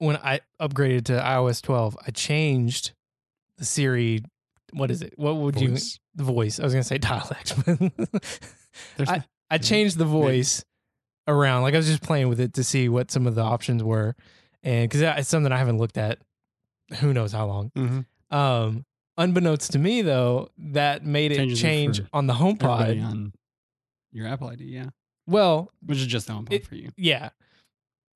[0.00, 2.92] when I upgraded to iOS 12, I changed
[3.58, 4.22] the Siri.
[4.72, 5.14] What is it?
[5.16, 5.76] What would you
[6.14, 6.58] the voice?
[6.58, 7.54] I was gonna say dialect,
[8.96, 10.64] but I- I changed the voice
[11.26, 11.62] around.
[11.62, 14.14] Like I was just playing with it to see what some of the options were,
[14.62, 16.18] and because it's something I haven't looked at,
[17.00, 17.70] who knows how long.
[17.76, 18.06] Mhm.
[18.30, 18.84] Um,
[19.18, 23.04] unbeknownst to me, though, that made it Changes it change for on the HomePod.
[23.04, 23.32] on
[24.12, 24.90] your Apple ID, yeah,
[25.26, 26.90] Well, which is just the HomePod It- for you.
[26.96, 27.30] yeah.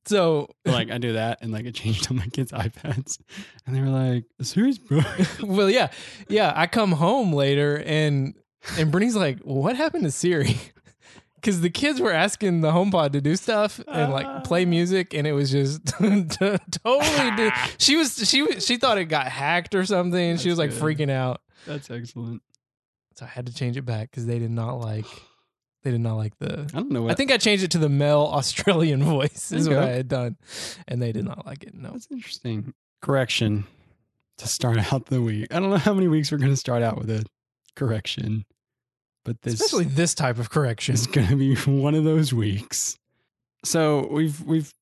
[0.07, 3.19] So like I do that, and like it changed on my kids' iPads,
[3.67, 5.01] and they were like, "Serious, bro?"
[5.43, 5.91] well, yeah,
[6.29, 6.53] yeah.
[6.55, 8.35] I come home later and
[8.79, 10.57] and Brittany's like, "What happened to Siri?"
[11.37, 14.67] Because the kids were asking the HomePod to do stuff and like play ah.
[14.67, 16.31] music, and it was just totally.
[17.37, 20.39] di- she was she was she thought it got hacked or something.
[20.39, 20.81] she That's was like good.
[20.81, 22.41] freaking out, That's excellent.
[23.17, 25.05] so I had to change it back because they did not like
[25.85, 26.63] they did not like the.
[26.73, 27.13] I don't know what.
[27.13, 30.37] I think I changed it to the male Australian voice is what I had done,
[30.89, 31.75] and they did not like it.
[31.75, 32.73] No, That's interesting.
[33.03, 33.67] Correction
[34.39, 35.55] to start out the week.
[35.55, 37.25] I don't know how many weeks we're going to start out with a
[37.77, 38.47] correction,
[39.25, 40.95] but this especially this type of correction.
[40.95, 42.99] is going to be one of those weeks.
[43.63, 44.73] So we've we've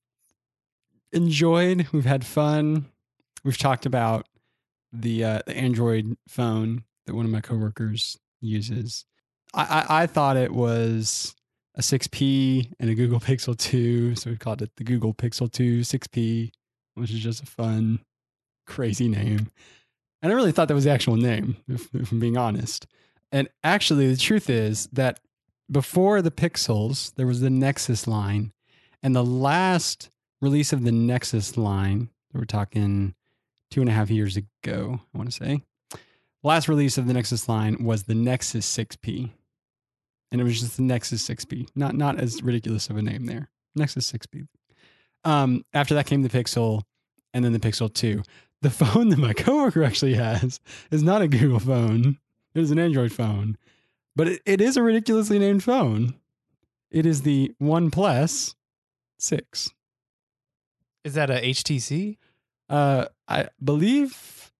[1.12, 2.86] enjoyed, we've had fun,
[3.42, 4.26] we've talked about
[4.92, 9.04] the uh, the Android phone that one of my coworkers uses.
[9.54, 11.34] I, I, I thought it was
[11.74, 15.80] a 6P and a Google Pixel 2, so we called it the Google Pixel 2
[15.80, 16.50] 6P,
[16.94, 18.00] which is just a fun,
[18.66, 19.50] crazy name.
[20.22, 22.86] And I really thought that was the actual name, if, if I'm being honest.
[23.32, 25.18] And actually, the truth is that
[25.70, 28.52] before the Pixels, there was the Nexus line.
[29.02, 33.14] And the last release of the Nexus line, we're talking
[33.70, 35.62] two and a half years ago, I want to say.
[36.44, 39.30] Last release of the Nexus line was the Nexus 6P.
[40.32, 41.68] And it was just the Nexus 6P.
[41.76, 43.50] Not not as ridiculous of a name there.
[43.76, 44.48] Nexus 6P.
[45.24, 46.82] Um, after that came the Pixel
[47.32, 48.22] and then the Pixel 2.
[48.62, 50.58] The phone that my coworker actually has
[50.90, 52.18] is not a Google phone.
[52.54, 53.56] It is an Android phone.
[54.16, 56.14] But it, it is a ridiculously named phone.
[56.90, 58.54] It is the OnePlus
[59.18, 59.70] 6.
[61.04, 62.16] Is that a HTC?
[62.68, 64.52] Uh, I believe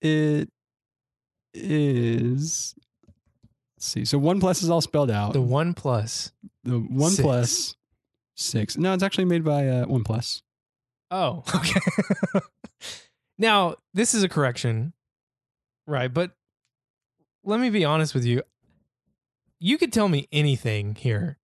[0.00, 0.48] it
[1.54, 2.74] is.
[3.78, 4.04] Let's see.
[4.04, 5.34] So one plus is all spelled out.
[5.34, 6.32] The One Plus.
[6.64, 7.12] The one
[8.34, 8.76] 6.
[8.76, 10.42] No, it's actually made by uh, OnePlus.
[11.12, 11.80] Oh, okay.
[13.38, 14.94] now, this is a correction,
[15.86, 16.12] right?
[16.12, 16.32] But
[17.44, 18.42] let me be honest with you.
[19.60, 21.38] You could tell me anything here,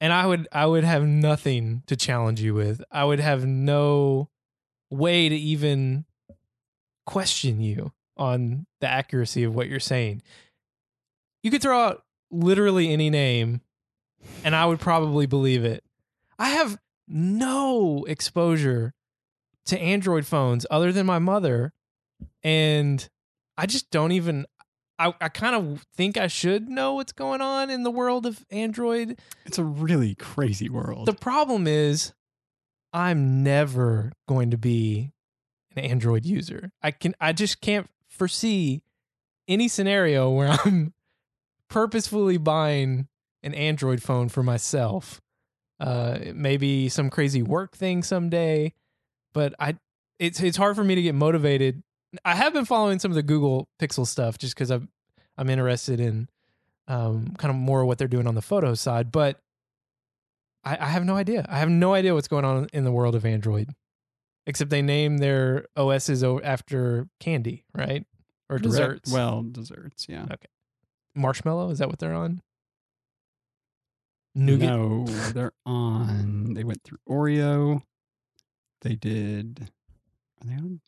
[0.00, 2.84] and I would I would have nothing to challenge you with.
[2.92, 4.30] I would have no
[4.90, 6.04] way to even
[7.04, 10.22] question you on the accuracy of what you're saying.
[11.42, 13.60] You could throw out literally any name,
[14.44, 15.84] and I would probably believe it.
[16.38, 18.94] I have no exposure
[19.66, 21.72] to Android phones other than my mother.
[22.42, 23.06] And
[23.56, 24.46] I just don't even
[24.98, 28.44] I, I kind of think I should know what's going on in the world of
[28.50, 29.20] Android.
[29.46, 31.06] It's a really crazy world.
[31.06, 32.12] The problem is
[32.92, 35.12] I'm never going to be
[35.76, 36.72] an Android user.
[36.82, 38.82] I can I just can't foresee
[39.46, 40.94] any scenario where I'm
[41.68, 43.08] purposefully buying
[43.42, 45.20] an Android phone for myself.
[45.80, 48.74] Uh maybe some crazy work thing someday,
[49.32, 49.76] but I
[50.18, 51.82] it's it's hard for me to get motivated.
[52.24, 54.88] I have been following some of the Google Pixel stuff just cuz I'm
[55.36, 56.28] I'm interested in
[56.88, 59.40] um kind of more what they're doing on the photo side, but
[60.64, 61.46] I, I have no idea.
[61.48, 63.70] I have no idea what's going on in the world of Android,
[64.46, 68.04] except they name their OSs after candy, right?
[68.50, 69.12] Or desserts.
[69.12, 70.26] Well, desserts, yeah.
[71.18, 72.40] Marshmallow is that what they're on?
[74.34, 74.68] Nougat.
[74.68, 76.54] No, they're on.
[76.54, 77.82] They went through Oreo.
[78.82, 79.70] They did.
[80.40, 80.80] Are they on?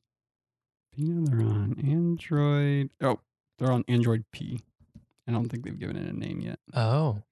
[0.95, 1.25] Pino?
[1.27, 2.91] They're on Android.
[3.01, 3.21] Oh,
[3.59, 4.61] they're on Android P.
[5.27, 6.59] I don't think they've given it a name yet.
[6.75, 7.23] Oh,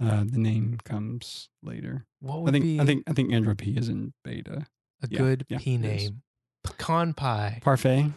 [0.00, 2.06] Uh, the name comes later.
[2.20, 2.64] what would I think.
[2.64, 3.04] be I think.
[3.08, 4.66] I think Android P is in beta.
[5.02, 6.22] a yeah, good yeah, P name?
[6.64, 8.10] Pecan pie Parfait.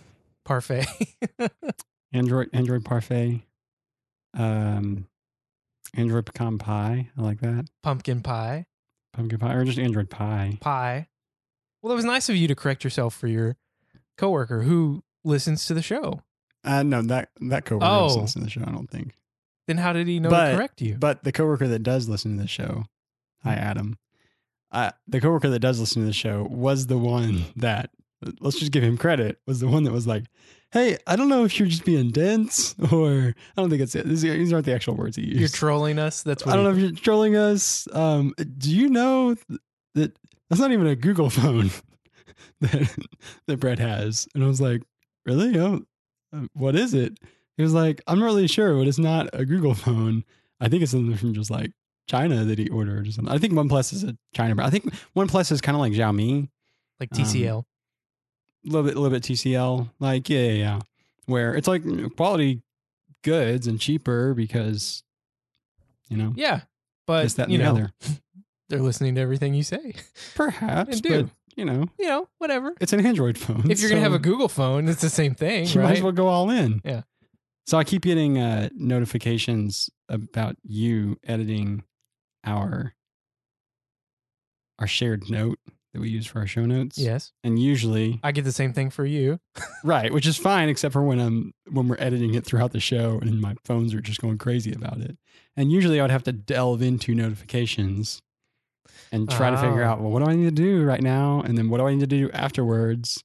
[0.45, 0.85] parfait.
[2.13, 2.49] Android.
[2.53, 3.41] Android Parfait.
[4.33, 5.07] Um,
[5.95, 7.09] Android pecan pie.
[7.17, 7.65] I like that.
[7.83, 8.65] Pumpkin pie
[9.13, 10.57] Pumpkin pie, or just Android pie.
[10.59, 11.07] pie.
[11.81, 13.57] Well, it was nice of you to correct yourself for your
[14.17, 16.21] coworker who listens to the show.
[16.63, 18.07] Uh, no, that that coworker Oh.
[18.07, 18.61] doesn't listen to the show.
[18.65, 19.15] I don't think.
[19.67, 20.95] Then how did he know But- to correct you?
[20.95, 22.85] But the coworker that does listen to the show,
[23.43, 23.97] hi Adam.
[24.71, 27.91] Uh, the coworker that does listen to the show was the one that
[28.39, 30.23] let's just give him credit was the one that was like,
[30.73, 34.05] "Hey, I don't know if you're just being dense or I don't think it's it.
[34.05, 35.39] These, aren't the actual words he used.
[35.39, 36.23] You're trolling us.
[36.23, 37.87] That's what I don't know if you're trolling us.
[37.93, 39.35] Um, do you know
[39.95, 40.17] that
[40.49, 41.69] that's not even a Google phone?
[42.61, 42.95] that
[43.47, 44.81] that Brett has, and I was like,
[45.25, 45.57] really?
[45.59, 45.81] Oh,
[46.35, 47.19] uh, what is it?
[47.57, 50.23] He was like, I'm not really sure, but it's not a Google phone.
[50.59, 51.71] I think it's something from just like
[52.07, 53.33] China that he ordered or something.
[53.33, 54.67] I think OnePlus is a China brand.
[54.67, 56.49] I think OnePlus is kind of like Xiaomi,
[56.99, 57.63] Like Um, TCL.
[58.65, 59.89] Little bit, a little bit TCL.
[59.99, 60.79] Like, yeah, yeah, yeah.
[61.25, 61.83] Where it's like
[62.15, 62.61] quality
[63.23, 65.03] goods and cheaper because,
[66.09, 66.61] you know, yeah.
[67.07, 67.91] But this, that, you the know, other.
[68.69, 69.93] they're listening to everything you say.
[70.35, 71.29] Perhaps, And but do.
[71.55, 72.73] you know, You know, whatever.
[72.81, 73.69] it's an Android phone.
[73.69, 76.11] If you're gonna have a Google phone, it's the same thing, you might as well
[76.11, 76.81] go all in.
[76.83, 77.01] Yeah.
[77.65, 81.83] So I keep getting uh, notifications about you editing
[82.45, 82.93] our
[84.79, 85.59] our shared note
[85.93, 86.97] that we use for our show notes.
[86.97, 87.31] yes.
[87.43, 89.39] And usually I get the same thing for you.
[89.85, 93.19] Right, which is fine, except for when I'm when we're editing it throughout the show
[93.21, 95.17] and my phones are just going crazy about it.
[95.57, 98.21] And usually I would have to delve into notifications
[99.11, 99.87] and try to figure Oh.
[99.87, 101.41] out, well, what do I need to do right now?
[101.41, 103.23] And then what do I need to do afterwards?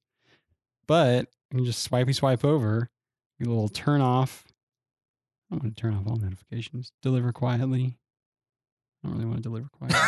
[0.89, 2.91] But I can just swipey swipe over,
[3.41, 4.45] a little turn off.
[5.51, 6.91] I don't want to turn off all notifications.
[7.03, 7.99] Deliver quietly.
[9.05, 9.99] I don't really want to deliver quietly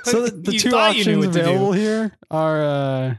[0.04, 1.40] so the, the two thought you knew options what to do.
[1.40, 3.14] available here are uh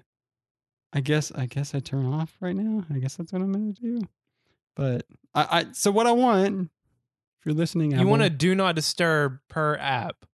[0.93, 3.71] i guess i guess i turn off right now i guess that's what i'm gonna
[3.73, 4.01] do
[4.75, 5.05] but
[5.35, 6.71] i, I so what i want
[7.39, 10.25] if you're listening You want to do not disturb per app.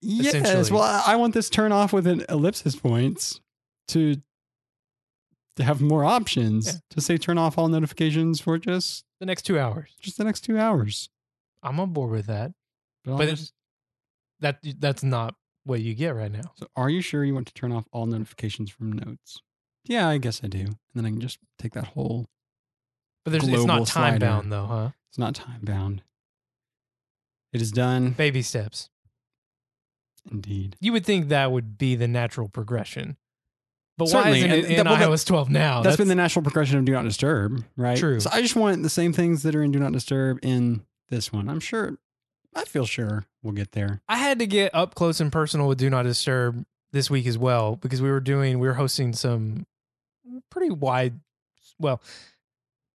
[0.00, 3.40] yes well I, I want this turn off with an ellipsis points
[3.88, 4.16] to
[5.56, 6.72] to have more options Yeah.
[6.90, 9.94] to say turn off all notifications for just The next two hours.
[10.00, 11.10] just the next two hours
[11.62, 12.52] I'm on board with that.
[13.04, 13.52] but, But just-
[14.40, 15.34] That that's not
[15.64, 16.52] what you get right now.
[16.56, 19.40] so are you sure you want to turn off all notifications from notes
[19.84, 22.26] yeah i guess i do and then i can just take that whole
[23.24, 24.18] But there's it's not time slider.
[24.26, 24.90] bound though, huh?
[25.10, 26.02] It's not time bound.
[27.52, 28.10] It is done.
[28.12, 28.88] Baby steps.
[30.30, 30.76] Indeed.
[30.80, 33.16] You would think that would be the natural progression.
[33.98, 35.82] But Certainly, why isn't it and in that- well, iOS 12 now?
[35.82, 37.98] That's been the natural progression of Do Not Disturb, right?
[37.98, 38.20] True.
[38.20, 41.32] So I just want the same things that are in Do Not Disturb in this
[41.32, 41.48] one.
[41.48, 41.98] I'm sure,
[42.54, 44.00] I feel sure we'll get there.
[44.08, 47.38] I had to get up close and personal with Do Not Disturb this week as
[47.38, 49.66] well because we were doing we were hosting some
[50.50, 51.20] pretty wide
[51.78, 52.02] well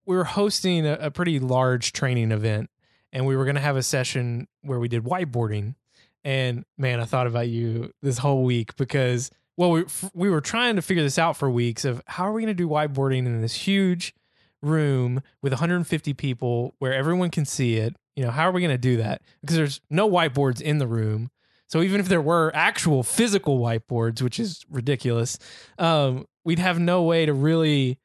[0.05, 2.69] we were hosting a, a pretty large training event
[3.13, 5.75] and we were going to have a session where we did whiteboarding
[6.23, 10.75] and man I thought about you this whole week because well we we were trying
[10.75, 13.41] to figure this out for weeks of how are we going to do whiteboarding in
[13.41, 14.13] this huge
[14.61, 18.71] room with 150 people where everyone can see it you know how are we going
[18.71, 21.29] to do that because there's no whiteboards in the room
[21.67, 25.39] so even if there were actual physical whiteboards, which is ridiculous,
[25.79, 27.97] um, we'd have no way to really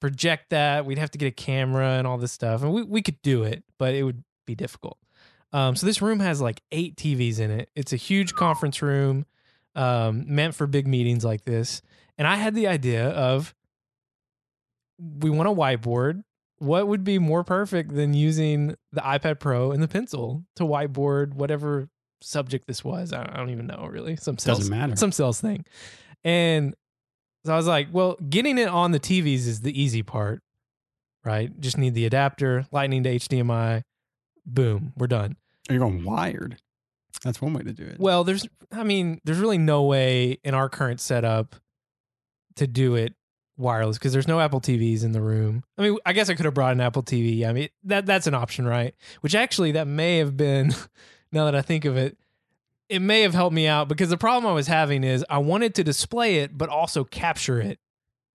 [0.00, 0.84] project that.
[0.84, 3.44] We'd have to get a camera and all this stuff, and we we could do
[3.44, 4.98] it, but it would be difficult.
[5.52, 7.70] Um, so this room has like eight TVs in it.
[7.74, 9.26] It's a huge conference room,
[9.74, 11.82] um, meant for big meetings like this.
[12.18, 13.54] And I had the idea of
[14.98, 16.24] we want a whiteboard.
[16.62, 21.34] What would be more perfect than using the iPad Pro and the pencil to whiteboard
[21.34, 21.88] whatever
[22.20, 23.12] subject this was.
[23.12, 24.14] I don't even know really.
[24.16, 24.94] Some sales, Doesn't matter.
[24.96, 25.64] some sales thing.
[26.22, 26.74] And
[27.44, 30.40] so I was like, well, getting it on the TVs is the easy part,
[31.24, 31.50] right?
[31.60, 33.82] Just need the adapter, lightning to HDMI,
[34.46, 35.36] boom, we're done.
[35.68, 36.58] Are you going wired?
[37.24, 37.98] That's one way to do it.
[37.98, 41.56] Well, there's I mean, there's really no way in our current setup
[42.56, 43.14] to do it
[43.56, 45.64] wireless because there's no Apple TVs in the room.
[45.78, 47.46] I mean, I guess I could have brought an Apple TV.
[47.46, 48.94] I mean, that that's an option, right?
[49.20, 50.74] Which actually that may have been
[51.32, 52.16] now that I think of it,
[52.88, 55.74] it may have helped me out because the problem I was having is I wanted
[55.76, 57.78] to display it but also capture it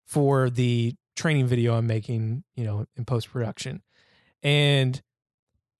[0.06, 3.82] for the training video I'm making, you know, in post production.
[4.42, 5.02] And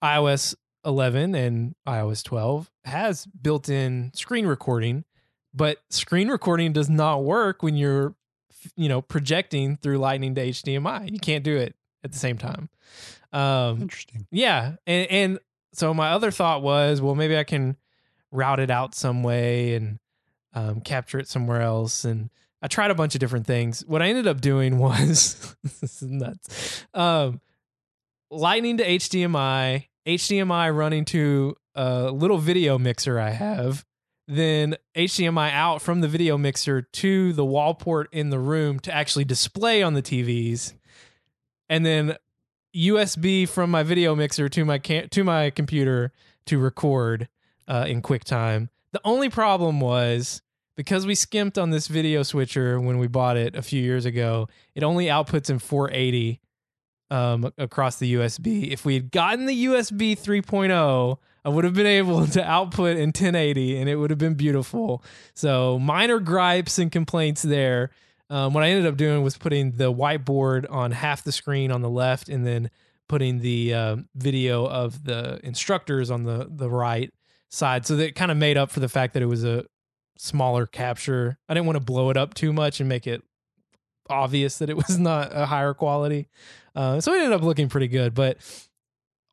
[0.02, 0.54] iOS
[0.84, 5.04] 11 and iOS 12 has built-in screen recording,
[5.54, 8.14] but screen recording does not work when you're
[8.76, 11.10] you know projecting through lightning to HDMI.
[11.10, 11.74] You can't do it
[12.04, 12.68] at the same time.
[13.32, 14.26] Um Interesting.
[14.30, 15.38] yeah, and and
[15.72, 17.76] so my other thought was, well, maybe I can
[18.30, 19.98] route it out some way and
[20.54, 22.04] um, capture it somewhere else.
[22.04, 22.30] And
[22.62, 23.84] I tried a bunch of different things.
[23.86, 26.84] What I ended up doing was this is nuts.
[26.94, 27.40] Um,
[28.30, 33.84] lightning to HDMI, HDMI running to a little video mixer I have,
[34.28, 38.94] then HDMI out from the video mixer to the wall port in the room to
[38.94, 40.74] actually display on the TVs,
[41.70, 42.16] and then
[42.76, 46.12] USB from my video mixer to my cam- to my computer
[46.44, 47.28] to record
[47.66, 48.68] uh, in QuickTime.
[48.92, 50.42] The only problem was
[50.76, 54.48] because we skimped on this video switcher when we bought it a few years ago.
[54.74, 56.40] It only outputs in 480
[57.10, 58.70] um, across the USB.
[58.70, 61.18] If we had gotten the USB 3.0,
[61.48, 65.02] I would have been able to output in 1080 and it would have been beautiful.
[65.34, 67.90] So minor gripes and complaints there,
[68.30, 71.80] Um, what I ended up doing was putting the whiteboard on half the screen on
[71.80, 72.68] the left, and then
[73.08, 77.10] putting the uh, video of the instructors on the the right
[77.48, 79.64] side, so that kind of made up for the fact that it was a
[80.18, 81.38] smaller capture.
[81.48, 83.22] I didn't want to blow it up too much and make it
[84.10, 86.28] obvious that it was not a higher quality.
[86.76, 88.12] Uh, so it ended up looking pretty good.
[88.12, 88.36] But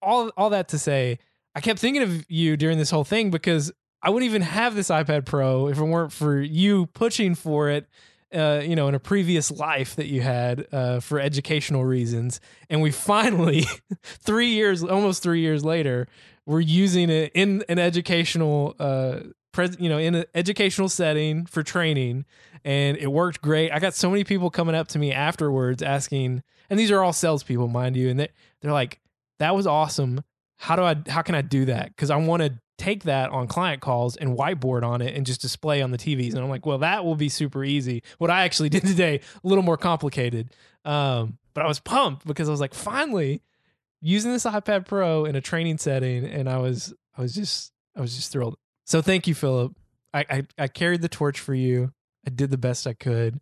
[0.02, 1.20] all all that to say,
[1.56, 3.72] I kept thinking of you during this whole thing because
[4.02, 7.88] I wouldn't even have this iPad Pro if it weren't for you pushing for it.
[8.34, 12.82] Uh, you know, in a previous life that you had uh, for educational reasons, and
[12.82, 13.66] we finally,
[14.04, 16.08] three years, almost three years later,
[16.46, 19.20] we're using it in an educational, uh,
[19.80, 22.26] you know, in an educational setting for training,
[22.66, 23.72] and it worked great.
[23.72, 27.14] I got so many people coming up to me afterwards asking, and these are all
[27.14, 29.00] salespeople, mind you, and they, they're like,
[29.40, 30.24] "That was awesome.
[30.58, 30.96] How do I?
[31.08, 31.90] How can I do that?
[31.90, 35.42] Because I want to take that on client calls and whiteboard on it and just
[35.42, 38.44] display on the TVs." And I'm like, "Well, that will be super easy." What I
[38.44, 40.50] actually did today, a little more complicated,
[40.86, 43.42] um, but I was pumped because I was like, finally
[44.02, 48.02] using this iPad Pro in a training setting, and I was, I was just, I
[48.02, 48.56] was just thrilled.
[48.86, 49.74] So thank you, Philip.
[50.14, 51.92] I, I, I carried the torch for you.
[52.26, 53.40] I did the best I could.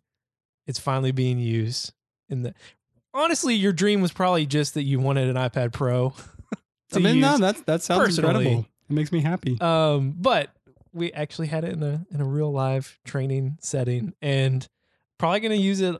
[0.66, 1.92] It's finally being used.
[2.30, 2.54] In the
[3.12, 6.14] honestly, your dream was probably just that you wanted an iPad Pro.
[6.96, 7.40] I mean, no, use.
[7.40, 8.46] that's that sounds personally.
[8.46, 8.66] incredible.
[8.90, 9.60] It makes me happy.
[9.60, 10.50] Um, but
[10.92, 14.66] we actually had it in a in a real live training setting, and
[15.18, 15.96] probably going to use it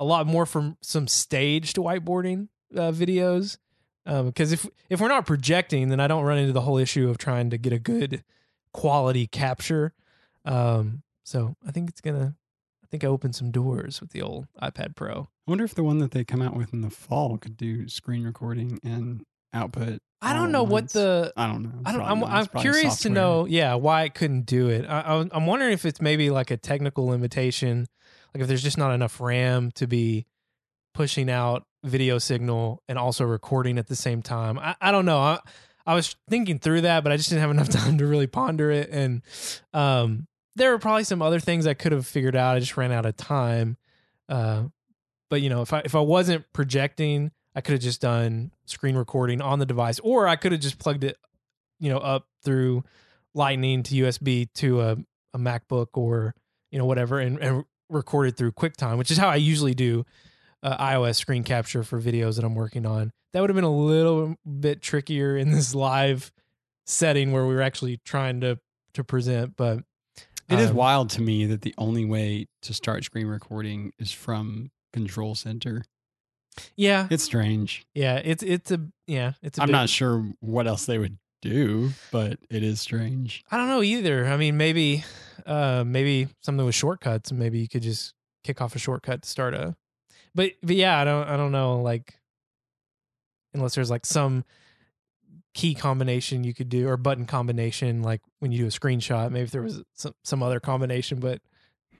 [0.00, 3.58] a lot more from some staged whiteboarding uh, videos.
[4.04, 7.18] Because if if we're not projecting, then I don't run into the whole issue of
[7.18, 8.24] trying to get a good
[8.72, 9.94] quality capture.
[10.44, 12.34] Um, so I think it's gonna.
[12.82, 15.28] I think I opened some doors with the old iPad Pro.
[15.46, 17.88] I wonder if the one that they come out with in the fall could do
[17.88, 20.00] screen recording and output.
[20.20, 21.72] I don't know what the I don't know.
[21.84, 22.02] I don't.
[22.02, 22.22] I'm.
[22.22, 24.86] I'm curious to know, yeah, why it couldn't do it.
[24.88, 27.88] I, I, I'm wondering if it's maybe like a technical limitation,
[28.32, 30.26] like if there's just not enough RAM to be
[30.94, 34.58] pushing out video signal and also recording at the same time.
[34.58, 35.18] I, I don't know.
[35.18, 35.40] I,
[35.86, 38.70] I was thinking through that, but I just didn't have enough time to really ponder
[38.70, 38.90] it.
[38.90, 39.22] And
[39.74, 42.56] um, there were probably some other things I could have figured out.
[42.56, 43.76] I just ran out of time.
[44.28, 44.64] Uh,
[45.30, 48.96] but you know, if I if I wasn't projecting, I could have just done screen
[48.96, 51.16] recording on the device, or I could have just plugged it,
[51.78, 52.84] you know, up through
[53.34, 54.96] Lightning to USB to a,
[55.34, 56.34] a MacBook or
[56.70, 60.04] you know whatever, and, and recorded through QuickTime, which is how I usually do
[60.62, 63.10] uh, iOS screen capture for videos that I'm working on.
[63.32, 66.32] That would have been a little bit trickier in this live
[66.86, 68.58] setting where we were actually trying to
[68.94, 69.80] to present, but
[70.50, 74.12] It is um, wild to me that the only way to start screen recording is
[74.12, 75.84] from Control Center.
[76.76, 77.86] Yeah, It's strange.
[77.94, 79.58] yeah, it's it's a yeah, it's.
[79.58, 83.44] i I'm not sure what else they would do, but it is strange.
[83.50, 84.26] I don't know either.
[84.26, 85.04] I mean, maybe,
[85.46, 87.32] uh, maybe something with shortcuts.
[87.32, 89.74] Maybe you could just kick off a shortcut to start a.
[90.34, 92.14] But but yeah, I don't I don't know like,
[93.54, 94.44] unless there's like some
[95.54, 99.30] key combination you could do or button combination like when you do a screenshot.
[99.30, 101.40] Maybe if there was some some other combination, but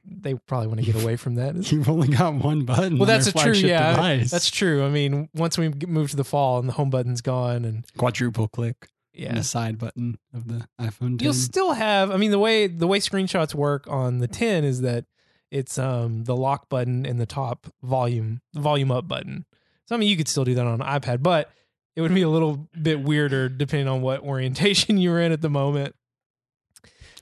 [0.05, 1.55] they probably want to get away from that.
[1.73, 2.99] You've only got one button.
[2.99, 3.53] Well, that's a true.
[3.53, 4.31] Yeah, device.
[4.31, 4.85] that's true.
[4.85, 8.49] I mean, once we move to the fall and the home button's gone, and quadruple
[8.49, 11.21] click yeah, the side button of the iPhone 10.
[11.21, 12.11] you'll still have.
[12.11, 15.05] I mean, the way the way screenshots work on the 10 is that
[15.51, 19.45] it's um the lock button and the top volume volume up button.
[19.87, 21.51] So I mean, you could still do that on an iPad, but
[21.95, 25.43] it would be a little bit weirder depending on what orientation you were in at
[25.43, 25.95] the moment.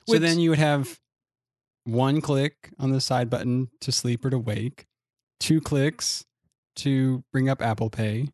[0.06, 0.98] so then you would have
[1.92, 4.86] one click on the side button to sleep or to wake,
[5.38, 6.24] two clicks
[6.76, 8.28] to bring up Apple Pay,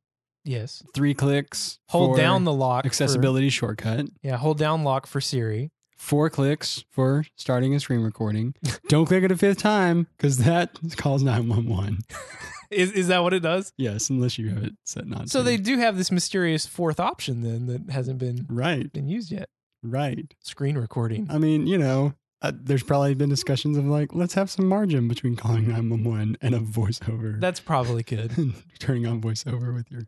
[0.44, 2.84] Yes, three clicks hold for down the lock.
[2.84, 5.70] for- accessibility shortcut, yeah, hold down lock for Siri.
[5.96, 8.54] four clicks for starting a screen recording.
[8.88, 11.98] Don't click it a fifth time because that calls 911.
[12.70, 13.72] Is is that what it does?
[13.76, 15.44] Yes, unless you have it set not So to.
[15.44, 19.48] they do have this mysterious fourth option then that hasn't been Right, been used yet.
[19.84, 20.34] right.
[20.42, 21.28] Screen recording.
[21.30, 22.14] I mean, you know,
[22.46, 26.54] uh, there's probably been discussions of like, let's have some margin between calling 911 and
[26.54, 27.40] a voiceover.
[27.40, 28.32] That's probably good.
[28.78, 30.02] turning on voiceover with your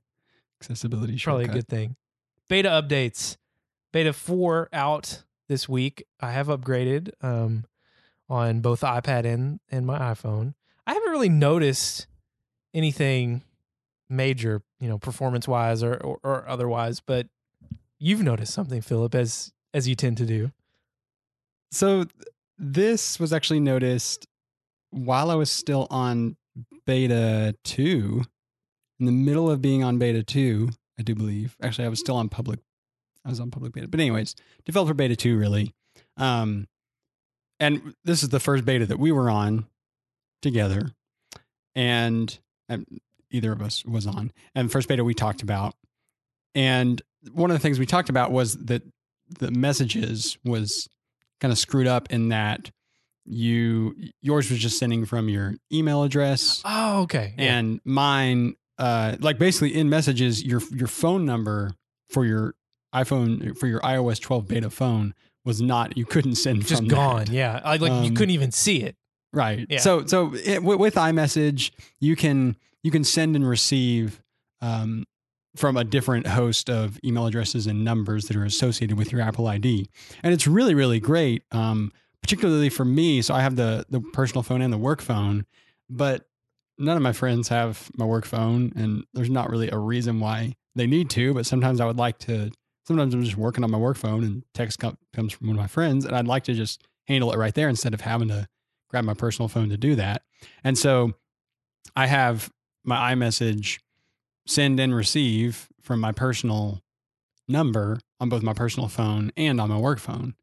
[0.61, 1.97] accessibility Probably a good thing.
[2.49, 3.37] Beta updates.
[3.93, 6.05] Beta 4 out this week.
[6.21, 7.65] I have upgraded um,
[8.29, 10.55] on both iPad and, and my iPhone.
[10.87, 12.07] I haven't really noticed
[12.73, 13.43] anything
[14.09, 17.27] major, you know, performance wise or, or, or otherwise, but
[17.99, 20.51] you've noticed something, Philip, as as you tend to do.
[21.71, 22.07] So
[22.59, 24.27] this was actually noticed
[24.91, 26.37] while I was still on
[26.87, 28.23] beta 2,
[29.01, 31.57] in the middle of being on beta 2, I do believe.
[31.63, 32.61] Actually, I was still on public
[33.25, 33.89] I was on public beta.
[33.89, 34.35] But anyways,
[34.65, 35.75] developer beta 2 really.
[36.17, 36.67] Um
[37.61, 39.67] and this is the first beta that we were on
[40.41, 40.93] together.
[41.75, 42.39] and
[43.31, 44.33] either of us was on.
[44.55, 45.75] And first beta we talked about,
[46.55, 47.01] and
[47.33, 48.83] one of the things we talked about was that
[49.39, 50.89] the messages was
[51.41, 52.71] kind of screwed up in that
[53.25, 57.35] you yours was just sending from your email address Oh, okay.
[57.37, 57.59] Yeah.
[57.59, 61.73] and mine uh like basically in messages your your phone number
[62.09, 62.55] for your
[62.95, 65.15] iphone for your ios 12 beta phone
[65.45, 67.25] was not you couldn't send just from gone.
[67.27, 67.29] that.
[67.31, 67.61] Yeah.
[67.65, 68.97] I like you Um, couldn't even see it.
[69.33, 69.79] right Yeah.
[69.81, 74.23] so so it, with, with imessage you can you can send and receive
[74.63, 75.05] um
[75.59, 79.47] from a different host of email addresses and numbers that are associated with your apple
[79.49, 79.89] id
[80.23, 83.23] and it's really really great um particularly for me.
[83.23, 85.47] So i have the the personal phone and the work phone
[85.89, 86.27] but
[86.79, 90.55] none of my friends have my work phone and there's not really a reason why
[90.75, 92.51] they need to but sometimes i would like to
[92.87, 95.61] sometimes i'm just working on my work phone and text com- comes from one of
[95.61, 98.47] my friends and i'd like to just handle it right there instead of having to
[98.89, 100.23] grab my personal phone to do that.
[100.63, 101.13] And so
[101.97, 102.51] i have
[102.85, 103.81] my imessage
[104.49, 106.81] send and receive from my personal
[107.47, 110.35] number on both my personal phone and on my work phone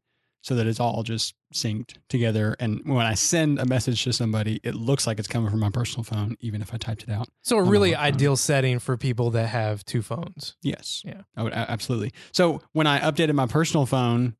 [0.42, 2.54] so that it's all just synced together.
[2.60, 5.70] And when I send a message to somebody, it looks like it's coming from my
[5.70, 7.28] personal phone, even if I typed it out.
[7.42, 10.56] So a really ideal setting for people that have two phones.
[10.62, 11.02] Yes.
[11.04, 11.22] Yeah.
[11.36, 12.12] I would absolutely.
[12.32, 14.36] So when I updated my personal phone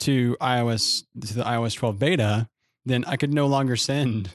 [0.00, 2.48] to iOS to the iOS 12 beta,
[2.86, 4.30] then I could no longer send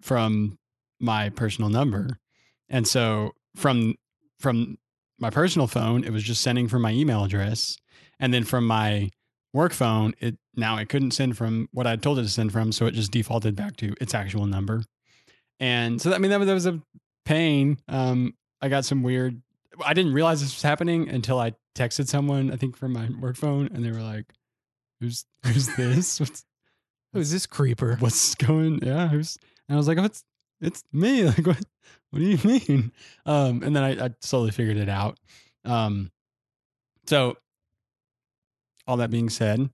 [0.00, 0.58] from
[1.00, 2.18] my personal number.
[2.68, 3.94] And so from
[4.38, 4.78] from
[5.18, 7.76] my personal phone, it was just sending from my email address.
[8.20, 9.10] And then from my
[9.52, 12.72] work phone, it now it couldn't send from what I told it to send from,
[12.72, 14.84] so it just defaulted back to its actual number.
[15.60, 16.80] And so I mean that was, that was a
[17.24, 17.78] pain.
[17.88, 19.40] Um, I got some weird.
[19.84, 23.36] I didn't realize this was happening until I texted someone, I think from my work
[23.36, 24.32] phone, and they were like,
[25.00, 26.18] "Who's who's this?
[26.20, 26.44] What's
[27.12, 27.96] Who's this creeper?
[28.00, 28.80] what's going?
[28.82, 29.38] Yeah, who's?"
[29.68, 30.08] And I was like, "Oh,
[30.60, 31.24] it's me.
[31.26, 31.60] Like, what?
[32.10, 32.92] What do you mean?"
[33.26, 35.18] Um, and then I, I slowly figured it out.
[35.64, 36.10] Um,
[37.06, 37.36] so
[38.86, 39.68] all that being said,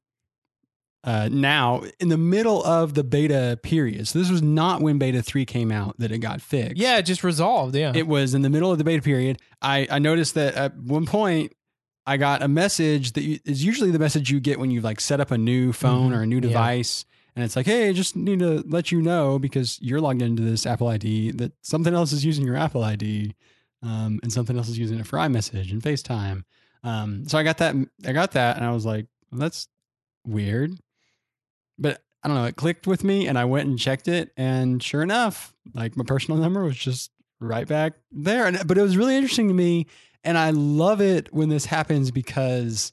[1.04, 5.22] uh, now in the middle of the beta period, so this was not when beta
[5.22, 6.76] three came out that it got fixed.
[6.76, 7.76] Yeah, it just resolved.
[7.76, 7.92] Yeah.
[7.94, 9.38] It was in the middle of the beta period.
[9.62, 11.52] I, I noticed that at one point
[12.06, 15.00] I got a message that you, is usually the message you get when you like
[15.00, 16.16] set up a new phone Mhm.
[16.16, 16.52] or a new Yeah.
[17.36, 20.42] And it's like, hey, I just need to let you know because you're logged into
[20.42, 23.34] this Apple ID that something else is using your Apple ID
[23.82, 26.44] um, and something else is using it for iMessage and FaceTime.
[26.84, 27.74] Um, so I got that.
[28.06, 29.68] I got that, and I was like, well, that's
[30.26, 30.72] weird.
[31.78, 32.44] But I don't know.
[32.44, 36.04] It clicked with me, and I went and checked it, and sure enough, like my
[36.04, 38.46] personal number was just right back there.
[38.46, 39.86] And but it was really interesting to me,
[40.22, 42.92] and I love it when this happens because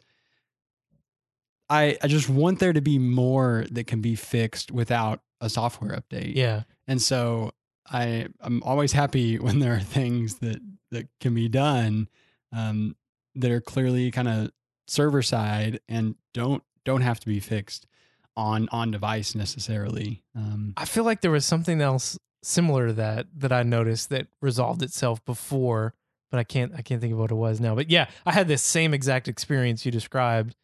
[1.72, 5.98] I I just want there to be more that can be fixed without a software
[5.98, 6.36] update.
[6.36, 6.64] yeah.
[6.88, 7.52] And so
[7.90, 10.60] I I'm always happy when there are things that
[10.92, 12.10] that can be done
[12.52, 12.96] um,
[13.36, 14.52] that are clearly kind of
[14.88, 17.88] server side and don't don't have to be fixed
[18.36, 20.24] on on device necessarily.
[20.36, 24.28] Um, I feel like there was something else similar to that that I noticed that
[24.42, 25.94] resolved itself before,
[26.30, 27.76] but I can't I can't think of what it was now.
[27.76, 30.56] But yeah, I had this same exact experience you described,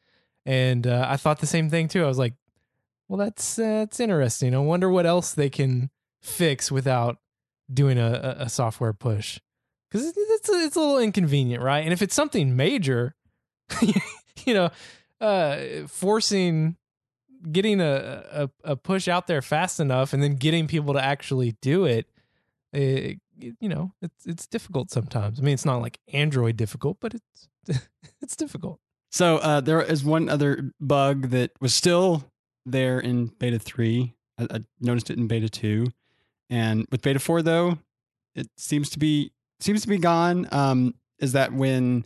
[0.48, 2.06] and uh, I thought the same thing too.
[2.06, 2.34] I was like,
[3.10, 4.56] well, that's uh, that's interesting.
[4.56, 5.90] I wonder what else they can
[6.22, 7.18] fix without
[7.72, 9.40] doing a, a, software push
[9.92, 11.84] because it's it's a, little inconvenient, right?
[11.84, 13.14] And if it's something major,
[14.46, 14.70] you know,
[15.20, 16.78] uh, forcing
[17.52, 21.58] getting a, a a push out there fast enough and then getting people to actually
[21.62, 22.08] do it,
[22.72, 25.42] it, you know, it's it's difficult sometimes.
[25.42, 27.90] I mean, it's not like Android difficult, but it's
[28.22, 28.80] it's difficult.
[29.10, 32.26] So uh, there is one other bug that was still
[32.66, 34.16] there in beta three.
[34.38, 35.88] I, I noticed it in beta two,
[36.50, 37.78] and with beta four though,
[38.36, 40.48] it seems to be seems to be gone.
[40.52, 42.06] Um, is that when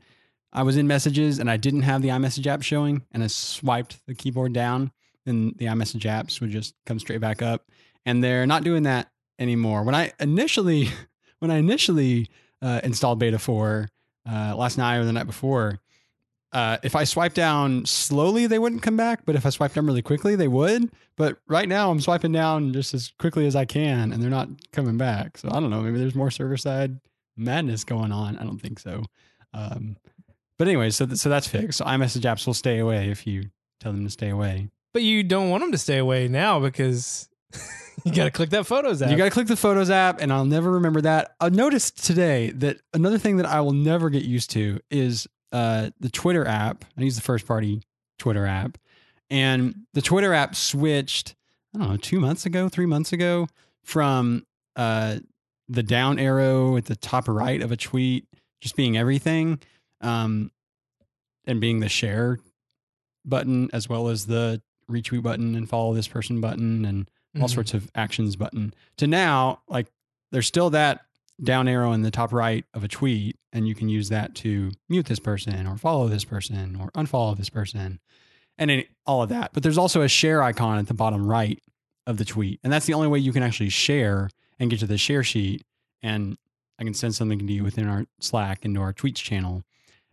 [0.54, 4.06] I was in messages and I didn't have the iMessage app showing, and I swiped
[4.08, 4.92] the keyboard down,
[5.26, 7.66] then the iMessage apps would just come straight back up,
[8.06, 9.84] and they're not doing that anymore.
[9.84, 10.90] When I initially
[11.40, 12.30] when I initially
[12.62, 13.90] uh, installed beta four
[14.30, 15.81] uh, last night or the night before
[16.54, 19.26] uh, if I swipe down slowly, they wouldn't come back.
[19.26, 20.92] But if I swipe down really quickly, they would.
[21.16, 24.50] But right now, I'm swiping down just as quickly as I can, and they're not
[24.72, 25.38] coming back.
[25.38, 25.82] So I don't know.
[25.82, 27.00] Maybe there's more server side
[27.38, 28.38] madness going on.
[28.38, 29.04] I don't think so.
[29.54, 29.98] Um,
[30.58, 31.78] but anyway, so th- so that's fixed.
[31.78, 34.70] So iMessage apps will stay away if you tell them to stay away.
[34.94, 37.30] But you don't want them to stay away now because
[38.04, 39.10] you got to click that photos app.
[39.10, 41.36] You got to click the Photos app, and I'll never remember that.
[41.40, 45.90] I noticed today that another thing that I will never get used to is uh,
[46.00, 46.86] the Twitter app.
[46.98, 47.82] I use the first party
[48.20, 48.78] Twitter app,
[49.30, 51.36] and the Twitter app switched.
[51.76, 53.48] I don't know, two months ago, three months ago,
[53.84, 55.18] from uh,
[55.70, 58.26] the down arrow at the top right of a tweet
[58.60, 59.60] just being everything,
[60.02, 60.52] um,
[61.48, 62.38] and being the share
[63.26, 67.10] button as well as the retweet button and follow this person button and
[67.40, 67.54] all Mhm.
[67.54, 69.88] sorts of actions button to now like
[70.32, 71.06] there's still that
[71.44, 74.72] down arrow in the top right of a tweet and you can use that to
[74.90, 78.00] mute this person or follow this person or unfollow this person
[78.58, 81.60] and any, all of that but there's also a share icon at the bottom right
[82.06, 84.88] of the tweet and that's the only way you can actually share and get to
[84.88, 85.64] the share sheet
[86.04, 86.38] and
[86.80, 89.64] i can send something to you within our slack into our tweets channel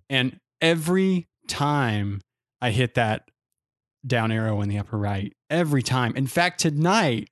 [0.08, 2.20] and every time
[2.62, 3.28] i hit that
[4.06, 6.14] down arrow in the upper right every time.
[6.16, 7.30] In fact, tonight,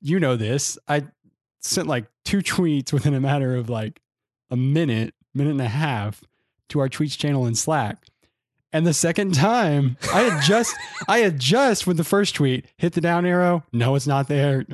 [0.00, 1.04] you know this, I
[1.60, 4.00] sent like two tweets within a matter of like
[4.50, 6.22] a minute, minute and a half
[6.70, 8.04] to our tweets channel in Slack.
[8.72, 10.74] And the second time, I had just,
[11.08, 13.64] I had just with the first tweet hit the down arrow.
[13.72, 14.64] No, it's not there.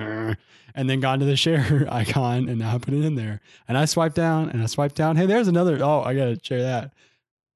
[0.75, 3.41] And then gone to the share icon and now I put it in there.
[3.69, 5.17] And I swipe down and I swipe down.
[5.17, 5.79] Hey, there's another.
[5.83, 6.95] Oh, I got to share that.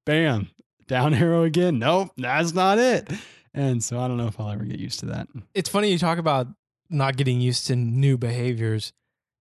[0.05, 0.49] Bam.
[0.87, 1.79] Down arrow again.
[1.79, 3.11] Nope, that's not it.
[3.55, 5.27] And so I don't know if I'll ever get used to that.
[5.55, 6.47] it's funny you talk about
[6.91, 8.93] not getting used to new behaviors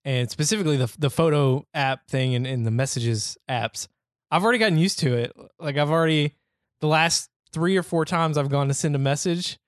[0.04, 3.88] and specifically the the photo app thing and, and the messages apps
[4.30, 6.34] i've already gotten used to it like i've already
[6.80, 9.58] the last three or four times i've gone to send a message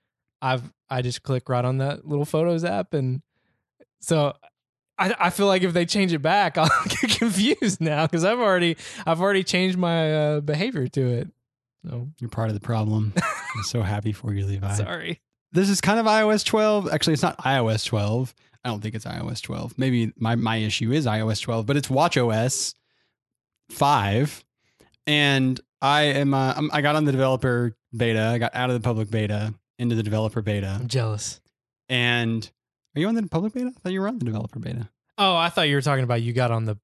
[0.42, 3.22] i've i just click right on that little photos app and
[4.00, 4.32] so
[4.98, 8.38] I, I feel like if they change it back, I'll get confused now because I've
[8.38, 11.28] already I've already changed my uh, behavior to it.
[11.84, 13.12] So You're part of the problem.
[13.16, 14.74] I'm so happy for you, Levi.
[14.74, 15.20] sorry.
[15.52, 16.90] This is kind of iOS 12.
[16.92, 18.34] Actually, it's not iOS 12.
[18.66, 19.78] I don't think it's iOS 12.
[19.78, 22.74] Maybe my, my issue is iOS 12, but it's WatchOS
[23.70, 24.44] 5.
[25.06, 28.20] And I am uh, I'm- I got on the developer beta.
[28.26, 30.78] I got out of the public beta into the developer beta.
[30.80, 31.40] I'm jealous.
[31.88, 32.50] And
[32.96, 33.68] are you on the public beta?
[33.68, 34.88] I thought you were on the developer beta.
[35.16, 36.76] Oh, I thought you were talking about you got on the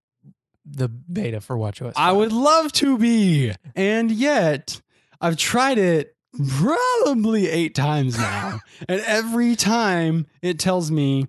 [0.64, 1.94] the beta for WatchOS.
[1.96, 3.52] I would love to be.
[3.74, 4.80] And yet,
[5.20, 6.14] I've tried it
[6.56, 8.60] probably eight times now.
[8.88, 11.26] and every time it tells me,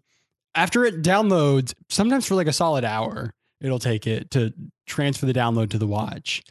[0.55, 4.53] after it downloads, sometimes for like a solid hour, it'll take it to
[4.85, 6.43] transfer the download to the watch.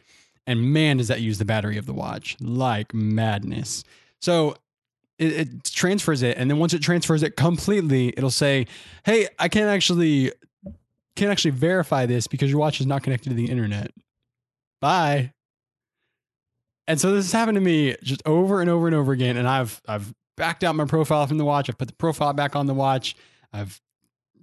[0.45, 3.83] And man, does that use the battery of the watch like madness.
[4.21, 4.55] So
[5.17, 6.37] it, it transfers it.
[6.37, 8.67] And then once it transfers it completely, it'll say,
[9.05, 10.31] Hey, I can't actually
[11.15, 13.91] can't actually verify this because your watch is not connected to the internet.
[14.81, 15.31] Bye.
[16.87, 19.37] And so this has happened to me just over and over and over again.
[19.37, 21.69] And I've I've backed out my profile from the watch.
[21.69, 23.15] I've put the profile back on the watch.
[23.53, 23.79] I've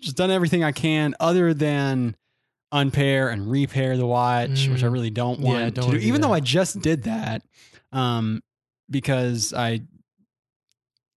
[0.00, 2.16] just done everything I can other than
[2.72, 4.92] unpair and repair the watch, which I Mm.
[4.92, 6.06] really don't Yeah, want don't to do.
[6.06, 6.32] Even though.
[6.32, 7.42] I just did that,
[7.92, 8.42] um,
[8.88, 9.80] because I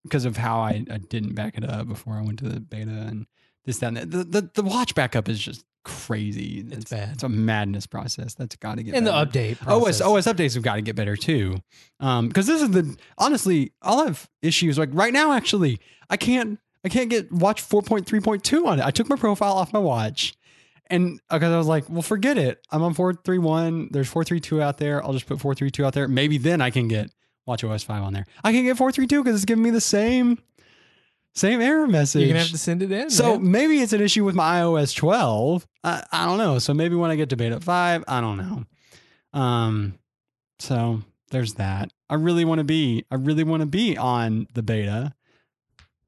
[0.04, 2.92] because of how I, I didn't back it up before I went to the beta
[2.92, 3.26] and
[3.66, 4.12] this, that, and that.
[4.12, 6.66] The, the, the watch backup is just crazy.
[6.70, 7.14] It's bad.
[7.14, 8.34] It's a madness process.
[8.34, 9.56] That's got to get and the better.
[9.56, 9.66] update.
[9.66, 10.02] OS.
[10.02, 11.56] OS updates have got to get better too.
[12.02, 15.32] Um, because this is the honestly, I'll have issues like right now.
[15.32, 18.86] Actually, I can't I can't get watch four point three point two on it.
[18.86, 20.36] I took my profile off my watch,
[20.88, 22.66] and because I was like, well, forget it.
[22.72, 23.90] I'm on four three one.
[23.92, 25.04] There's four three two out there.
[25.04, 26.08] I'll just put four three two out there.
[26.08, 27.12] Maybe then I can get
[27.46, 28.26] watch OS five on there.
[28.44, 30.40] I can get four three two because it's giving me the same
[31.34, 32.22] same error message.
[32.22, 33.10] You're gonna have to send it in.
[33.10, 33.52] So man.
[33.52, 35.68] maybe it's an issue with my iOS 12.
[35.84, 36.60] I, I don't know.
[36.60, 39.40] So maybe when I get to beta 5, I don't know.
[39.40, 39.98] Um
[40.60, 41.92] so there's that.
[42.10, 45.16] I really want to be I really want to be on the beta.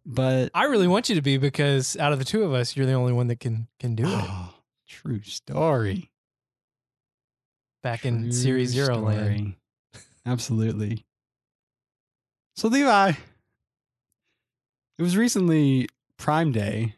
[0.05, 2.85] But I really want you to be because out of the two of us, you're
[2.85, 4.09] the only one that can can do it.
[4.11, 4.53] Oh,
[4.87, 6.11] true story.
[7.81, 9.55] Back in Series Zero land.
[10.25, 11.05] Absolutely.
[12.55, 13.13] So Levi,
[14.97, 16.95] it was recently Prime Day.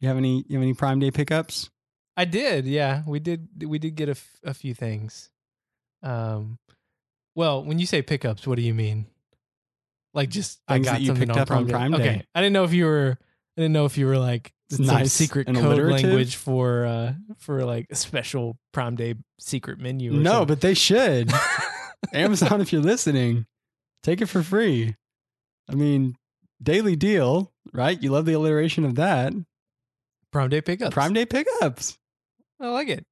[0.00, 1.70] You have any you have any Prime Day pickups?
[2.16, 3.02] I did, yeah.
[3.06, 3.48] We did.
[3.64, 5.30] We did get a, f- a few things.
[6.02, 6.58] Um,
[7.34, 9.06] well, when you say pickups, what do you mean?
[10.14, 11.72] Like just I Things got that you something picked on up Prime on Day.
[11.72, 13.18] Prime Okay, I didn't know if you were.
[13.56, 16.04] I didn't know if you were like It's some nice secret and code alliterative.
[16.04, 20.12] language for uh for like a special Prime Day secret menu.
[20.12, 20.46] Or No, something.
[20.48, 21.30] but they should.
[22.12, 23.46] Amazon, if you're listening,
[24.02, 24.96] take it for free.
[25.68, 26.16] I mean,
[26.62, 28.00] daily deal, right?
[28.02, 29.32] You love the alliteration of that.
[30.32, 30.94] Prime Day pickups.
[30.94, 31.98] Prime Day pickups.
[32.60, 33.04] I like it.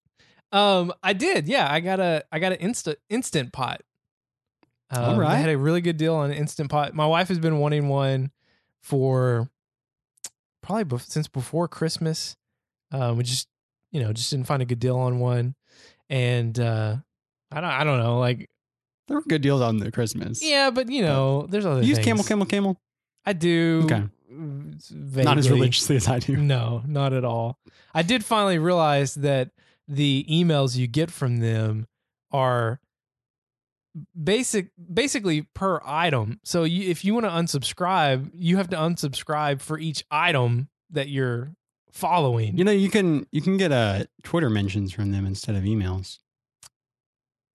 [0.50, 1.46] Um, I did.
[1.46, 3.82] Yeah, I got a I got an instant instant pot.
[4.90, 5.32] Um, All right.
[5.32, 6.94] I had a really good deal on instant pot.
[6.94, 8.30] My wife has been wanting one
[8.82, 9.50] for
[10.62, 12.36] probably bef- since before Christmas.
[12.90, 13.48] Um, we just
[13.92, 15.54] you know just didn't find a good deal on one,
[16.08, 16.96] and uh,
[17.52, 18.48] I don't I don't know like
[19.08, 20.42] There were good deals on the Christmas.
[20.42, 22.06] yeah, but you know there's other You use things.
[22.06, 22.80] Camel, Camel, Camel.
[23.26, 23.82] I do.
[23.84, 24.04] Okay.
[24.30, 26.36] Not as religiously as I do.
[26.36, 27.58] No, not at all.
[27.94, 29.50] I did finally realize that
[29.86, 31.86] the emails you get from them
[32.30, 32.78] are
[34.22, 36.40] basic basically per item.
[36.44, 41.08] So you, if you want to unsubscribe, you have to unsubscribe for each item that
[41.08, 41.54] you're
[41.92, 42.56] following.
[42.56, 46.18] You know, you can you can get uh, Twitter mentions from them instead of emails.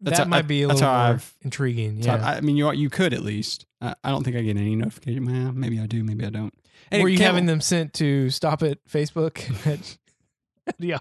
[0.01, 1.99] that's that how- might be a little more I've- intriguing.
[2.01, 2.15] Yeah.
[2.15, 3.65] I, I mean, you you could at least.
[3.81, 5.25] I, I don't think I get any notification.
[5.25, 6.03] Well, maybe I do.
[6.03, 6.53] Maybe I don't.
[6.91, 9.39] Were you having them sent to stop at Facebook?
[10.79, 10.99] yeah.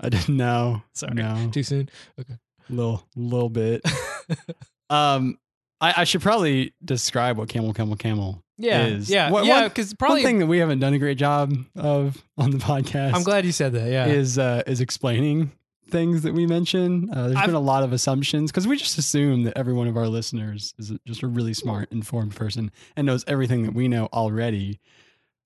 [0.00, 0.82] I didn't know.
[0.94, 1.14] Sorry.
[1.14, 1.88] No, Too soon.
[2.20, 2.34] Okay,
[2.70, 3.82] little little bit.
[4.90, 5.38] um,
[5.80, 8.86] I, I should probably describe what camel camel camel Yeah.
[8.86, 9.08] is.
[9.10, 9.30] Yeah.
[9.30, 9.68] What- yeah.
[9.68, 13.14] Because probably One thing that we haven't done a great job of on the podcast.
[13.14, 13.90] I'm glad you said that.
[13.90, 14.06] Yeah.
[14.06, 15.52] is uh, is explaining
[15.88, 17.08] things that we mention.
[17.12, 19.86] Uh, there's I've- been a lot of assumptions because we just assume that every one
[19.88, 23.88] of our listeners is just a really smart, informed person and knows everything that we
[23.88, 24.80] know already.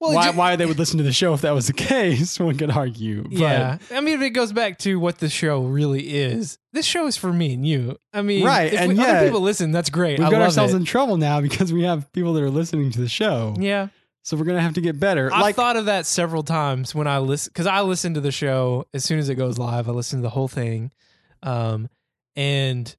[0.03, 2.39] Well, why ju- why they would listen to the show if that was the case?
[2.39, 3.23] One could argue.
[3.23, 6.59] But Yeah, I mean, if it goes back to what the show really is.
[6.73, 7.97] This show is for me and you.
[8.13, 10.19] I mean, Right, If and we- yet other people listen, that's great.
[10.19, 10.77] we've I got ourselves it.
[10.79, 13.55] in trouble now because we have people that are listening to the show.
[13.59, 13.89] yeah,
[14.23, 15.33] So we're gonna have to get better.
[15.33, 18.33] I've like thought of that several times when I listen because I listen to the
[18.33, 19.89] show as soon as it goes live.
[19.89, 20.91] I listen to the whole thing,
[21.43, 21.89] um,
[22.37, 22.95] and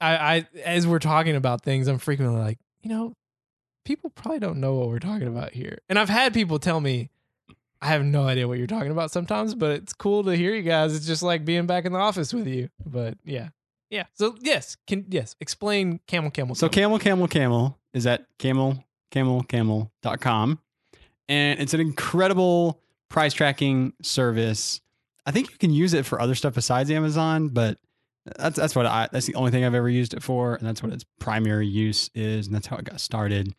[0.00, 3.12] I, I as we're talking about things, I'm frequently like, you know,
[3.84, 7.10] people probably don't know what we're talking about here, and I've had people tell me.
[7.82, 10.60] I have no idea what you're talking about sometimes, but it's cool to hear you
[10.60, 10.94] guys.
[10.94, 12.68] It's just like being back in the office with you.
[12.84, 13.48] But yeah.
[13.88, 14.04] Yeah.
[14.12, 16.54] So yes, can yes, explain camel camel.
[16.54, 20.58] So camel camel camel is at camel camel camel.com
[21.30, 24.80] and it's an incredible price tracking service.
[25.24, 27.78] I think you can use it for other stuff besides Amazon, but
[28.38, 30.82] that's that's what I that's the only thing I've ever used it for and that's
[30.82, 33.54] what its primary use is and that's how it got started.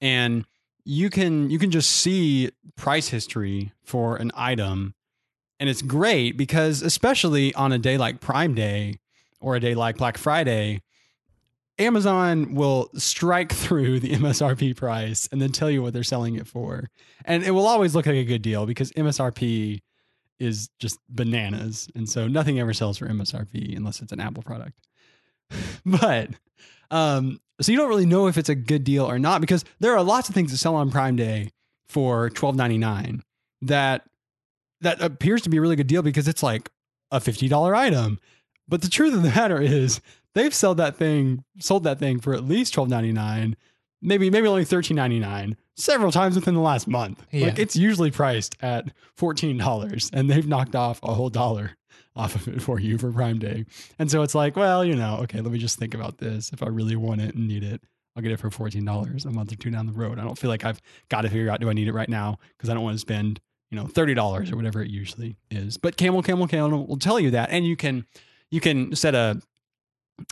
[0.00, 0.44] And
[0.84, 4.94] you can you can just see price history for an item
[5.60, 8.98] and it's great because especially on a day like Prime Day
[9.40, 10.80] or a day like Black Friday,
[11.78, 16.46] Amazon will strike through the MSRP price and then tell you what they're selling it
[16.46, 16.88] for.
[17.26, 19.80] And it will always look like a good deal because MSRP
[20.40, 21.88] is just bananas.
[21.94, 24.74] And so nothing ever sells for MSRP unless it's an Apple product.
[25.86, 26.30] but
[26.90, 29.94] um so you don't really know if it's a good deal or not because there
[29.96, 31.50] are lots of things that sell on Prime Day
[31.88, 33.20] for $12.99
[33.62, 34.04] that
[34.80, 36.70] that appears to be a really good deal because it's like
[37.10, 38.18] a $50 item.
[38.68, 40.00] But the truth of the matter is
[40.34, 43.56] they've sold that thing, sold that thing for at least twelve ninety nine,
[44.02, 47.24] maybe maybe only thirteen ninety nine, several times within the last month.
[47.30, 47.46] Yeah.
[47.46, 51.72] Like it's usually priced at fourteen dollars, and they've knocked off a whole dollar
[52.16, 53.64] off of it for you for Prime Day.
[53.98, 56.50] And so it's like, well, you know, okay, let me just think about this.
[56.52, 57.82] If I really want it and need it,
[58.16, 60.18] I'll get it for fourteen dollars a month or two down the road.
[60.18, 62.38] I don't feel like I've got to figure out do I need it right now
[62.56, 65.76] because I don't want to spend you know thirty dollars or whatever it usually is.
[65.76, 68.06] But Camel Camel Camel will tell you that, and you can
[68.50, 69.40] you can set a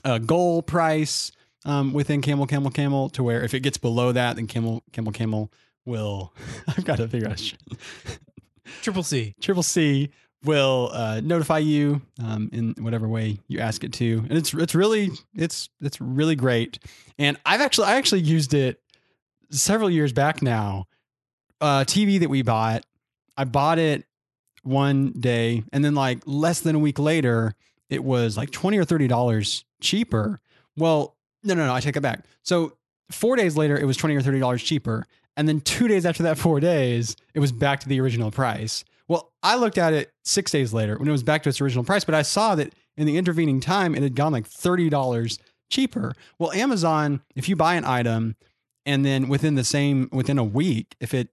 [0.04, 1.32] a goal price
[1.68, 5.12] um, within Camel Camel Camel to where if it gets below that, then Camel Camel
[5.12, 5.52] Camel
[5.84, 6.32] will.
[6.68, 7.54] I've got to figure out.
[8.82, 9.34] Triple C.
[9.40, 10.10] Triple C
[10.44, 14.74] will uh, notify you um, in whatever way you ask it to, and it's it's
[14.74, 16.78] really it's it's really great.
[17.18, 18.80] And I've actually I actually used it
[19.50, 20.86] several years back now.
[21.60, 22.86] Uh, TV that we bought,
[23.36, 24.04] I bought it
[24.62, 27.54] one day, and then like less than a week later,
[27.90, 30.40] it was like twenty or thirty dollars cheaper.
[30.76, 32.24] Well, no, no, no, I take it back.
[32.42, 32.76] So
[33.10, 36.22] four days later, it was twenty or thirty dollars cheaper, and then two days after
[36.24, 38.84] that, four days, it was back to the original price.
[39.06, 41.84] Well, I looked at it six days later when it was back to its original
[41.84, 45.38] price, but I saw that in the intervening time, it had gone like thirty dollars
[45.70, 46.14] cheaper.
[46.38, 48.36] Well, Amazon, if you buy an item
[48.84, 51.28] and then within the same within a week, if it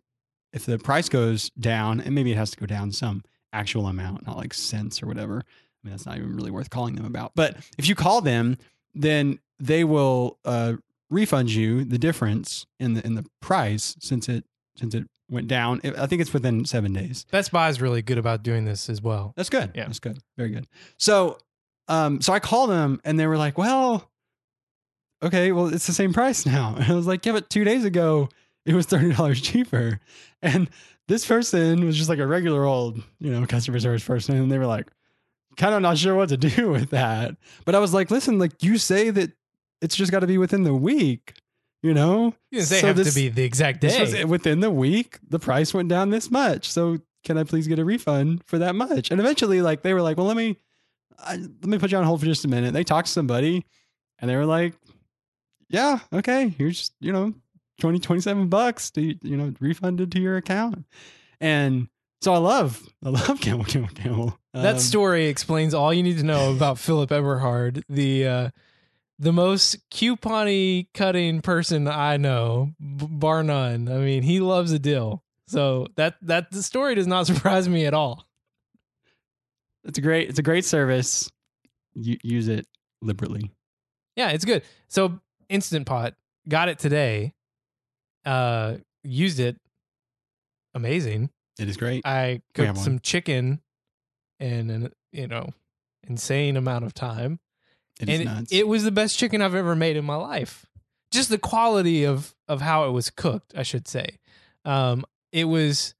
[0.53, 4.25] if the price goes down, and maybe it has to go down some actual amount,
[4.25, 5.39] not like cents or whatever.
[5.39, 7.33] I mean, that's not even really worth calling them about.
[7.35, 8.57] But if you call them,
[8.95, 10.73] then they will uh,
[11.10, 14.45] refund you the difference in the in the price since it
[14.77, 15.81] since it went down.
[15.97, 17.25] I think it's within seven days.
[17.31, 19.34] Best Buy is really good about doing this as well.
[19.36, 19.71] That's good.
[19.73, 19.86] Yeah.
[19.86, 20.19] That's good.
[20.38, 20.67] Very good.
[20.97, 21.38] So,
[21.88, 24.10] um, so I called them and they were like, well,
[25.23, 26.75] okay, well, it's the same price now.
[26.75, 28.29] And I was like, yeah, but two days ago
[28.65, 29.99] it was $30 cheaper.
[30.41, 30.69] And
[31.08, 34.36] this person was just like a regular old, you know, customer service person.
[34.36, 34.88] And they were like,
[35.57, 37.35] kind of not sure what to do with that.
[37.65, 39.31] But I was like, listen, like you say that
[39.81, 41.33] it's just got to be within the week,
[41.83, 42.33] you know?
[42.51, 44.23] You didn't say So have this- to be the exact day.
[44.25, 46.71] within the week, the price went down this much.
[46.71, 49.11] So can I please get a refund for that much?
[49.11, 50.57] And eventually, like they were like, well, let me
[51.17, 52.73] I, let me put you on hold for just a minute.
[52.73, 53.65] They talked to somebody,
[54.19, 54.73] and they were like,
[55.69, 57.33] yeah, okay, here's you know
[57.79, 60.85] 20, 27 bucks to, you know, refunded to your account.
[61.41, 61.87] And
[62.25, 64.39] so I love, I love Camel, Camel, Camel.
[64.55, 68.49] That Um, story explains all you need to know about Philip Eberhard, the uh,
[69.19, 73.88] the most coupony cutting person I know, b- bar none.
[73.88, 75.23] I mean, he loves a deal.
[75.47, 78.25] So that that the story does not surprise me at all.
[79.83, 81.29] It's a great, it's a great service.
[81.93, 82.65] You, use it
[83.03, 83.51] liberally.
[84.15, 84.63] Yeah, it's good.
[84.88, 86.15] So Instant Pot
[86.49, 87.35] got it today.
[88.25, 89.57] Uh, used it.
[90.73, 91.29] Amazing.
[91.59, 92.05] It is great.
[92.05, 93.61] I cooked some chicken
[94.39, 95.49] in an you know
[96.07, 97.39] insane amount of time.
[97.99, 98.51] It is and nuts.
[98.51, 100.65] It, it was the best chicken I've ever made in my life.
[101.11, 104.19] Just the quality of of how it was cooked, I should say.
[104.65, 105.93] Um, it was,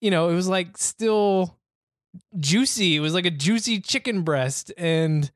[0.00, 1.58] you know, it was like still
[2.38, 2.96] juicy.
[2.96, 5.30] It was like a juicy chicken breast, and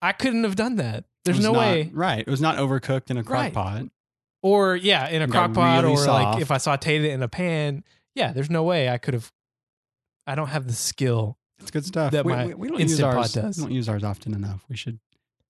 [0.00, 1.04] I couldn't have done that.
[1.24, 1.90] There's no not- way.
[1.92, 2.20] Right.
[2.20, 3.52] It was not overcooked in a crock Right.
[3.52, 3.84] pot.
[4.42, 7.28] Or yeah, in a crock pot, really or like if I sauteed it in a
[7.28, 7.84] pan.
[8.14, 9.30] Yeah, there's no way I could have.
[10.26, 11.38] I don't have the skill.
[11.60, 12.12] It's good stuff.
[12.12, 13.32] That we, my we, we don't use Instant Pot ours.
[13.32, 13.56] does.
[13.58, 14.64] We don't use ours often enough.
[14.68, 14.98] We should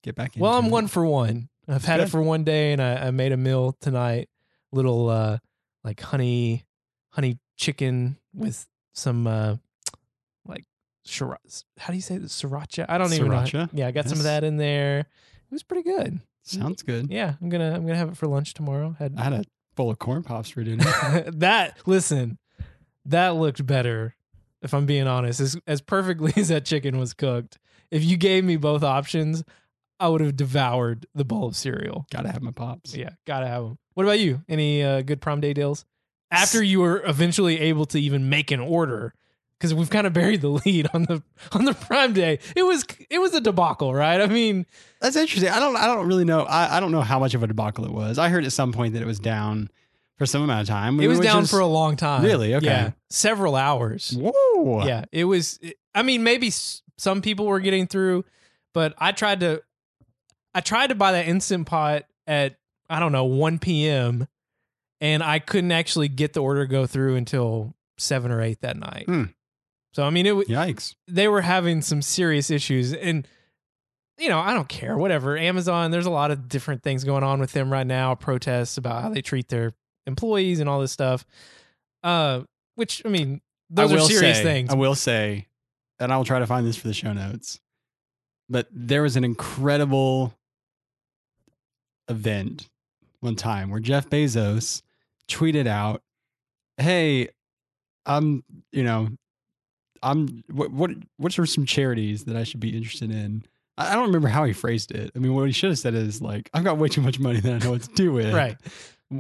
[0.03, 0.71] get back into Well, I'm it.
[0.71, 1.49] one for one.
[1.69, 4.29] I've had it for one day, and I, I made a meal tonight.
[4.73, 5.39] Little uh,
[5.85, 6.65] like honey,
[7.11, 9.57] honey chicken with some uh,
[10.47, 10.65] like
[11.07, 11.65] sriracha.
[11.79, 12.41] How do you say this?
[12.43, 12.87] Sriracha.
[12.89, 13.37] I don't even know.
[13.39, 13.71] Sriracha?
[13.73, 15.01] Yeah, I got some of that in there.
[15.01, 15.07] It
[15.53, 16.21] was pretty good.
[16.43, 17.11] Sounds good.
[17.11, 18.97] Yeah, I'm gonna I'm gonna have it for lunch tomorrow.
[18.99, 19.45] Had I had a
[19.77, 20.85] bowl of corn pops for dinner.
[21.35, 22.39] that listen,
[23.07, 24.15] that looked better.
[24.63, 27.59] If I'm being honest, as as perfectly as that chicken was cooked,
[27.91, 29.43] if you gave me both options,
[29.99, 32.07] I would have devoured the bowl of cereal.
[32.11, 32.95] Gotta have my pops.
[32.95, 33.79] Yeah, gotta have them.
[33.95, 34.43] What about you?
[34.49, 35.85] Any uh, good Prime Day deals?
[36.31, 39.15] After you were eventually able to even make an order,
[39.61, 42.39] because we've kind of buried the lead on the on the prime day.
[42.57, 44.21] It was it was a debacle, right?
[44.21, 44.67] I mean,
[45.01, 45.51] That's interesting.
[45.51, 46.43] I don't I don't really know.
[46.43, 48.19] I, I don't know how much of a debacle it was.
[48.19, 49.71] I heard at some point that it was down
[50.21, 51.01] for some amount of time.
[51.01, 52.23] it was down is- for a long time.
[52.23, 52.55] Really?
[52.55, 52.67] Okay.
[52.67, 54.15] Yeah, several hours.
[54.15, 54.85] Whoa.
[54.87, 55.59] Yeah, it was.
[55.95, 58.27] I mean, maybe s- some people were getting through,
[58.75, 59.63] but I tried to.
[60.55, 62.57] I tried to buy that instant pot at
[62.91, 64.29] I don't know 1 p.m.
[65.01, 68.77] and I couldn't actually get the order to go through until seven or eight that
[68.77, 69.07] night.
[69.07, 69.25] Hmm.
[69.95, 70.95] So I mean, it Yikes.
[71.09, 73.27] they were having some serious issues, and
[74.19, 74.99] you know I don't care.
[74.99, 75.39] Whatever.
[75.39, 75.91] Amazon.
[75.91, 78.15] There's a lot of different things going on with them right now.
[78.15, 79.73] Protests about how they treat their
[80.07, 81.25] employees and all this stuff.
[82.03, 82.43] Uh,
[82.75, 84.71] which I mean, those I are serious say, things.
[84.71, 85.47] I will say,
[85.99, 87.61] and I will try to find this for the show notes.
[88.49, 90.35] But there was an incredible
[92.09, 92.69] event
[93.21, 94.83] one time where Jeff Bezos
[95.29, 96.03] tweeted out,
[96.79, 97.29] "Hey,
[98.07, 99.09] I'm, you know,
[100.03, 103.45] I'm what what what are some charities that I should be interested in?"
[103.79, 105.13] I I don't remember how he phrased it.
[105.15, 107.41] I mean, what he should have said is like, "I've got way too much money
[107.41, 108.57] that I know what to do with." Right.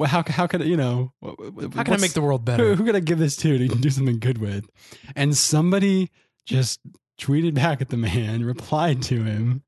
[0.07, 1.13] How how could you know?
[1.23, 2.75] How can I make the world better?
[2.75, 4.69] who could I give this to that can do something good with?
[5.17, 6.11] And somebody
[6.47, 6.81] just
[7.19, 9.63] tweeted back at the man, replied to him,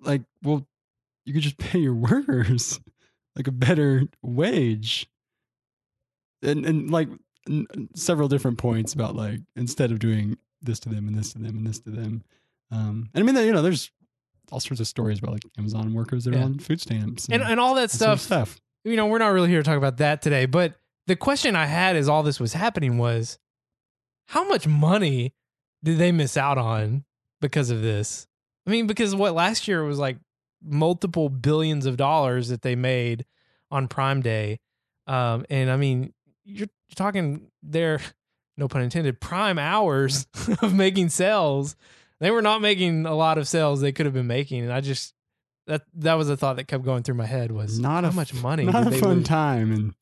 [0.00, 0.66] like, well,
[1.24, 2.78] you could just pay your workers
[3.36, 5.08] like a better wage.
[6.42, 7.08] And and like
[7.48, 11.38] n- several different points about like instead of doing this to them and this to
[11.38, 12.22] them and this to them.
[12.70, 13.90] Um and I mean you know, there's
[14.52, 17.58] all sorts of stories about like Amazon workers that are on food stamps And and
[17.58, 18.48] all that and sort of stuff.
[18.50, 18.60] stuff.
[18.84, 20.46] You know, we're not really here to talk about that today.
[20.46, 20.74] But
[21.06, 23.38] the question I had as all this was happening was,
[24.26, 25.34] how much money
[25.82, 27.04] did they miss out on
[27.40, 28.26] because of this?
[28.66, 30.18] I mean, because what last year was like
[30.62, 33.26] multiple billions of dollars that they made
[33.70, 34.60] on Prime Day,
[35.06, 38.00] um, and I mean, you're, you're talking there,
[38.56, 40.26] no pun intended, prime hours
[40.62, 41.76] of making sales.
[42.20, 44.80] They were not making a lot of sales they could have been making, and I
[44.80, 45.12] just
[45.66, 48.12] that that was a thought that kept going through my head was Not how a
[48.12, 49.26] much money Not a they fun lose?
[49.26, 49.94] time in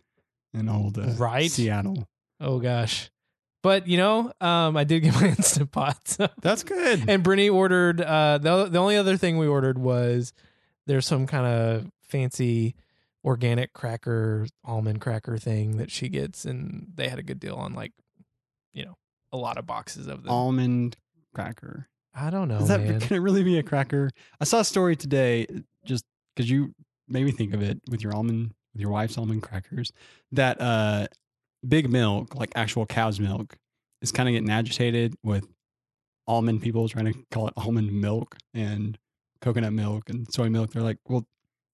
[0.55, 1.51] in old uh, Right?
[1.51, 2.07] Seattle.
[2.41, 3.11] Oh gosh.
[3.63, 5.97] But you know, um, I did get my instant pot.
[6.09, 6.29] So.
[6.41, 7.05] That's good.
[7.09, 8.01] And Brittany ordered.
[8.01, 10.33] Uh, the the only other thing we ordered was
[10.87, 12.75] there's some kind of fancy
[13.25, 17.73] organic cracker, almond cracker thing that she gets, and they had a good deal on
[17.73, 17.93] like,
[18.73, 18.97] you know,
[19.31, 20.33] a lot of boxes of them.
[20.33, 20.97] Almond
[21.33, 21.87] cracker.
[22.15, 23.01] I don't know, Is that man.
[23.01, 24.11] can it really be a cracker?
[24.41, 25.47] I saw a story today,
[25.85, 26.05] just
[26.35, 26.75] because you
[27.09, 29.93] made me think of it with your almond, with your wife's almond crackers,
[30.33, 31.07] that uh,
[31.67, 33.57] big milk, like actual cow's milk,
[34.03, 35.47] is kind of getting agitated with
[36.27, 38.99] almond people trying to call it almond milk and
[39.41, 40.73] coconut milk and soy milk.
[40.73, 41.27] They're like, well,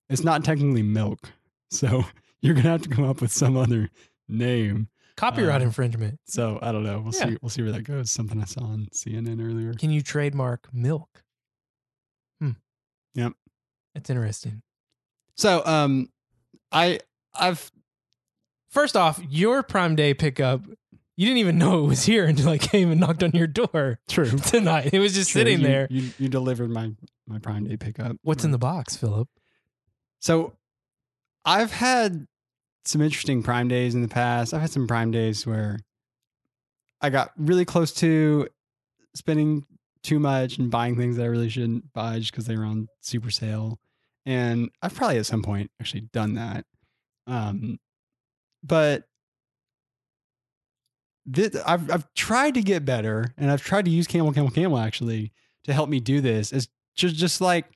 [0.09, 1.30] it's not technically milk,
[1.70, 2.05] so
[2.41, 3.91] you're gonna have to come up with some other
[4.28, 4.89] name.
[5.18, 6.20] Copyright uh, infringement.
[6.26, 7.00] So I don't know.
[7.00, 7.26] We'll Yeah.
[7.30, 7.36] see.
[7.42, 8.10] We'll see where that goes.
[8.10, 9.74] Something I saw on CNN earlier.
[9.74, 11.22] Can you trademark milk?
[12.40, 12.52] Hmm.
[13.14, 13.32] Yep.
[13.94, 14.62] That's interesting.
[15.36, 16.08] So um,
[16.70, 17.00] I
[17.34, 17.70] I've
[18.70, 20.62] first off, your Prime Day pickup,
[21.16, 23.98] you didn't even know it was here until I came and knocked on your door
[24.08, 24.30] True.
[24.38, 24.90] tonight.
[24.92, 25.88] It was just sitting you, there.
[25.90, 26.92] You, you delivered my
[27.26, 28.16] my Prime Day pickup.
[28.22, 29.28] What's in the box, Philip?
[30.20, 30.54] So
[31.44, 32.28] I've had
[32.89, 34.55] some interesting Prime Days in the past.
[34.55, 35.78] I've had some Prime Days where
[37.01, 38.49] I got really close to
[39.14, 39.64] spending
[40.03, 42.89] too much and buying things that I really shouldn't buy just because they were on
[43.01, 43.78] super sale.
[44.24, 46.64] And I've probably at some point actually done that.
[47.26, 47.78] Um,
[48.62, 49.05] but
[51.26, 54.78] this, I've I've tried to get better, and I've tried to use Camel Camel Camel
[54.78, 55.32] actually
[55.64, 56.53] to help me do this.
[56.53, 57.66] Is just just like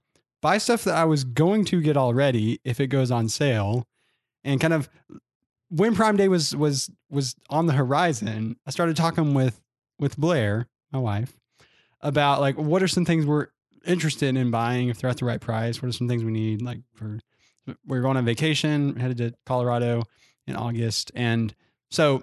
[0.40, 3.86] buy stuff that I was going to get already if it goes on sale,
[4.44, 4.88] and kind of
[5.68, 9.60] when Prime Day was was was on the horizon, I started talking with
[9.98, 11.32] with Blair, my wife,
[12.00, 13.48] about like what are some things we're
[13.84, 15.80] interested in buying if they're at the right price.
[15.82, 17.20] What are some things we need like for
[17.86, 20.02] we're going on vacation, headed to Colorado
[20.46, 21.54] in August, and
[21.90, 22.22] so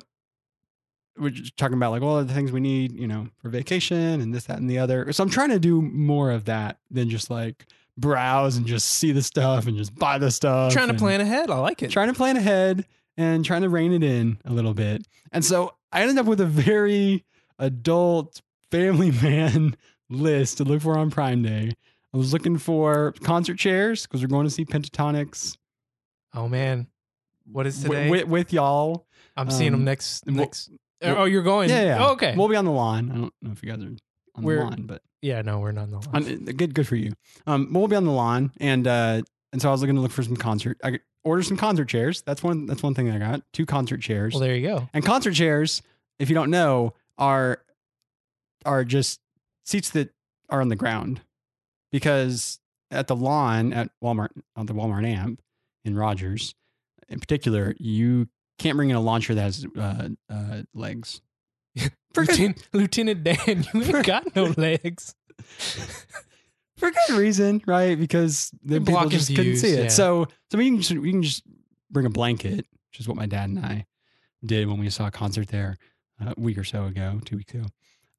[1.18, 4.34] we're just talking about like all the things we need, you know, for vacation and
[4.34, 5.12] this, that, and the other.
[5.12, 7.66] So I'm trying to do more of that than just like
[8.00, 10.74] browse and just see the stuff and just buy the stuff.
[10.74, 11.50] Trying to plan ahead.
[11.50, 11.92] I like it.
[11.92, 12.86] Trying to plan ahead
[13.18, 15.06] and trying to rein it in a little bit.
[15.32, 17.26] And so I ended up with a very
[17.58, 18.42] adult
[18.72, 19.76] family man
[20.10, 21.72] list to look for on Prime Day.
[22.14, 25.58] I was looking for concert chairs because we're going to see Pentatonix
[26.34, 26.88] oh man,
[27.52, 28.10] what is today?
[28.10, 29.08] with, with y'all.
[29.36, 30.26] I'm seeing them um, next.
[30.28, 30.70] next.
[31.02, 31.70] we'll- oh, you're going.
[31.70, 32.06] Yeah, yeah.
[32.08, 32.36] Oh, okay.
[32.36, 33.12] We'll be on the lawn.
[33.12, 33.88] I don't know if you guys are
[34.36, 35.42] on We're- the lawn, but yeah.
[35.42, 36.48] No, we're not on the line.
[36.48, 37.14] on, good, good for you.
[37.48, 40.12] Um, we'll be on the lawn, and uh, and so I was looking to look
[40.12, 40.78] for some concert.
[40.84, 42.22] I order some concert chairs.
[42.22, 42.66] That's one.
[42.66, 43.42] That's one thing I got.
[43.54, 44.34] Two concert chairs.
[44.34, 44.90] well, there you go.
[44.94, 45.82] and concert chairs,
[46.20, 47.62] if you don't know, are
[48.66, 49.20] are just
[49.66, 50.10] seats that
[50.50, 51.22] are on the ground,
[51.92, 52.60] because
[52.92, 55.42] at the lawn at Walmart on the Walmart amp
[55.86, 56.56] in Rogers,
[57.08, 61.22] in particular, you can't bring in a launcher that has uh, uh, legs.
[62.14, 65.16] For good, Lieutenant, Lieutenant Dan, you ain't got no legs.
[66.78, 67.98] for good reason, right?
[68.00, 69.84] Because the people just couldn't see it.
[69.84, 69.88] yeah.
[69.90, 71.44] So, so we can just, we can just
[71.92, 73.86] bring a blanket, which is what my dad and I
[74.44, 75.78] did when we saw a concert there
[76.22, 77.66] uh, a week or so ago, two weeks ago.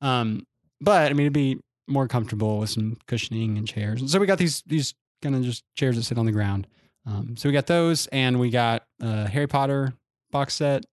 [0.01, 0.47] Um,
[0.81, 4.01] but I mean, it'd be more comfortable with some cushioning and chairs.
[4.01, 6.67] And so we got these these kind of just chairs that sit on the ground.
[7.07, 9.95] Um, so we got those, and we got a Harry Potter
[10.31, 10.85] box set,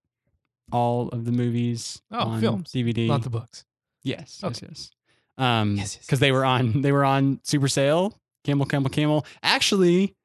[0.72, 3.08] all of the movies Oh, on films, DVD.
[3.08, 3.66] Not the books.
[4.04, 4.54] Yes, Okay.
[4.54, 4.92] yes, yes.
[5.38, 8.20] Um, Yes, yes, because they were on they were on super sale.
[8.44, 9.26] Camel, Camel, Camel.
[9.44, 10.16] Actually,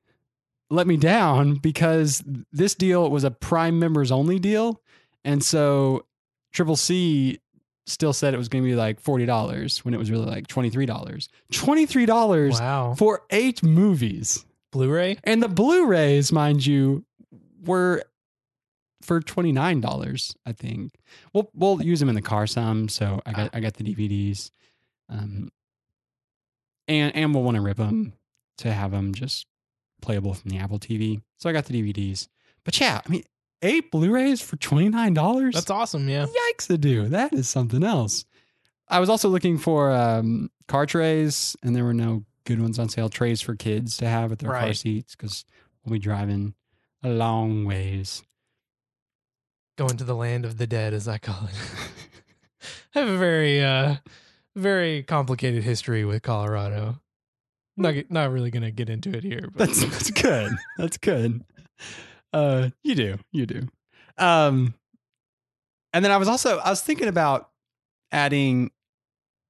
[0.70, 2.22] let me down because
[2.52, 4.80] this deal was a Prime members only deal,
[5.24, 6.06] and so
[6.52, 7.40] Triple C
[7.86, 10.46] still said it was going to be like forty dollars when it was really like
[10.46, 11.28] twenty three dollars.
[11.52, 12.94] Twenty three dollars Wow.
[12.96, 15.18] for eight movies, Blu-ray.
[15.24, 17.04] and the Blu-rays, mind you,
[17.64, 18.02] were
[19.02, 20.34] for twenty nine dollars.
[20.46, 20.94] I think
[21.32, 22.88] we'll we'll use them in the car some.
[22.88, 24.50] So I got I got the DVDs,
[25.08, 25.50] um,
[26.88, 28.14] and and we'll want to rip them
[28.58, 29.46] to have them just
[30.00, 31.20] playable from the Apple TV.
[31.38, 32.28] So I got the DVDs.
[32.64, 33.24] But yeah, I mean,
[33.62, 35.54] eight Blu-rays for twenty nine dollars.
[35.54, 36.08] That's awesome.
[36.08, 36.26] Yeah.
[36.26, 38.24] Yikes, to do that is something else.
[38.88, 42.88] I was also looking for um, car trays, and there were no good ones on
[42.88, 43.08] sale.
[43.08, 45.44] Trays for kids to have at their car seats because
[45.84, 46.54] we'll be driving
[47.02, 48.22] a long ways.
[49.78, 51.54] Going to the land of the dead, as I call it.
[52.94, 53.96] I have a very, uh,
[54.54, 57.00] very complicated history with Colorado.
[57.76, 59.48] Not not really gonna get into it here.
[59.54, 60.52] But That's that's good.
[60.76, 61.42] That's good.
[62.32, 63.66] Uh, you do, you do.
[64.18, 64.74] Um,
[65.92, 67.48] and then I was also I was thinking about
[68.10, 68.70] adding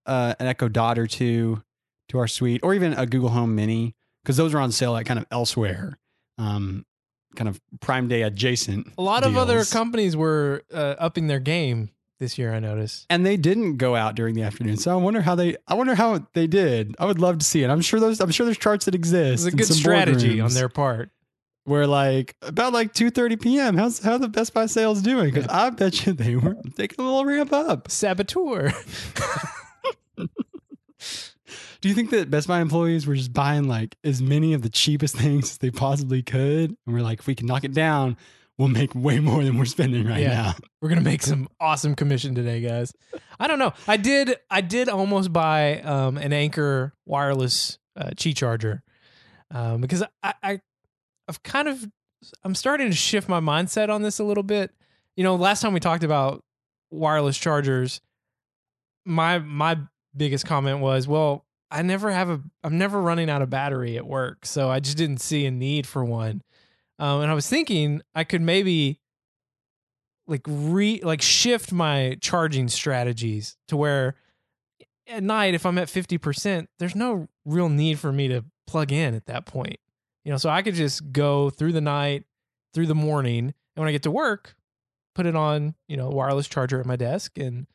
[0.06, 1.62] uh, an Echo Dot or two
[2.08, 5.06] to our suite, or even a Google Home Mini, because those are on sale like
[5.06, 5.98] kind of elsewhere.
[6.38, 6.84] Um,
[7.36, 8.88] kind of Prime Day adjacent.
[8.98, 12.52] a lot of other companies were uh, upping their game this year.
[12.54, 13.06] I noticed.
[13.10, 14.76] and they didn't go out during the afternoon.
[14.76, 15.56] So I wonder how they.
[15.66, 16.94] I wonder how they did.
[16.98, 17.70] I would love to see it.
[17.70, 18.20] I'm sure those.
[18.20, 19.44] I'm sure there's charts that It exist.
[19.44, 21.10] was a good some strategy on their part.
[21.64, 23.76] Where like about like 2:30 p.m.
[23.76, 25.32] How's how the Best Buy sales doing?
[25.32, 27.90] Because I bet you they were taking a little ramp up.
[27.90, 28.72] Saboteur.
[31.82, 34.70] Do you think that Best Buy employees were just buying like as many of the
[34.70, 38.16] cheapest things as they possibly could, and we're like, if we can knock it down,
[38.56, 40.28] we'll make way more than we're spending right Yeah.
[40.34, 40.54] now.
[40.80, 42.92] We're gonna make some awesome commission today, guys.
[43.38, 43.72] I don't know.
[43.88, 44.36] I did.
[44.50, 48.82] I did almost buy um, an Anker wireless uh, Qi charger
[49.50, 50.60] um, because I, I,
[51.28, 51.84] I've kind of,
[52.44, 54.70] I'm starting to shift my mindset on this a little bit.
[55.16, 56.42] You know, last time we talked about
[56.92, 58.00] wireless chargers,
[59.04, 59.78] my my
[60.16, 64.06] biggest comment was, well, I never have a, I'm never running out of battery at
[64.06, 66.42] work, so I just didn't see a need for one.
[66.98, 69.00] Um, and I was thinking I could maybe
[70.26, 74.16] like re like shift my charging strategies to where
[75.08, 79.14] at night if I'm at 50%, there's no real need for me to plug in
[79.14, 79.78] at that point.
[80.24, 82.24] You know, so I could just go through the night,
[82.74, 84.54] through the morning, and when I get to work,
[85.14, 87.66] put it on, you know, wireless charger at my desk and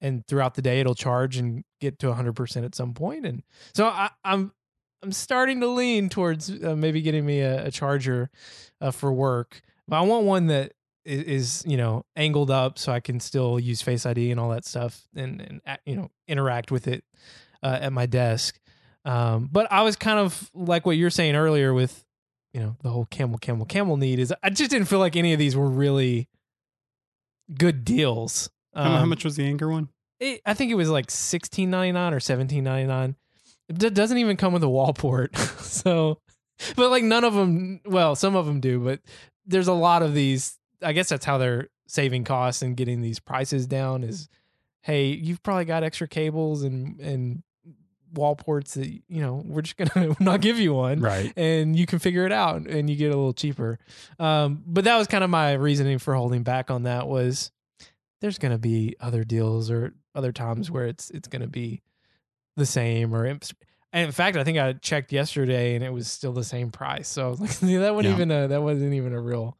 [0.00, 3.42] and throughout the day it'll charge and get to 100% at some point and
[3.74, 4.52] so I, I'm
[5.02, 8.30] I'm starting to lean towards uh, maybe getting me a, a charger
[8.80, 10.72] uh, for work, but I want one that
[11.04, 14.66] is, you know angled up so I can still use Face ID and all that
[14.66, 17.04] stuff and and you know interact with it
[17.62, 18.58] uh, at my desk.
[19.04, 22.04] Um, but I was kind of like what you're saying earlier with
[22.52, 25.32] you know the whole camel camel camel need is I just didn't feel like any
[25.32, 26.28] of these were really
[27.56, 28.50] good deals.
[28.74, 29.88] How- how Um, much was the Anker one?
[30.20, 33.16] it, I think it was like sixteen ninety nine or seventeen ninety nine.
[33.68, 36.18] It d- doesn't even come with a wall port, so
[36.76, 37.80] but like none of them.
[37.84, 39.00] Well, some of them do, but
[39.46, 40.56] there's a lot of these.
[40.82, 44.04] I guess that's how they're saving costs and getting these prices down.
[44.04, 44.28] Is
[44.82, 47.42] hey, you've probably got extra cables and and
[48.14, 51.30] wall ports that you know we're just gonna not give you one Right.
[51.36, 53.78] and you can figure it out and you get a little cheaper.
[54.18, 57.50] Um, but that was kind of my reasoning for holding back on that was
[58.20, 61.82] there's going to be other deals or other times where it's it's going to be
[62.56, 63.42] the same or and
[63.92, 67.08] in fact I think I checked yesterday and it was still the same price.
[67.08, 68.12] So like that wasn't Yeah.
[68.14, 69.56] even a that wasn't even a real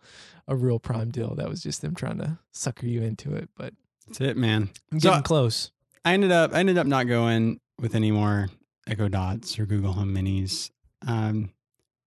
[0.48, 1.34] a real prime deal.
[1.34, 3.74] That was just them trying to sucker you into it, but
[4.06, 4.70] That's it, man.
[4.92, 5.70] I'm So- getting close.
[6.04, 8.48] I ended up I ended up not going with any more
[8.86, 10.70] Echo Dots or Google Home Minis.
[11.06, 11.50] Um,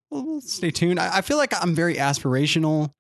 [0.10, 1.00] we'll stay tuned.
[1.00, 2.94] I, I feel like I'm very aspirational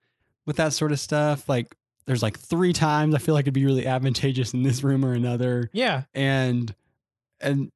[0.45, 1.49] with that sort of stuff.
[1.49, 1.75] Like
[2.05, 5.13] there's like three times I feel like it'd be really advantageous in this room or
[5.13, 6.03] another, Yeah.
[6.13, 6.73] and
[7.39, 7.71] and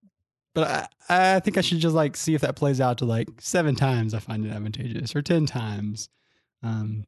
[0.54, 3.28] but I, I think I should just like see if that plays out to like
[3.40, 6.08] seven times I find it advantageous or ten times.
[6.64, 7.06] Um,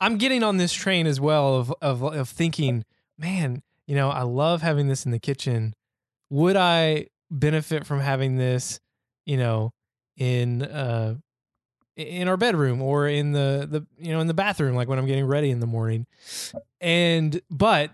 [0.00, 2.84] I'm getting on this train as well of of of thinking,
[3.18, 5.74] man, you know, I love having this in the kitchen.
[6.30, 8.80] Would I benefit from having this,
[9.24, 9.72] you know,
[10.16, 11.16] in uh
[12.00, 15.06] in our bedroom or in the the you know in the bathroom like when I'm
[15.06, 16.06] getting ready in the morning.
[16.80, 17.92] And but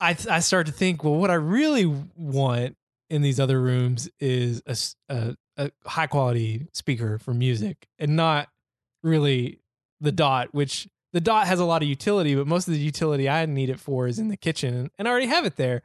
[0.00, 1.86] I I start to think, well, what I really
[2.16, 2.76] want
[3.08, 8.48] in these other rooms is a a high quality speaker for music and not
[9.02, 9.60] really
[10.00, 13.28] the dot, which the dot has a lot of utility, but most of the utility
[13.28, 15.82] I need it for is in the kitchen, and I already have it there.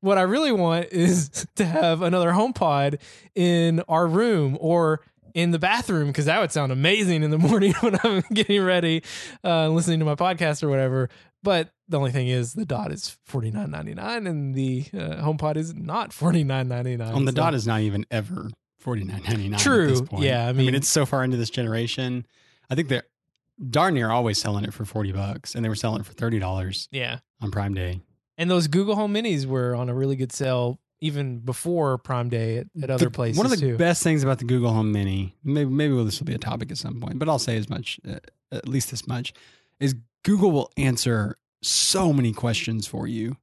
[0.00, 3.00] What I really want is to have another HomePod
[3.34, 5.00] in our room or
[5.34, 9.02] in the bathroom because that would sound amazing in the morning when I'm getting ready,
[9.44, 11.08] uh, listening to my podcast or whatever.
[11.42, 15.22] But the only thing is, the dot is forty nine ninety nine, and the uh,
[15.22, 17.12] HomePod is not forty nine ninety nine.
[17.14, 19.60] on the dot is not even ever forty nine ninety nine.
[19.60, 19.84] True.
[19.84, 20.22] At this point.
[20.22, 22.26] Yeah, I I mean, mean- it's so far into this generation.
[22.68, 23.04] I think they're
[23.68, 26.38] darn near always selling it for forty bucks, and they were selling it for thirty
[26.38, 27.18] dollars yeah.
[27.40, 28.00] on Prime Day.
[28.36, 32.58] And those Google Home Minis were on a really good sale even before Prime Day
[32.58, 33.76] at, at other The- places One of the too.
[33.76, 36.78] best things about the Google Home Mini, maybe maybe this will be a topic at
[36.78, 38.16] some point, but I'll say as much, uh,
[38.52, 39.32] at least this much,
[39.78, 39.94] is
[40.24, 43.36] Google will answer so many questions for you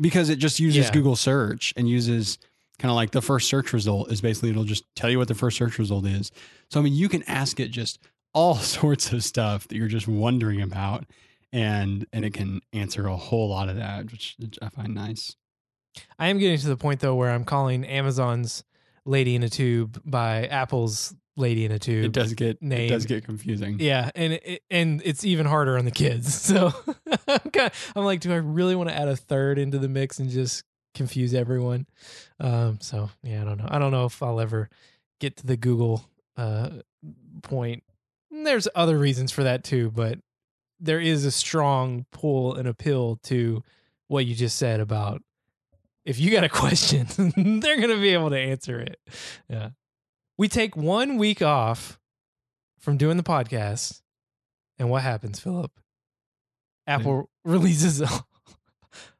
[0.00, 0.92] because it just uses Yeah.
[0.92, 2.38] Google search and uses
[2.78, 5.34] kind of like the first search result is basically it'll just tell you what the
[5.34, 6.32] first search result is.
[6.70, 8.00] So I mean, you can ask it just
[8.34, 11.04] all sorts of stuff that you're just wondering about,
[11.52, 15.36] and and it can answer a whole lot of that, which I find nice.
[16.18, 18.64] I am getting to the point though where I'm calling Amazon's
[19.04, 22.04] Lady in a Tube by Apple's Lady in a Tube.
[22.04, 23.78] It does get it does get confusing.
[23.80, 26.32] Yeah, and it, and it's even harder on the kids.
[26.52, 26.72] So
[27.28, 30.18] I'm, kind I'm like, do I really want to add a third into the mix
[30.18, 30.64] and just
[30.94, 31.86] confuse everyone?
[32.40, 33.68] Um, so yeah, I don't know.
[33.68, 34.68] I don't know if I'll ever
[35.20, 36.04] get to the Google
[36.36, 36.70] uh,
[37.42, 37.82] point.
[38.30, 40.18] There's other reasons for that too, but
[40.80, 43.62] there is a strong pull and appeal to
[44.08, 45.22] what you just said about
[46.04, 48.98] if you got a question, they're going to be able to answer it.
[49.48, 49.70] Yeah.
[50.38, 51.98] We take one week off
[52.80, 54.00] from doing the podcast,
[54.78, 55.70] and what happens, Philip?
[56.86, 58.08] Apple releases a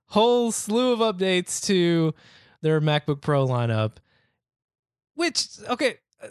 [0.09, 2.15] whole slew of updates to
[2.61, 3.93] their MacBook Pro lineup,
[5.15, 6.29] which, okay, uh,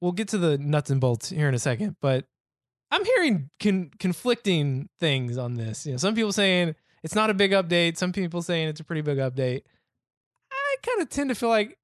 [0.00, 2.24] we'll get to the nuts and bolts here in a second, but
[2.90, 5.84] I'm hearing con- conflicting things on this.
[5.84, 8.84] You know, some people saying it's not a big update, some people saying it's a
[8.84, 9.62] pretty big update.
[10.50, 11.78] I kind of tend to feel like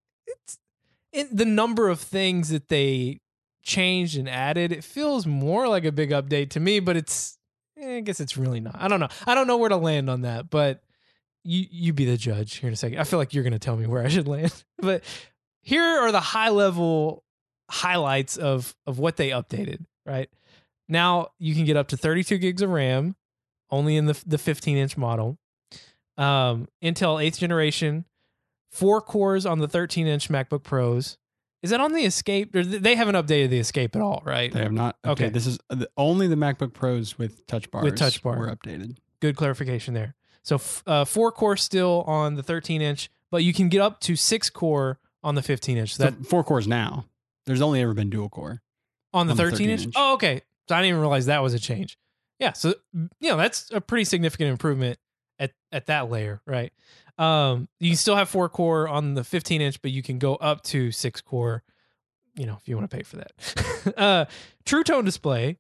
[1.13, 3.21] it's the number of things that they
[3.63, 4.73] changed and added.
[4.73, 7.39] It feels more like a big update to me, but it's
[7.81, 8.77] eh, I guess it's really not.
[8.79, 9.09] I don't know.
[9.27, 10.83] I don't know where to land on that, but
[11.45, 12.99] you you be the judge here in a second.
[12.99, 14.65] I feel like you're going to tell me where I should land.
[14.79, 15.03] but
[15.63, 17.25] here are the high level
[17.71, 20.29] highlights of of what they updated, right?
[20.89, 23.17] Now you can get up to 32 gigs of RAM
[23.71, 25.39] only in the the 15 inch model.
[26.17, 28.05] Um, Intel eighth generation,
[28.71, 31.19] four cores on the 13 inch MacBook Pros.
[31.63, 32.55] Is that on the Escape?
[32.55, 34.53] Or They haven't updated the Escape at all, right?
[34.53, 34.97] They have not.
[35.05, 35.25] Okay.
[35.25, 38.39] Okay, this is the, only the MacBook Pros with Touch bars Touch Bar.
[38.39, 38.99] were updated.
[39.21, 40.15] Good clarification there.
[40.43, 43.99] So f- uh, four core still on the 13 inch, but you can get up
[44.01, 45.95] to six core on the 15 inch.
[45.97, 47.07] So That four cores now.
[47.47, 48.61] There's only ever been dual core.
[49.15, 49.81] on the on the 13 inch?
[49.81, 49.95] 13 inch.
[49.97, 50.43] Oh, okay.
[50.69, 51.97] So I didn't even realize that was a change.
[52.39, 52.53] Yeah.
[52.53, 54.99] So you know that's a pretty significant improvement
[55.39, 56.73] at at that layer, right?
[57.19, 60.63] Um, you still have four core on the 15 inch, but you can go up
[60.65, 61.63] to six core.
[62.35, 63.95] You know, if you want to pay for that.
[63.97, 64.25] uh,
[64.65, 65.59] True Tone display.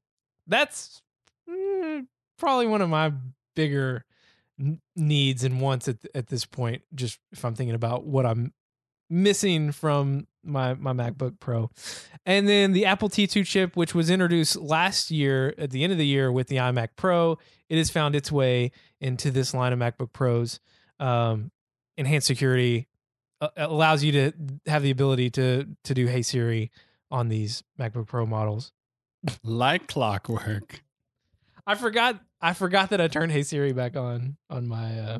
[0.48, 1.00] That's
[1.48, 2.06] mm,
[2.38, 3.12] probably one of my
[3.54, 4.04] bigger
[4.58, 6.82] n- needs and wants at at this point.
[6.94, 8.52] Just if I'm thinking about what I'm
[9.08, 11.70] missing from my my MacBook Pro.
[12.26, 15.98] And then the Apple T2 chip, which was introduced last year at the end of
[15.98, 17.38] the year with the iMac Pro,
[17.68, 18.70] it has found its way
[19.00, 20.60] into this line of MacBook Pros.
[20.98, 21.50] Um,
[21.96, 22.88] enhanced security
[23.40, 24.32] uh, allows you to
[24.66, 26.70] have the ability to to do Hey Siri
[27.10, 28.72] on these MacBook Pro models.
[29.42, 30.82] Like clockwork.
[31.66, 35.18] I forgot I forgot that I turned Hey Siri back on on my uh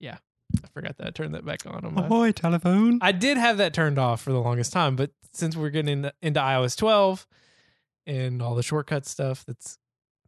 [0.00, 0.18] yeah.
[0.62, 2.98] I forgot that I turned that back on on my Ahoy, telephone.
[3.02, 6.12] I did have that turned off for the longest time, but since we're getting into,
[6.22, 7.26] into iOS 12
[8.06, 9.78] and all the shortcut stuff that's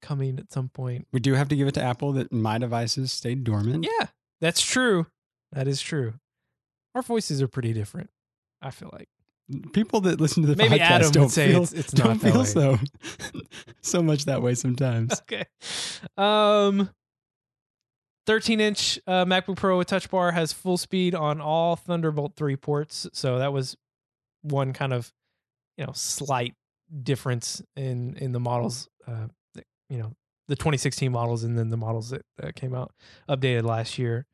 [0.01, 1.07] coming at some point.
[1.13, 3.87] we do have to give it to Apple that my devices stayed dormant.
[3.99, 4.09] Yeah,
[4.41, 5.07] that's true.
[5.53, 6.15] That is true.
[6.95, 8.11] Our voices are pretty different.
[8.61, 9.09] I feel like
[9.75, 12.21] People that listen to the maybe podcast Adam don't say feel, it's, it's don't not
[12.23, 12.45] feel way.
[12.47, 12.79] so
[13.83, 15.21] so much that way sometimes.
[15.31, 15.45] Okay.
[16.17, 16.89] Um,
[18.27, 22.57] 13 inch uh, MacBook Pro with Touch Bar has full speed on all Thunderbolt 3
[22.57, 23.07] ports.
[23.13, 23.77] So that was
[24.43, 25.13] one kind of,
[25.77, 26.55] you know, slight
[27.03, 28.89] difference in in the models.
[29.07, 29.29] Uh,
[29.91, 30.13] you know,
[30.49, 32.93] the 2016 models and then the models that, that came out
[33.29, 34.27] updated last year.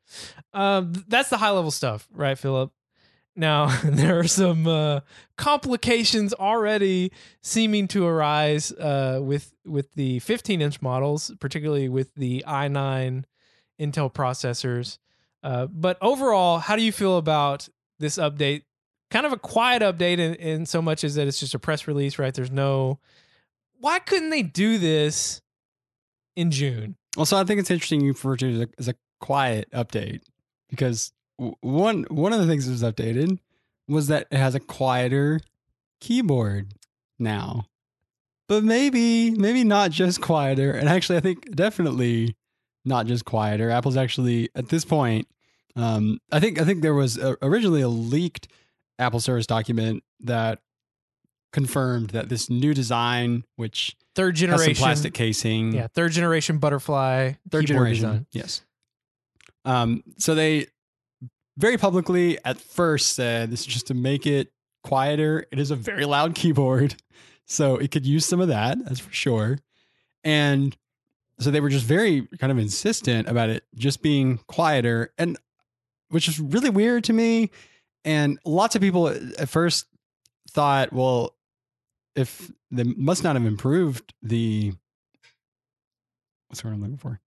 [0.53, 2.71] Um, that's the high level stuff, right, Philip?
[3.35, 5.01] Now there are some uh,
[5.37, 7.11] complications already
[7.41, 13.23] seeming to arise uh, with with the 15 inch models, particularly with the i9
[13.81, 14.97] Intel processors.
[15.43, 17.67] Uh, but overall, how do you feel about
[17.99, 18.63] this update?
[19.09, 21.87] Kind of a quiet update in, in so much as that it's just a press
[21.87, 22.33] release, right?
[22.33, 22.99] There's no.
[23.79, 25.41] Why couldn't they do this
[26.35, 26.95] in June?
[27.17, 29.69] Well, so I think it's interesting you refer to it as a, as a quiet
[29.73, 30.21] update
[30.69, 33.39] because one one of the things that was updated
[33.87, 35.41] was that it has a quieter
[35.99, 36.73] keyboard
[37.19, 37.65] now.
[38.47, 42.35] But maybe maybe not just quieter, and actually I think definitely
[42.85, 43.69] not just quieter.
[43.69, 45.27] Apple's actually at this point.
[45.75, 48.47] Um, I think I think there was a, originally a leaked
[48.99, 50.59] Apple Service document that
[51.53, 57.33] confirmed that this new design, which Third generation plastic casing, Yeah, third generation butterfly.
[57.49, 58.03] third generation.
[58.05, 58.25] design.
[58.33, 58.61] Yes.
[59.63, 60.67] Um, so they
[61.57, 64.51] very publicly at first said this is just to make it
[64.83, 65.45] quieter.
[65.51, 66.95] It is a very loud keyboard,
[67.45, 69.59] so it could use some of that, that's for sure.
[70.23, 70.75] And
[71.41, 75.37] so they were just very kind of insistent about it just being quieter, and
[76.09, 77.49] which is really weird to me.
[78.05, 79.85] And lots of people at first
[80.49, 81.35] thought, well,
[82.15, 84.73] if they must not have improved the
[86.47, 87.19] what's the word I'm looking for?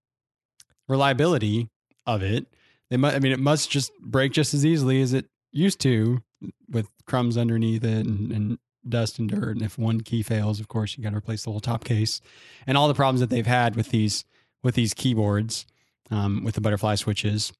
[0.87, 1.69] Reliability
[2.05, 2.45] of it.
[2.89, 6.21] They must I mean it must just break just as easily as it used to
[6.69, 9.55] with crumbs underneath it and, and dust and dirt.
[9.55, 12.21] And if one key fails, of course you gotta replace the whole top case.
[12.67, 14.25] And all the problems that they've had with these
[14.63, 15.65] with these keyboards,
[16.09, 17.53] um, with the butterfly switches,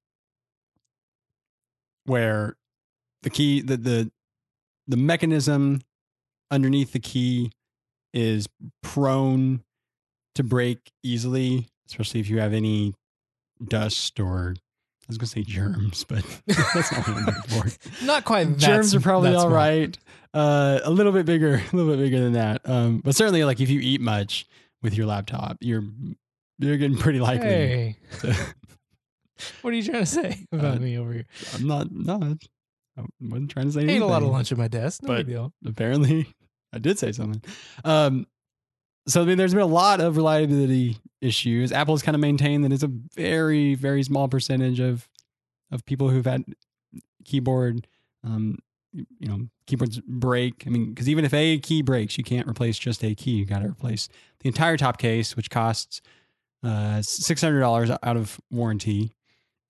[2.05, 2.55] where
[3.23, 4.11] the key the the
[4.88, 5.82] the mechanism
[6.51, 7.51] underneath the key
[8.13, 8.47] is
[8.82, 9.63] prone
[10.36, 12.93] to break easily, especially if you have any
[13.63, 14.55] dust or
[15.08, 17.41] I was gonna say germs, but that's not what I'm looking
[17.72, 18.06] for.
[18.06, 18.47] Not quite.
[18.49, 19.95] that germs are probably all right.
[20.34, 22.62] Uh, a little bit bigger, a little bit bigger than that.
[22.68, 24.45] Um, but certainly, like if you eat much
[24.82, 25.84] with your laptop, you're
[26.60, 27.45] you're getting pretty likely.
[27.47, 28.36] Hey, to-
[29.62, 31.26] what are you trying to say about Uh, me over here?
[31.53, 32.38] I'm not not.
[32.97, 34.01] I wasn't trying to say anything I ate anything.
[34.03, 35.03] a lot of lunch at my desk.
[35.03, 35.53] No big deal.
[35.68, 36.28] apparently
[36.74, 37.41] I did say something.
[37.84, 38.26] Um,
[39.08, 41.71] so I mean, there's been a lot of reliability issues.
[41.71, 45.09] Apple's kind of maintained that it's a very, very small percentage of
[45.71, 46.43] of people who've had
[47.26, 47.88] keyboard,
[48.23, 48.57] um,
[48.93, 50.63] you know, keyboards break.
[50.65, 53.32] I mean, because even if a key breaks, you can't replace just a key.
[53.32, 54.07] You got to replace
[54.41, 56.01] the entire top case, which costs
[56.63, 59.15] uh, six hundred dollars out of warranty.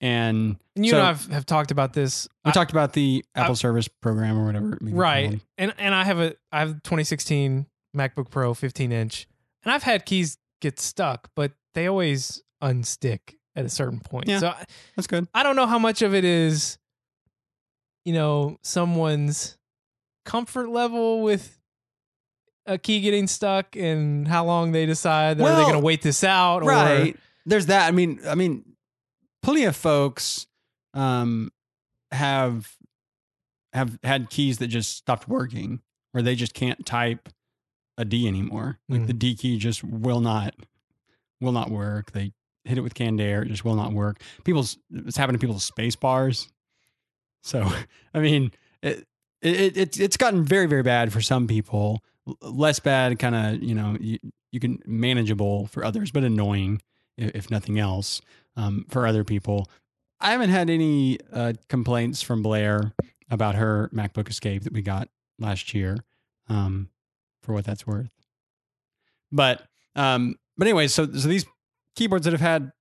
[0.02, 2.28] And And you so and I have, talked about this.
[2.44, 5.40] we I- talked about the Apple I- Service Program or whatever, it may be right
[5.58, 9.26] and and i have a i have 2016 macbook pro 15 inch
[9.64, 14.28] and i've had keys get stuck but they always unstick at a certain point.
[14.28, 14.40] Yeah.
[14.40, 14.64] So I,
[14.96, 15.28] That's good.
[15.34, 16.78] I don't know how much of it is,
[18.04, 19.58] you know, someone's
[20.26, 21.60] comfort level with
[22.66, 25.86] a key getting stuck and how long they decide that are they Well, going to
[25.86, 27.16] wait this out or right.
[27.46, 27.88] There's that.
[27.88, 28.66] I mean, I mean,
[29.44, 30.48] plenty of folks
[30.96, 31.52] um,
[32.12, 32.76] have
[33.74, 35.82] have had keys that just stopped working,
[36.14, 37.30] or they just can't type
[37.98, 38.80] a D anymore.
[38.90, 39.08] Like Mm.
[39.08, 40.54] the D key just will not
[41.42, 42.12] will not work.
[42.12, 42.32] They
[42.64, 44.22] hit it with canned air, it just will not work.
[44.44, 46.50] People's it's happened to people's space bars.
[47.44, 47.72] So
[48.14, 49.06] I mean, it,
[49.42, 52.02] it, it it's gotten very very bad for some people.
[52.42, 54.18] Less bad, kind of you know you,
[54.52, 56.82] you can manageable for others, but annoying
[57.18, 58.22] if, if nothing else
[58.56, 59.70] um, for other people.
[60.20, 62.94] I haven't had any uh, complaints from Blair
[63.30, 65.98] about her MacBook Escape that we got last year,
[66.48, 66.90] um,
[67.46, 68.10] for what that's worth.
[69.32, 69.64] But
[69.96, 71.46] um, but anyway, so so these
[71.96, 72.72] keyboards that have had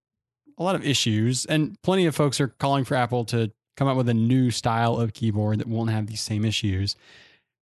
[0.59, 3.97] a lot of issues, and plenty of folks are calling for Apple to come up
[3.97, 6.97] with a new style of keyboard that won't have these same issues.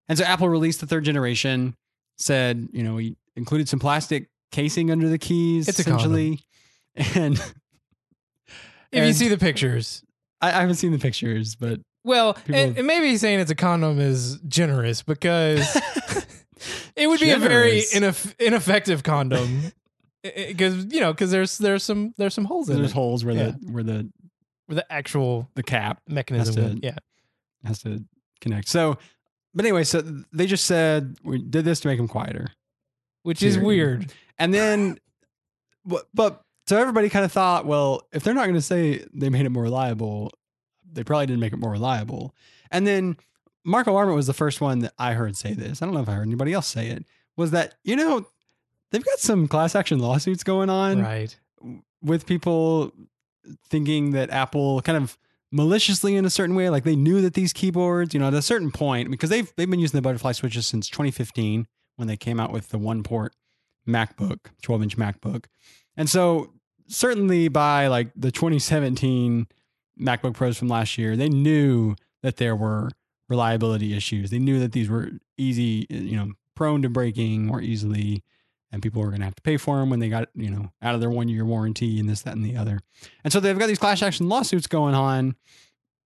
[0.08, 1.74] And so Apple released the third generation,
[2.18, 6.40] said, you know, we included some plastic casing under the keys, It's essentially.
[7.14, 7.40] And
[8.92, 10.04] if you see the pictures.
[10.42, 13.98] I, I haven't seen the pictures, but Well, and, and maybe saying it's a condom
[13.98, 15.80] is generous because
[16.96, 18.24] it would be a very Generous.
[18.24, 19.72] ineff- ineffective condom
[20.22, 23.34] because you know because there's there's some there's some holes in there's it holes where
[23.34, 23.44] Yeah.
[23.46, 24.10] the where the
[24.66, 26.54] where the actual the cap mechanism.
[26.54, 26.96] to- would- yeah,
[27.64, 28.04] has to
[28.40, 28.68] connect.
[28.68, 28.98] So,
[29.54, 30.00] but anyway, so
[30.32, 32.48] they just said we did this to make them quieter.
[33.22, 34.12] which is weird.
[34.38, 34.98] And then,
[35.84, 39.28] but, but so everybody kind of thought, well, if they're not going to say they
[39.28, 40.32] made it more reliable,
[40.92, 42.34] they probably didn't make it more reliable.
[42.70, 43.16] And then
[43.64, 45.80] Marco Arment was the first one that I heard say this.
[45.82, 47.04] I don't know if I heard anybody else say it.
[47.36, 48.26] Was that you know
[48.90, 51.36] they've got some class action lawsuits going on Right.
[52.02, 52.92] with people
[53.68, 55.16] thinking that Apple kind of
[55.50, 58.42] maliciously in a certain way, like they knew that these keyboards, you know, at a
[58.42, 62.40] certain point, because they've they've been using the butterfly switches since 2015 when they came
[62.40, 63.34] out with the one port
[63.86, 65.44] MacBook, 12 inch MacBook,
[65.96, 66.52] and so
[66.88, 69.46] certainly by like the 2017
[70.00, 72.90] MacBook Pros from last year, they knew that there were
[73.32, 74.30] reliability issues.
[74.30, 78.22] They knew that these were easy, you know, prone to breaking more easily
[78.70, 80.70] and people were going to have to pay for them when they got you know
[80.82, 82.78] out of their one year warranty and this that and the other
[83.24, 85.34] and so they've got these class action lawsuits going on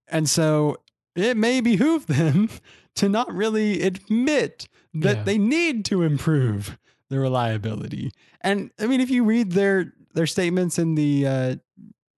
[0.09, 0.77] and so
[1.16, 2.49] it may behoove them
[2.95, 5.22] to not really admit that Yeah.
[5.24, 6.79] they need to improve
[7.11, 11.55] the reliability and i mean if you read their their statements in the uh,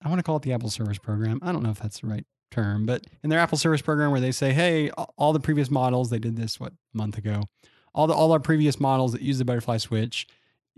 [0.04, 2.06] i want to call it the apple service program i don't know if that's the
[2.06, 5.70] right term but in their apple service program where they say hey all the previous
[5.70, 7.42] models they did this what a month ago
[7.94, 10.26] all the all our previous models that use the butterfly switch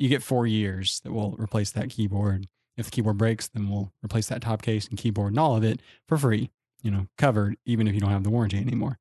[0.00, 2.48] you get four years that will replace that keyboard.
[2.76, 5.62] If the keyboard breaks, then we'll replace that top case and keyboard and all of
[5.62, 6.50] it for free,
[6.82, 8.98] you know, covered, even if you don't have the warranty anymore.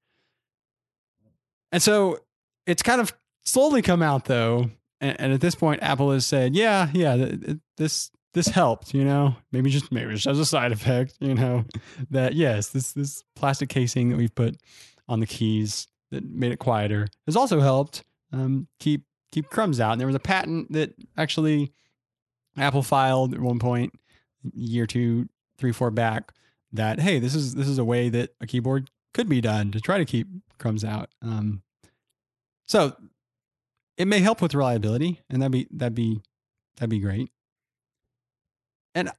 [1.71, 2.19] And so
[2.67, 3.13] it's kind of
[3.45, 4.71] slowly come out though.
[5.01, 9.03] And, at this point, Apple has said, yeah, yeah, th- th- this this helped, you
[9.03, 11.65] know, maybe just maybe just as a side effect, you know,
[12.11, 14.57] that yes, this this plastic casing that we've put
[15.07, 19.93] on the keys that made it quieter has also helped um, keep keep crumbs out.
[19.93, 21.71] And there was a patent that actually
[22.57, 23.93] Apple filed at one point,
[24.53, 25.27] year two,
[25.57, 26.31] three, four back,
[26.71, 29.81] that hey, this is this is a way that a keyboard could be done to
[29.81, 30.27] try to keep
[30.59, 31.09] crumbs out.
[31.21, 31.63] Um,
[32.67, 32.95] so
[33.97, 36.21] it may help with reliability, and that'd be that'd be
[36.77, 37.31] that'd be great.
[38.95, 39.11] And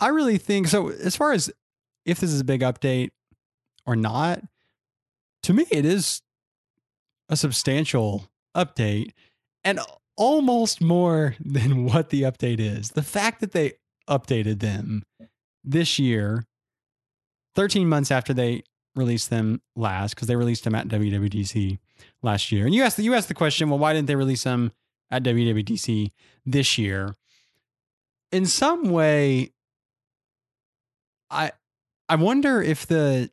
[0.00, 0.90] I really think so.
[0.90, 1.50] As far as
[2.04, 3.10] if this is a big update
[3.86, 4.42] or not,
[5.44, 6.22] to me, it is
[7.28, 9.12] a substantial update
[9.64, 9.80] and
[10.16, 12.90] almost more than what the update is.
[12.90, 13.74] The fact that they
[14.08, 15.04] updated them
[15.64, 16.44] this year,
[17.54, 18.62] 13 months after they
[18.94, 21.78] released them last, because they released them at WWDC
[22.22, 22.64] last year.
[22.66, 24.72] And you asked, you asked the question, well, why didn't they release them
[25.10, 26.10] at WWDC
[26.44, 27.14] this year?
[28.32, 29.52] In some way,
[31.30, 31.52] I
[32.08, 33.30] I wonder if the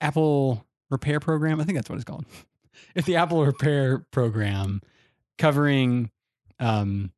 [0.00, 2.26] Apple repair program, I think that's what it's called.
[2.94, 4.82] If the Apple repair program
[5.38, 6.10] covering
[6.60, 7.10] um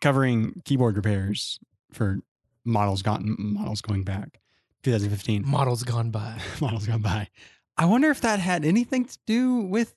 [0.00, 1.60] covering keyboard repairs
[1.92, 2.18] for
[2.64, 4.40] models gotten models going back
[4.82, 6.40] 2015 Models gone by.
[6.60, 7.28] models gone by.
[7.76, 9.94] I wonder if that had anything to do with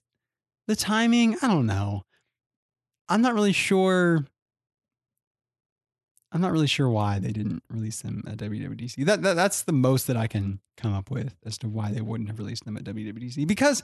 [0.68, 1.36] the timing.
[1.42, 2.04] I don't know.
[3.10, 4.26] I'm not really sure.
[6.32, 9.06] I'm not really sure why they didn't release them at WWDC.
[9.06, 12.02] That, that that's the most that I can come up with as to why they
[12.02, 13.82] wouldn't have released them at WWDC because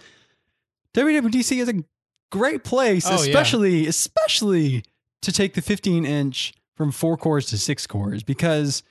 [0.94, 1.84] WWDC is a
[2.32, 3.30] great place, Oh, yeah.
[3.30, 4.84] especially especially
[5.22, 8.84] to take the 15 inch from four cores to six cores because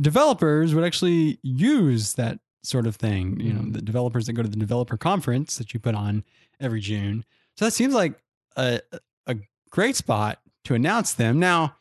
[0.00, 3.38] developers would actually use that sort of thing.
[3.40, 3.72] You know, Mhm.
[3.74, 6.24] the developers that go to the developer conference that you put on
[6.60, 7.24] every June.
[7.56, 8.14] So that seems like
[8.56, 8.80] a
[9.26, 9.36] a
[9.70, 11.38] great spot to announce them.
[11.38, 11.76] Now,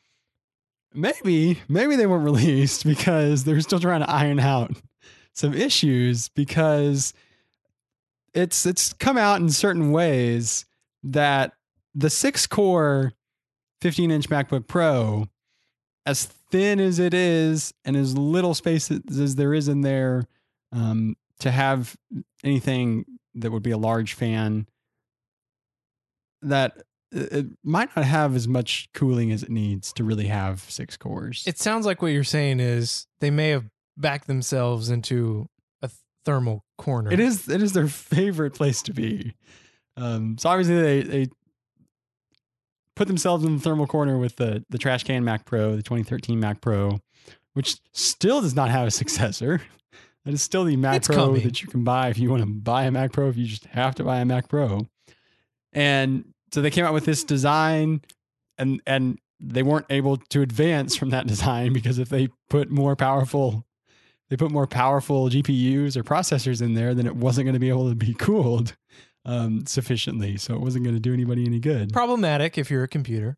[0.94, 4.72] maybe maybe they weren't released because they're still trying to iron out
[5.34, 7.14] some issues because
[8.34, 10.66] it's it's come out in certain ways
[11.04, 11.54] that
[11.94, 13.14] the six core
[13.84, 15.28] 15 inch MacBook Pro,
[16.06, 20.24] as thin as it is and as little space as there is in there
[20.72, 21.96] um, to have
[22.46, 23.04] anything
[23.36, 24.68] that would be a large fan,
[26.42, 26.84] that
[27.14, 30.98] it it might not have as much cooling as it needs to really have six
[30.98, 31.44] cores.
[31.46, 33.66] It sounds like what you're saying is they may have
[33.98, 35.48] backed themselves into
[35.82, 35.90] a
[36.26, 37.12] thermal corner.
[37.12, 39.36] It is it is their favorite place to be.
[39.96, 41.28] Um, so obviously they they
[42.96, 46.40] put themselves in the thermal corner with the the trash can Mac Pro, the 2013
[46.40, 47.00] Mac Pro,
[47.54, 49.62] which still does not have a successor.
[50.26, 51.44] That is still the Mac It's Pro coming.
[51.44, 53.28] that you can buy if you want to buy a Mac Pro.
[53.28, 54.88] If you just have to buy a Mac Pro,
[55.74, 58.02] and so they came out with this design,
[58.58, 62.96] and and they weren't able to advance from that design because if they put more
[62.96, 63.66] powerful
[64.30, 67.70] they put more powerful GPUs or processors in there, then it wasn't going to be
[67.70, 68.76] able to be cooled
[69.26, 70.38] um, sufficiently.
[70.38, 73.38] So it wasn't going to do anybody any good, problematic if you're a computer.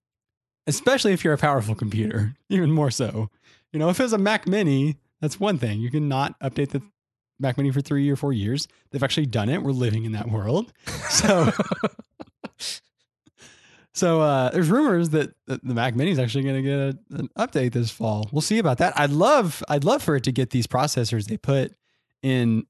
[0.68, 3.30] especially if you're a powerful computer, even more so.
[3.74, 5.82] You know, if it was a Mac Mini, that's one thing.
[5.82, 6.82] You can not update the
[7.42, 8.68] Mac Mini for three or four years.
[8.92, 9.64] They've actually done it.
[9.64, 10.72] We're living in that world.
[11.10, 11.52] So,
[13.96, 17.30] so uh, there's rumors that, the Mac Mini is actually going to get a, an
[17.38, 18.28] update this fall.
[18.32, 18.98] We'll see about that.
[19.00, 21.74] I'd love, I'd love for it to get these processors they put
[22.22, 22.66] in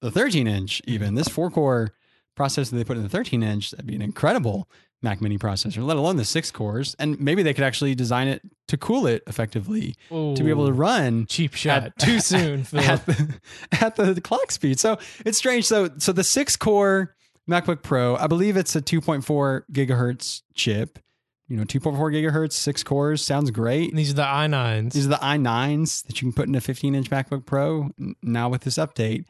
[0.00, 0.80] the 13 inch.
[0.86, 1.90] Even this four core
[2.38, 4.68] processor they put in the 13 inch, that'd be an incredible
[5.02, 5.84] Mac Mini processor.
[5.84, 9.22] Let alone the six cores, and maybe they could actually design it to cool it
[9.26, 12.64] effectively to be able to run cheap shot at- too soon.
[12.64, 12.80] Phil.
[12.80, 13.38] at the,
[13.80, 14.78] at the clock speed.
[14.78, 15.64] So it's strange.
[15.64, 17.16] So so the six core
[17.48, 20.98] MacBook Pro, I believe it's a 2.4 gigahertz chip.
[21.48, 23.90] You know, 2.4 gigahertz, six cores sounds great.
[23.90, 24.92] And these are the i9s.
[24.92, 27.90] These are the i9s that you can put in a 15 inch MacBook Pro
[28.22, 29.24] now with this update.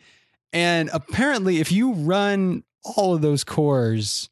[0.52, 2.64] And apparently, if you run
[2.96, 4.28] all of those cores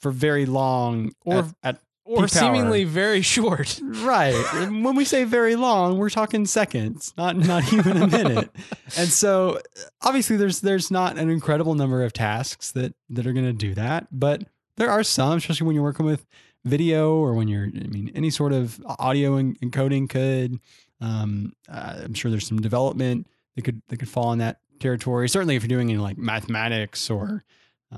[0.00, 3.80] for very long Or- at, at or seemingly very short.
[3.82, 4.34] Right.
[4.68, 8.50] When we say very long, we're talking seconds, not not even a minute.
[8.96, 9.60] and so
[10.02, 13.74] obviously there's there's not an incredible number of tasks that that are going to do
[13.74, 14.44] that, but
[14.76, 16.26] there are some, especially when you're working with
[16.64, 20.60] video or when you're I mean any sort of audio encoding could
[21.00, 23.26] um uh, I'm sure there's some development
[23.56, 25.28] that could that could fall in that territory.
[25.28, 27.44] Certainly if you're doing any like mathematics or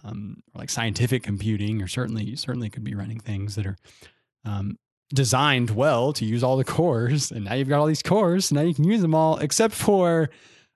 [0.04, 3.76] um, or like scientific computing, or certainly certainly could be running things that are
[4.44, 4.78] um,
[5.14, 7.30] designed well to use all the cores.
[7.30, 9.74] And now you've got all these cores, and now you can use them all, except
[9.74, 10.30] for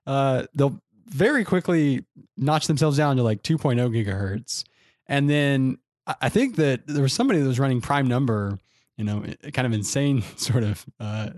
[0.05, 2.05] uh, they'll very quickly
[2.37, 4.63] notch themselves down to like 2.0 gigahertz.
[5.07, 8.59] And then I- I think that there was somebody that was running prime number,
[8.97, 11.29] you know, kind of insane sort of uh,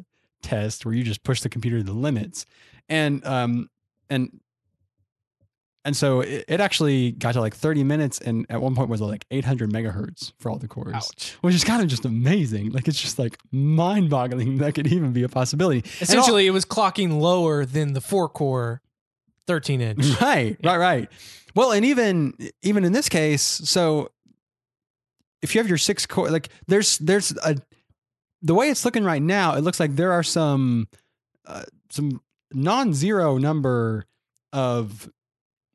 [0.41, 2.45] test where you just push the computer to the limits.
[2.89, 3.69] And um,
[4.09, 4.39] and
[5.85, 8.99] and so it, it actually got to like 30 minutes and at one point was
[9.01, 11.37] like 800 megahertz for all the cores Ouch.
[11.41, 15.23] which is kind of just amazing like it's just like mind-boggling that could even be
[15.23, 18.81] a possibility And all- Essentially, it was clocking lower than the four core
[19.47, 20.05] 13 inch.
[20.21, 21.09] right right right
[21.55, 24.09] well and even even in this case so
[25.41, 27.55] if you have your six core like there's there's a
[28.41, 30.87] the way it's looking right now it looks like there are some
[31.47, 32.21] uh, some
[32.53, 34.05] non-zero number
[34.53, 35.09] of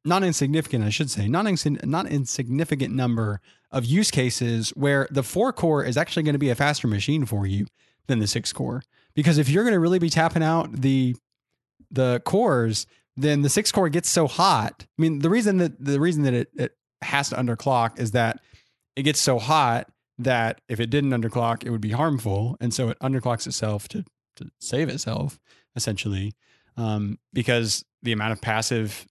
[0.05, 3.41] non-insignificant i should say non not insignificant number
[3.71, 7.25] of use cases where the four core is actually going to be a faster machine
[7.25, 7.67] for you
[8.07, 8.83] than the six core
[9.15, 11.17] because if you're going to really be tapping out the
[11.91, 12.87] the cores
[13.17, 14.75] then the six core gets so hot.
[14.81, 18.41] I mean, the reason that the reason that it, it has to underclock is that
[18.97, 19.89] it gets so hot
[20.19, 24.05] that if it didn't underclock, it would be harmful, and so it underclocks itself to
[24.37, 25.39] to save itself
[25.77, 26.33] essentially,
[26.77, 29.07] um, because the amount of passive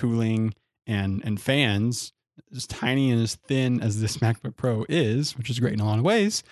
[0.00, 0.54] cooling
[0.86, 2.12] and and fans,
[2.54, 5.84] as tiny and as thin as this MacBook Pro is, which is great in a
[5.84, 6.42] lot of ways,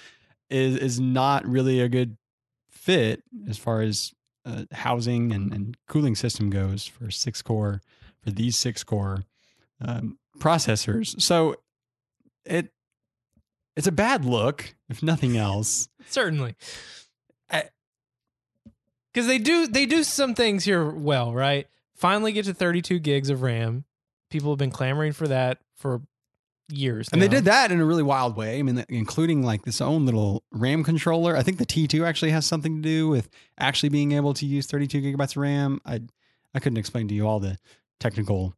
[0.51, 2.16] is is not really a good
[2.70, 4.12] fit as far as
[4.44, 7.80] uh, housing and, and cooling system goes for six core
[8.22, 9.24] for these six core
[9.80, 11.20] um, processors.
[11.20, 11.57] So
[12.44, 12.70] it
[13.76, 15.88] it's a bad look, if nothing else.
[16.09, 16.55] Certainly.
[19.12, 21.66] Because they do they do some things here well, right?
[21.99, 23.84] Finally get to 32 gigs of RAM.
[24.30, 26.01] People have been clamoring for that for
[26.70, 27.09] years.
[27.12, 28.59] And they did that in a really wild way.
[28.59, 31.36] I mean, including like this own little RAM controller.
[31.36, 33.28] I think the T2 actually has something to do with
[33.59, 35.80] actually being able to use 32 gigabytes of RAM.
[35.84, 36.01] I
[36.55, 37.59] I couldn't explain to you all the
[38.01, 38.55] technical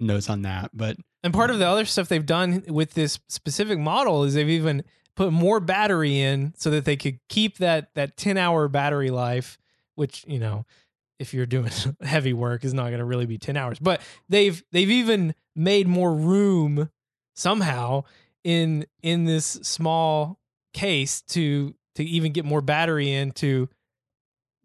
[0.00, 3.78] notes on that, but And part of the other stuff they've done with this specific
[3.78, 4.84] model is they've even
[5.14, 9.58] put more battery in so that they could keep that that 10 hour battery life,
[9.94, 10.64] which, you know,
[11.18, 11.70] if you're doing
[12.02, 13.78] heavy work is not going to really be 10 hours.
[13.78, 16.90] But they've they've even made more room
[17.34, 18.04] somehow
[18.42, 20.38] in in this small
[20.72, 23.68] case to to even get more battery in to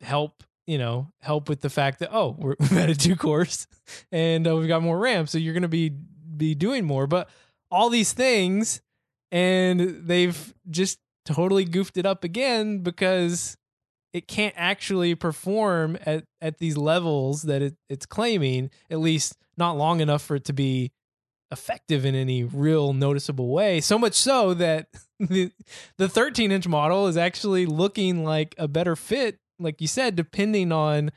[0.02, 3.68] help you know help with the fact that oh we're, we've added two cores
[4.12, 7.08] and uh, we've got more RAM, so you're going to be be doing more.
[7.08, 7.30] But
[7.72, 8.82] all these things,
[9.32, 13.58] and they've just totally goofed it up again because
[14.14, 18.70] it can't actually perform at at these levels that it, it's claiming.
[18.90, 20.92] At least not long enough for it to be
[21.52, 23.82] effective in any real noticeable way.
[23.82, 24.88] So much so that
[25.20, 25.52] the
[25.98, 30.72] the 13 inch model is actually looking like a better fit, like you said, depending
[30.72, 31.12] on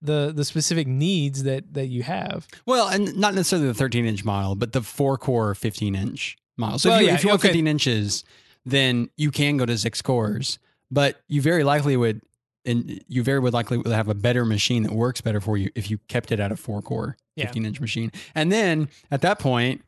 [0.00, 2.46] the the specific needs that that you have.
[2.66, 6.78] Well, and not necessarily the 13 inch model, but the four core 15 inch model.
[6.78, 7.48] So Well, if, you, yeah, if you want okay.
[7.48, 8.24] 15 inches,
[8.64, 10.58] then you can go to six cores,
[10.90, 12.20] but you very likely would,
[12.64, 15.70] and you very would likely would have a better machine that works better for you
[15.74, 17.44] if you kept it at a four core Yeah.
[17.46, 18.12] 15 inch machine.
[18.34, 19.82] And then at that point,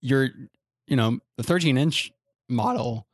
[0.00, 0.28] you're,
[0.86, 2.12] you know, the 13 inch
[2.48, 3.06] model.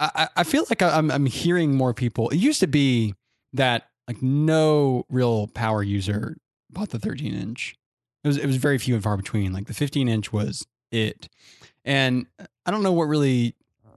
[0.00, 2.28] I, I I feel like I'm, I'm hearing more people.
[2.30, 3.14] It used to be
[3.52, 6.36] that like no real power user
[6.70, 7.74] bought the 13 inch.
[8.24, 9.52] It was it was very few and far between.
[9.52, 11.28] Like the 15 inch was it,
[11.84, 12.26] and
[12.64, 13.54] I don't know what really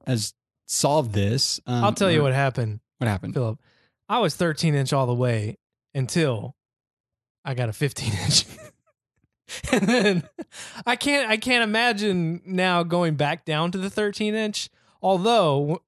[0.08, 0.34] has
[0.68, 1.60] solved this.
[1.68, 3.34] Um, I'll tell you what happened, what happened.
[3.34, 3.60] Philip.
[4.08, 5.58] I was 13 inch all the way
[5.94, 6.56] until
[7.44, 8.46] I got a 15 inch.
[9.72, 10.24] and then
[10.86, 14.70] I can't I can't imagine now going back down to the 13 inch.
[15.02, 15.82] Although,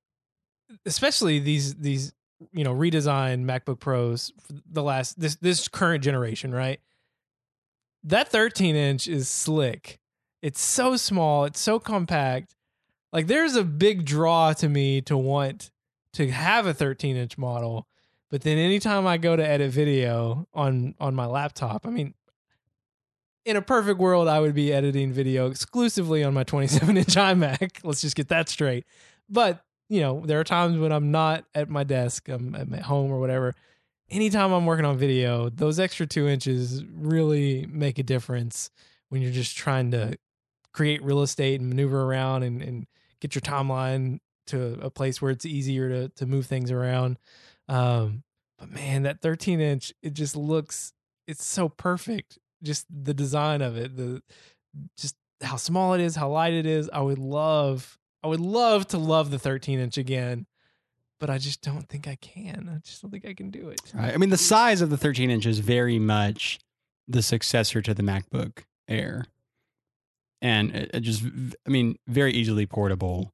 [0.86, 2.14] especially these these
[2.52, 4.32] you know redesigned MacBook Pros
[4.70, 6.80] the last this this current generation, right?
[8.04, 10.00] That 13 inch is slick.
[10.42, 11.46] It's so small.
[11.46, 12.56] It's so compact.
[13.14, 15.70] Like there's a big draw to me to want
[16.14, 17.88] to have a 13 inch model.
[18.30, 22.14] But then anytime I go to edit video on on my laptop, I mean,
[23.46, 27.80] in a perfect world, I would be editing video exclusively on my 27 inch iMac.
[27.84, 28.86] Let's just get that straight.
[29.30, 32.84] But you know, there are times when I'm not at my desk, I'm, I'm at
[32.84, 33.54] home or whatever.
[34.10, 38.72] Anytime I'm working on video, those extra two inches really make a difference
[39.10, 40.18] when you're just trying to
[40.72, 42.88] create real estate and maneuver around and, and
[43.20, 47.18] get your timeline to a place where it's easier to to move things around.
[47.68, 48.24] Um,
[48.58, 50.94] but man, that 13 inch, it just looks
[51.28, 52.38] it's so perfect.
[52.62, 54.22] Just the design of it, the
[54.98, 56.90] just how small it is, how light it is.
[56.92, 60.46] I would love, I would love to love the 13 inch again,
[61.20, 62.70] but I just don't think I can.
[62.74, 63.82] I just don't think I can do it.
[63.94, 64.14] Right.
[64.14, 66.60] I mean, the size of the 13 inch is very much
[67.08, 69.26] the successor to the MacBook Air,
[70.42, 71.24] and it, it just,
[71.66, 73.34] I mean, very easily portable.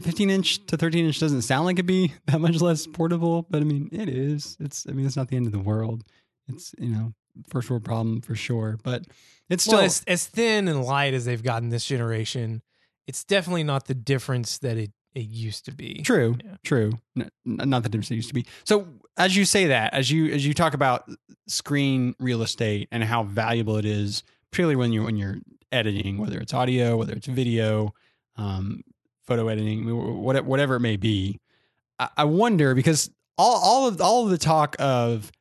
[0.00, 3.60] 15 inch to 13 inch doesn't sound like it'd be that much less portable, but
[3.60, 4.56] I mean, it is.
[4.60, 6.04] It's, I mean, it's not the end of the world.
[6.48, 7.14] It's, you know,
[7.48, 9.04] first world problem for sure, but
[9.48, 12.62] it's still, well, as, as thin and light as they've gotten this generation,
[13.06, 16.02] it's definitely not the difference that it, it used to be.
[16.02, 16.56] True, Yeah.
[16.64, 16.92] true.
[17.16, 18.46] N- n- not the difference it used to be.
[18.64, 21.08] So as you say that, as you as you talk about
[21.46, 25.36] screen real estate and how valuable it is, particularly when you're when you're
[25.70, 27.94] editing, whether it's audio, whether it's video,
[28.36, 28.82] um,
[29.26, 29.86] photo editing,
[30.22, 31.40] whatever, it may be,
[31.98, 35.32] I, I wonder because all all of all of the talk of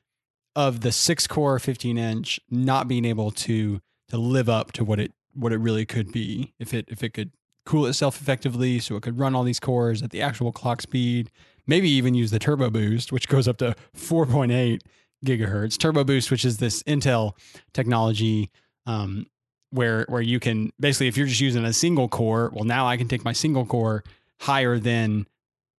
[0.56, 5.00] of the six core 15 inch not being able to to live up to what
[5.00, 7.32] it what it really could be if it if it could
[7.66, 11.32] cool itself effectively so it could run all these cores at the actual clock speed
[11.66, 14.82] maybe even use the turbo boost which goes up to 4.8
[15.26, 15.78] gigahertz.
[15.78, 17.34] Turbo boost which is this intel
[17.74, 18.52] technology
[18.86, 19.26] um,
[19.74, 22.96] where where you can basically if you're just using a single core well now i
[22.96, 24.04] can take my single core
[24.42, 25.26] higher than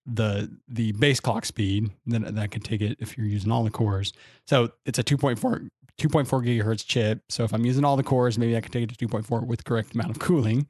[0.05, 3.70] the the base clock speed then that could take it if you're using all the
[3.70, 4.12] cores
[4.47, 5.38] so it's a 2.4
[5.97, 8.99] 2.4 gigahertz chip so if i'm using all the cores maybe i can take it
[8.99, 10.66] to 2.4 with correct amount of cooling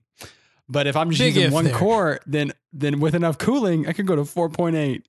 [0.69, 1.75] but if i'm just Big using one there.
[1.75, 5.03] core then then with enough cooling i could go to 4.8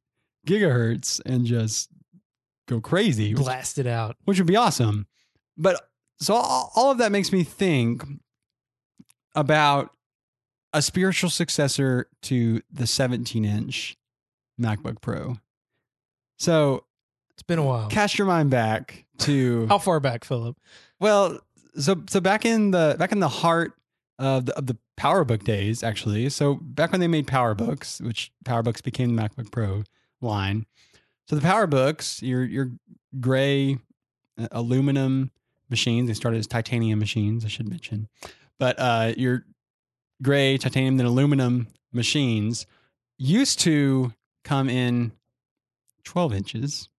[0.48, 1.90] gigahertz and just
[2.68, 4.16] go crazy which, Blast it out.
[4.24, 5.06] which would be awesome
[5.58, 5.90] but
[6.20, 8.04] so all, of that makes me think
[9.36, 9.92] about
[10.74, 13.98] a spiritual successor to the 17 inch
[14.60, 15.38] MacBook Pro.
[16.38, 16.86] So
[17.34, 17.88] It's been a while.
[17.90, 20.58] cast your mind back to How far back, Philip?
[21.00, 21.40] well,
[21.78, 23.74] so so back in the back in the heart
[24.18, 26.30] of the, of the PowerBook days, actually.
[26.30, 29.84] So back when they made PowerBooks, which PowerBooks became the MacBook Pro
[30.22, 30.66] line.
[31.28, 32.72] So the PowerBooks, your your
[33.20, 33.78] gray
[34.38, 35.32] uh, aluminum
[35.70, 36.08] machines.
[36.08, 38.08] They started as titanium machines, I should mention.
[38.60, 39.46] But uh, your
[40.22, 42.66] gray titanium then aluminum machines
[43.18, 44.14] used to
[44.44, 45.12] come in
[46.04, 46.90] 12 inches.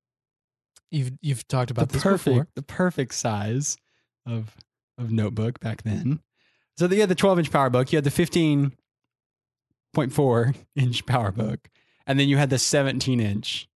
[0.91, 2.49] You've you've talked about the this perfect, before.
[2.55, 3.77] the perfect size
[4.25, 4.57] of
[4.99, 6.21] of notebook back then.
[6.79, 11.59] So you had the 12 inch PowerBook, you had the 15.4 inch PowerBook,
[12.07, 13.69] and then you had the 17 inch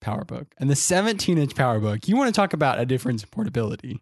[0.00, 0.46] PowerBook.
[0.58, 4.00] And the 17 inch PowerBook, you want to talk about a difference in portability.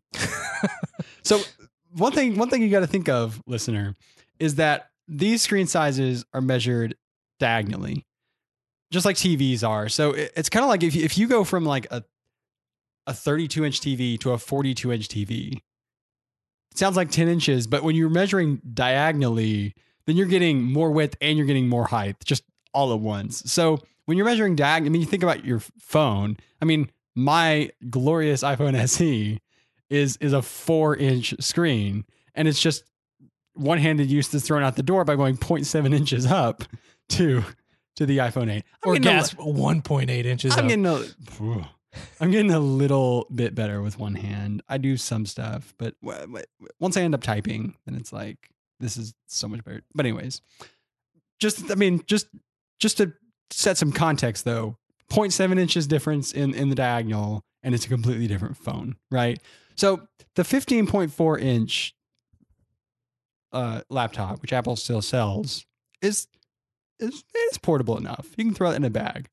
[1.22, 1.40] so
[1.96, 3.94] one thing, one thing you got to think of, listener,
[4.38, 6.96] is that these screen sizes are measured
[7.38, 8.04] diagonally,
[8.90, 9.88] just like TVs are.
[9.88, 12.02] So it- it's kind of like if you, if you go from like a
[13.08, 15.52] a 32 inch TV to a 42 inch TV,
[16.72, 19.74] it sounds like 10 inches, but when you're measuring diagonally,
[20.06, 22.42] then you're getting more width and you're getting more height just
[22.74, 23.44] all at once.
[23.50, 26.36] So when you're measuring diagonally, I mean, you think about your phone.
[26.60, 29.40] I mean, my glorious iPhone SE
[29.90, 32.04] is is a four inch screen,
[32.34, 32.84] and it's just
[33.54, 36.64] one handed use that's thrown out the door by going 0.7 inches up
[37.10, 37.42] to
[37.96, 38.64] to the iPhone 8.
[38.84, 40.52] I'm or getting a li- 1.8 inches.
[40.56, 40.68] I'm up.
[40.68, 41.02] getting a,
[42.20, 44.62] I'm getting a little bit better with one hand.
[44.68, 46.44] I do some stuff, but w- w-
[46.78, 48.50] once I end up typing, then it's like
[48.80, 49.82] this is so much better.
[49.94, 50.42] But anyways,
[51.38, 52.26] just I mean, just
[52.78, 53.12] just to
[53.50, 54.76] set some context though,
[55.10, 59.40] 0.7 inches difference in in the diagonal, and it's a completely different phone, right?
[59.76, 61.94] So the 15.4 inch
[63.52, 65.64] uh, laptop, which Apple still sells,
[66.02, 66.28] is
[67.00, 68.26] is portable enough.
[68.36, 69.28] You can throw it in a bag.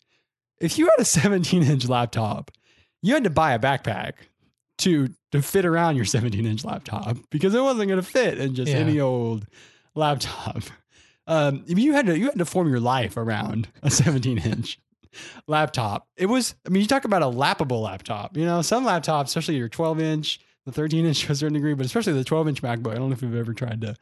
[0.59, 2.51] If you had a 17 inch laptop,
[3.01, 4.13] you had to buy a backpack
[4.79, 8.53] to to fit around your 17 inch laptop because it wasn't going to fit in
[8.55, 8.77] just Yeah.
[8.79, 9.45] any old
[9.95, 10.63] laptop.
[11.27, 14.79] Um, you had to you had to form your life around a 17 inch
[15.47, 16.07] laptop.
[16.17, 18.35] It was I mean you talk about a lappable laptop.
[18.37, 21.73] You know some laptops, especially your 12 inch, the 13 inch to a certain degree,
[21.73, 22.91] but especially the 12 inch MacBook.
[22.91, 23.95] I don't know if you've ever tried to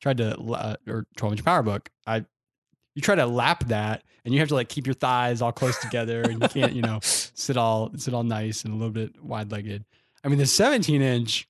[0.00, 1.88] tried to la- or 12 inch PowerBook.
[2.06, 2.24] I
[2.94, 5.78] you try to lap that and you have to like keep your thighs all close
[5.78, 9.22] together and you can't you know sit all sit all nice and a little bit
[9.22, 9.84] wide legged
[10.24, 11.48] i mean the 17 inch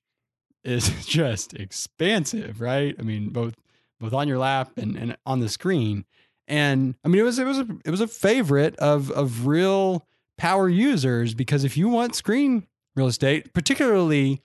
[0.63, 3.55] is just expansive right i mean both
[4.03, 6.05] both on your lap and, and on the screen
[6.47, 10.05] and i mean it was it was a, it was a favorite of of real
[10.37, 14.41] power users because if you want screen real estate particularly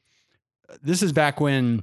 [0.83, 1.83] this is back when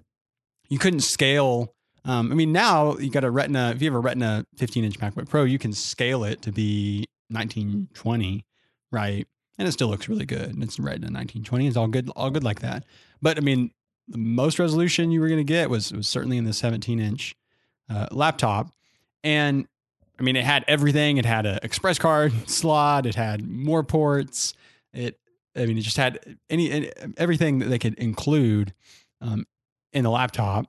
[0.69, 3.71] you couldn't scale um, I mean, now you got a Retina.
[3.75, 7.05] If you have a Retina 15 inch MacBook Pro, you can scale it to be
[7.29, 8.45] 1920,
[8.91, 9.27] right?
[9.57, 10.49] And it still looks really good.
[10.49, 11.67] And it's Retina 1920.
[11.67, 12.85] It's all good, all good like that.
[13.21, 13.71] But I mean,
[14.07, 17.35] the most resolution you were going to get was was certainly in the 17 inch
[17.89, 18.71] uh, laptop,
[19.23, 19.67] and
[20.19, 21.17] I mean, it had everything.
[21.17, 23.05] It had an express card slot.
[23.05, 24.53] It had more ports.
[24.93, 25.19] It,
[25.55, 28.73] I mean, it just had any, any everything that they could include
[29.21, 29.45] um,
[29.93, 30.67] in the laptop.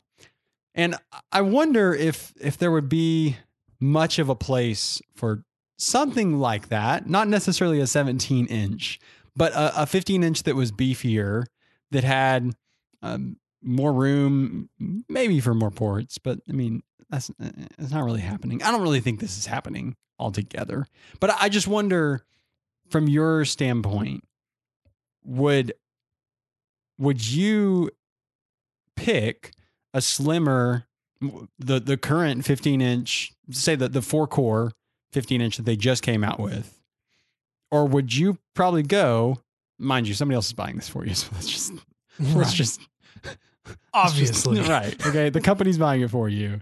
[0.74, 0.96] And
[1.32, 3.36] I wonder if if there would be
[3.80, 5.44] much of a place for
[5.78, 8.98] something like that, not necessarily a 17 inch,
[9.34, 11.44] but a, a 15 inch that was beefier,
[11.90, 12.52] that had
[13.02, 14.68] um, more room,
[15.08, 16.18] maybe for more ports.
[16.18, 18.62] But I mean, that's uh, it's not really happening.
[18.62, 20.86] I don't really think this is happening altogether.
[21.20, 22.24] But I just wonder,
[22.88, 24.24] from your standpoint,
[25.24, 25.72] would
[26.98, 27.90] would you
[28.96, 29.52] pick
[29.92, 30.86] a slimmer
[31.58, 34.72] the the current 15 inch say that the four core
[35.12, 36.80] 15 inch that they just came out with
[37.70, 39.38] or would you probably go
[39.78, 41.72] mind you somebody else is buying this for you so let's just
[42.18, 42.80] let's just
[43.94, 44.60] obviously.
[44.68, 46.60] right okay the company's buying it for you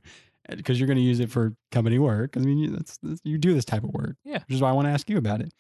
[0.57, 3.39] because you're going to use it for company work i mean you- that's, that's you
[3.39, 4.39] do this type of work Yeah.
[4.47, 5.53] which is why i want to ask you about it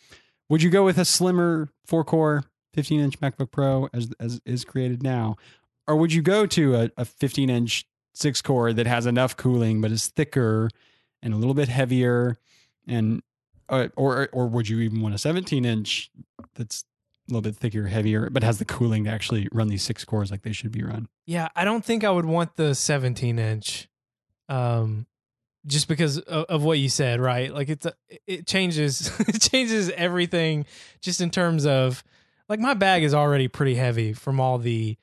[0.48, 2.44] would you go with a slimmer four core
[2.74, 5.36] 15 inch macbook pro as as is created now
[5.86, 9.80] or would you go to a, a 15 inch six core that has enough cooling
[9.80, 10.68] but is thicker
[11.22, 12.36] and a little bit heavier
[12.86, 13.22] and
[13.70, 16.10] uh, or or would you even want a 17 inch
[16.54, 16.84] that's
[17.28, 20.30] a little bit thicker heavier but has the cooling to actually run these six cores
[20.30, 23.88] like they should be run Yeah, I don't think I would want the 17 inch,
[24.48, 25.06] um,
[25.66, 27.52] just because of, of what you said, right?
[27.52, 27.94] Like it's a,
[28.26, 30.66] it changes it changes everything,
[31.00, 32.02] just in terms of
[32.48, 34.96] like my bag is already pretty heavy from all the,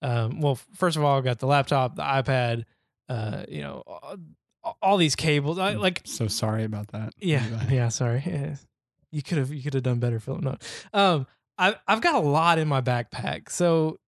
[0.00, 2.64] um, well, first of all, I've got the laptop, the iPad,
[3.10, 7.74] uh, you know, all, all these cables, I, like so sorry about that yeah, Levi.
[7.74, 7.88] yeah.
[7.88, 8.54] Sorry, Yeah.
[9.10, 10.42] you could have you could have done better, Philip.
[10.42, 10.56] No,
[10.92, 11.26] um,
[11.58, 13.98] I I've got a lot in my backpack, so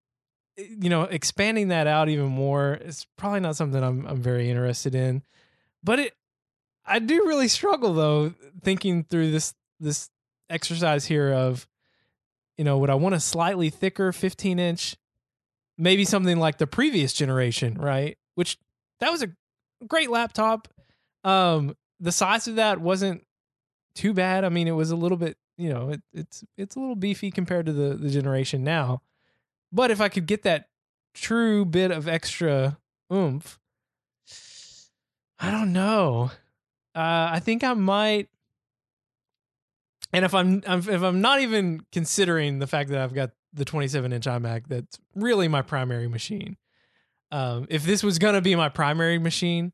[0.69, 4.95] you know, expanding that out even more is probably not something I'm I'm very interested
[4.95, 5.23] in.
[5.83, 6.15] But it
[6.85, 10.11] I do really struggle though thinking through this this
[10.49, 11.67] exercise here of
[12.57, 14.97] you know, would I want a slightly thicker 15 inch
[15.79, 18.19] maybe something like the previous generation, right?
[18.35, 18.59] Which
[19.01, 19.31] that was a
[19.87, 20.69] great laptop.
[21.25, 23.25] Um the size of that wasn't
[23.95, 24.45] too bad.
[24.45, 27.31] I mean, it was a little bit, you know, it, it's it's a little beefy
[27.31, 29.03] compared to the the generation now.
[29.73, 30.69] But if I could get that
[31.15, 32.79] true bit of extra
[33.13, 33.59] oomph,
[35.39, 36.31] I don't know.
[36.95, 38.29] Uh, I think I might.
[40.13, 43.65] And if I'm, I'm if I'm not even considering the fact that I've got the
[43.65, 46.57] 27 inch iMac, that's really my primary machine.
[47.33, 49.73] Um, if this was gonna be my primary machine,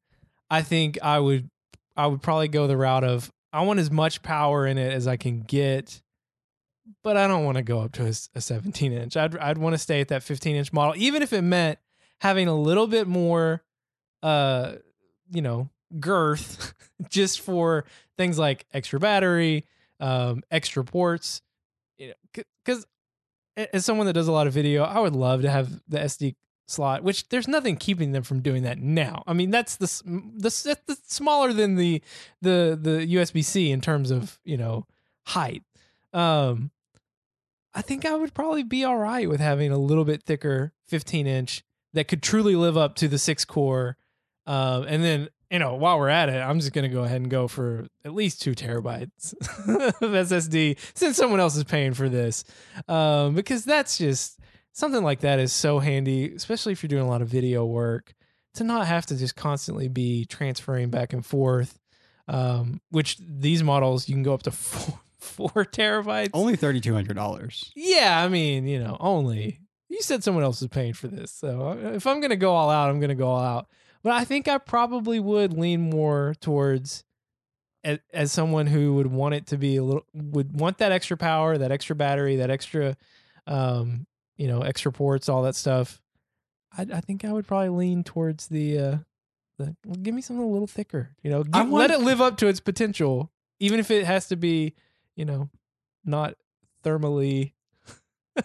[0.50, 1.50] I think I would
[1.96, 5.06] I would probably go the route of I want as much power in it as
[5.06, 6.02] I can get,
[7.02, 9.16] but I don't want to go up to a, a 17 inch.
[9.16, 11.78] I'd I'd want to stay at that 15 inch model, even if it meant
[12.20, 13.62] having a little bit more,
[14.22, 14.74] uh,
[15.30, 15.68] you know,
[16.00, 16.74] girth,
[17.10, 17.84] just for
[18.16, 19.66] things like extra battery,
[20.00, 21.42] um, extra ports.
[21.98, 22.86] You know, because
[23.72, 26.34] as someone that does a lot of video, I would love to have the SD
[26.66, 29.22] slot, which there's nothing keeping them from doing that now.
[29.26, 32.02] I mean, that's the the, the smaller than the
[32.42, 34.86] the the USB C in terms of you know
[35.24, 35.62] height.
[36.12, 36.70] Um,
[37.76, 41.26] I think I would probably be all right with having a little bit thicker 15
[41.26, 41.62] inch
[41.92, 43.98] that could truly live up to the six core.
[44.46, 47.30] Um, and then you know while we're at it, I'm just gonna go ahead and
[47.30, 49.34] go for at least two terabytes
[50.02, 52.44] of SSD since someone else is paying for this,
[52.88, 54.40] um, because that's just
[54.72, 58.14] something like that is so handy, especially if you're doing a lot of video work,
[58.54, 61.78] to not have to just constantly be transferring back and forth.
[62.28, 66.30] Um, which these models you can go up to four, four terabytes.
[66.32, 67.72] Only thirty two hundred dollars.
[67.74, 69.60] Yeah, I mean, you know, only.
[69.88, 72.70] You said someone else is paying for this, so uh, if I'm gonna go all
[72.70, 73.68] out, I'm gonna go all out.
[74.02, 77.04] But I think I probably would lean more towards
[77.84, 81.16] as, as someone who would want it to be a little would want that extra
[81.16, 82.96] power, that extra battery, that extra
[83.46, 86.00] um, you know, extra ports, all that stuff.
[86.76, 88.96] I, I think I would probably lean towards the, uh,
[89.58, 91.10] the give me something a little thicker.
[91.22, 93.30] You know, give, want- let it live up to its potential,
[93.60, 94.74] even if it has to be,
[95.16, 95.48] you know,
[96.04, 96.34] not
[96.84, 97.52] thermally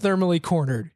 [0.00, 0.90] thermally cornered.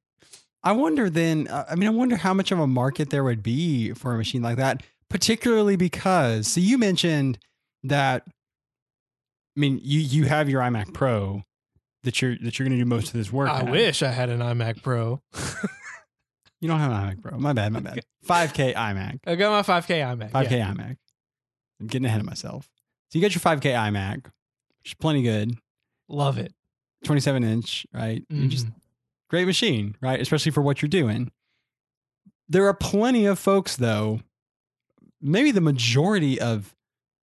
[0.64, 3.42] I wonder then, uh, I mean, I wonder how much of a market there would
[3.42, 7.38] be for a machine like that, particularly because, so you mentioned
[7.84, 11.44] that, I mean, you, you have your iMac Pro
[12.02, 13.48] that you're, that you're going to do most of this work.
[13.48, 13.70] I at.
[13.70, 15.22] wish I had an iMac Pro.
[16.60, 17.38] You don't have an iMac Pro.
[17.38, 18.00] My bad, my bad.
[18.26, 19.20] 5K iMac.
[19.26, 20.32] I got my 5K iMac.
[20.32, 20.72] 5K yeah.
[20.72, 20.96] iMac.
[21.80, 22.68] I'm getting ahead of myself.
[23.10, 24.26] So you got your 5K iMac,
[24.88, 25.56] is plenty good.
[26.08, 26.52] Love it.
[27.04, 28.24] 27 inch, right?
[28.28, 28.74] You just Mhm.
[29.30, 30.20] great machine, right?
[30.20, 31.30] Especially for what you're doing.
[32.48, 34.20] There are plenty of folks, though,
[35.20, 36.74] maybe the majority of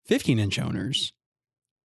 [0.06, 1.12] 15 inch owners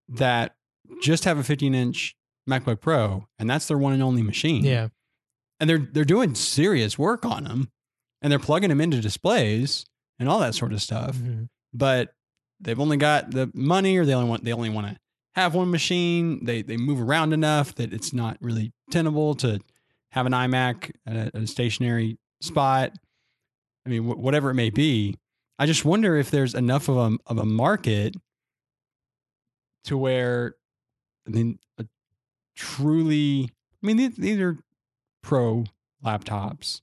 [0.09, 0.55] that
[1.01, 2.15] just have a 15 inch
[2.49, 4.63] MacBook Pro, and that's their one and only machine.
[4.63, 4.89] yeah.
[5.59, 7.67] and they're they're doing serious work on them,
[8.21, 9.85] and they're plugging them into displays
[10.19, 11.15] and all that sort of stuff.
[11.17, 11.47] Mhm.
[11.73, 12.13] But
[12.59, 14.99] they've only got the money, or they only want they only want to
[15.41, 16.43] have one machine.
[16.45, 19.59] They they move around enough that it's not really tenable to
[20.11, 22.93] have an iMac at a, at a stationary spot.
[23.85, 25.17] I mean, wh- whatever it may be.
[25.59, 28.15] I just wonder if there's enough of a of a market
[29.85, 30.55] to where,
[31.27, 31.85] I mean, a
[32.55, 33.49] truly.
[33.83, 34.57] I mean, these, these are
[35.21, 35.65] pro
[36.03, 36.81] laptops,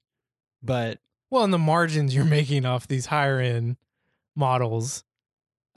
[0.62, 0.98] but
[1.30, 3.76] Well, and the margins you're making off these higher end
[4.36, 5.04] models.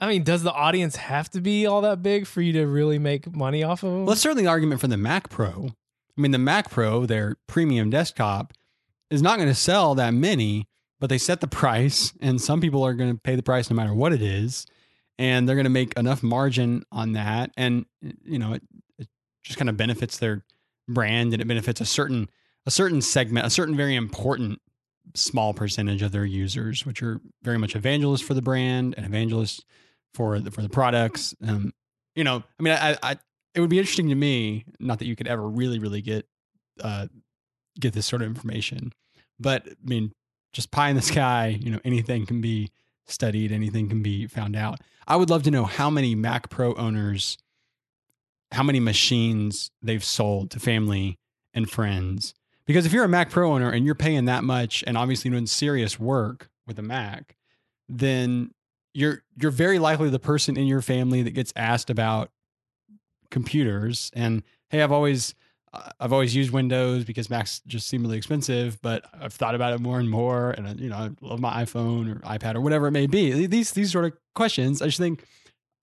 [0.00, 2.98] I mean, does the audience have to be all that big for you to really
[2.98, 3.98] make money off of them?
[4.00, 5.70] well, that's certainly the argument for the Mac Pro.
[6.16, 8.52] I mean, the Mac Pro, their premium desktop,
[9.10, 10.68] is not going to sell that many,
[11.00, 13.76] but they set the price, and some people are going to pay the price no
[13.76, 14.66] matter what it is,
[15.18, 17.86] and they're going to make enough margin on that, and
[18.24, 18.62] you know, it,
[18.98, 19.08] it
[19.42, 20.44] just kind of benefits their
[20.88, 22.28] brand, and it benefits a certain
[22.66, 24.60] a certain segment, a certain very important
[25.14, 29.62] small percentage of their users, which are very much evangelists for the brand and evangelists
[30.14, 31.34] for the for the products.
[31.46, 31.72] Um,
[32.14, 33.16] you know, I mean, I, I
[33.54, 36.26] it would be interesting to me, not that you could ever really, really get
[36.82, 37.06] uh,
[37.80, 38.92] get this sort of information,
[39.38, 40.12] but I mean,
[40.52, 42.70] just pie in the sky, you know, anything can be
[43.06, 44.80] studied, anything can be found out.
[45.06, 47.38] I would love to know how many Mac Pro owners,
[48.52, 51.18] how many machines they've sold to family
[51.54, 52.34] and friends.
[52.66, 55.46] Because if you're a Mac Pro owner and you're paying that much and obviously doing
[55.46, 57.36] serious work with a Mac,
[57.88, 58.50] then
[58.94, 62.30] you're you're very likely the person in your family that gets asked about
[63.30, 65.34] computers and hey i've always
[65.72, 69.74] uh, I've always used Windows because Macs just seem really expensive, but I've thought about
[69.74, 72.86] it more and more, and you know, I love my iPhone or iPad or whatever
[72.86, 73.46] it may be.
[73.46, 75.24] These these sort of questions, I just think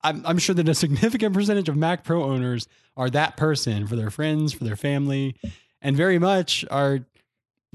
[0.04, 2.68] I'm, I'm sure that a significant percentage of Mac Pro owners
[2.98, 5.36] are that person for their friends, for their family,
[5.82, 7.02] and very much are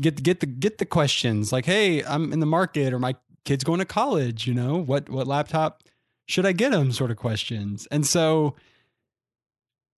[0.01, 3.15] get get the get the questions like, "Hey, I'm in the market, or my
[3.45, 4.47] kid's going to college.
[4.47, 5.83] You know, what what laptop
[6.27, 8.57] should I get them?" Sort of questions, and so.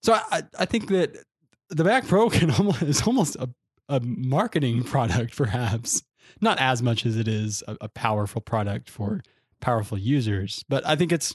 [0.05, 1.17] So I, I think that
[1.69, 3.49] the Mac Pro can almost is almost a,
[3.89, 6.03] a marketing product, perhaps
[6.41, 9.23] not as much as it is a, a powerful product for
[9.61, 10.65] powerful users.
[10.69, 11.35] But I think it's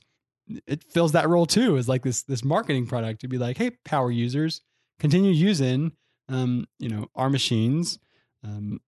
[0.65, 3.71] it fills that role too, as like this this marketing product to be like, hey,
[3.85, 4.61] power users,
[4.99, 5.93] continue using
[6.29, 7.99] um, you know, our machines.
[8.43, 8.79] Um,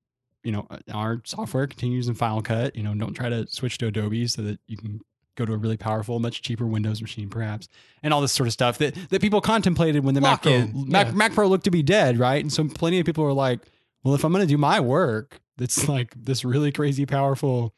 [0.43, 2.75] you know, uh, our software continues in Final Cut.
[2.75, 5.01] You know, don't try to switch to Adobe so that you can
[5.35, 7.67] go to a really powerful, much cheaper Windows machine, perhaps,
[8.03, 11.07] and all this sort of stuff that that people contemplated when the Mac Pro, Mac,
[11.07, 11.13] yeah.
[11.13, 12.41] Mac Pro looked to be dead, right?
[12.43, 13.61] And so plenty of people were like,
[14.03, 17.73] well, if I'm going to do my work, that's like this really crazy, powerful,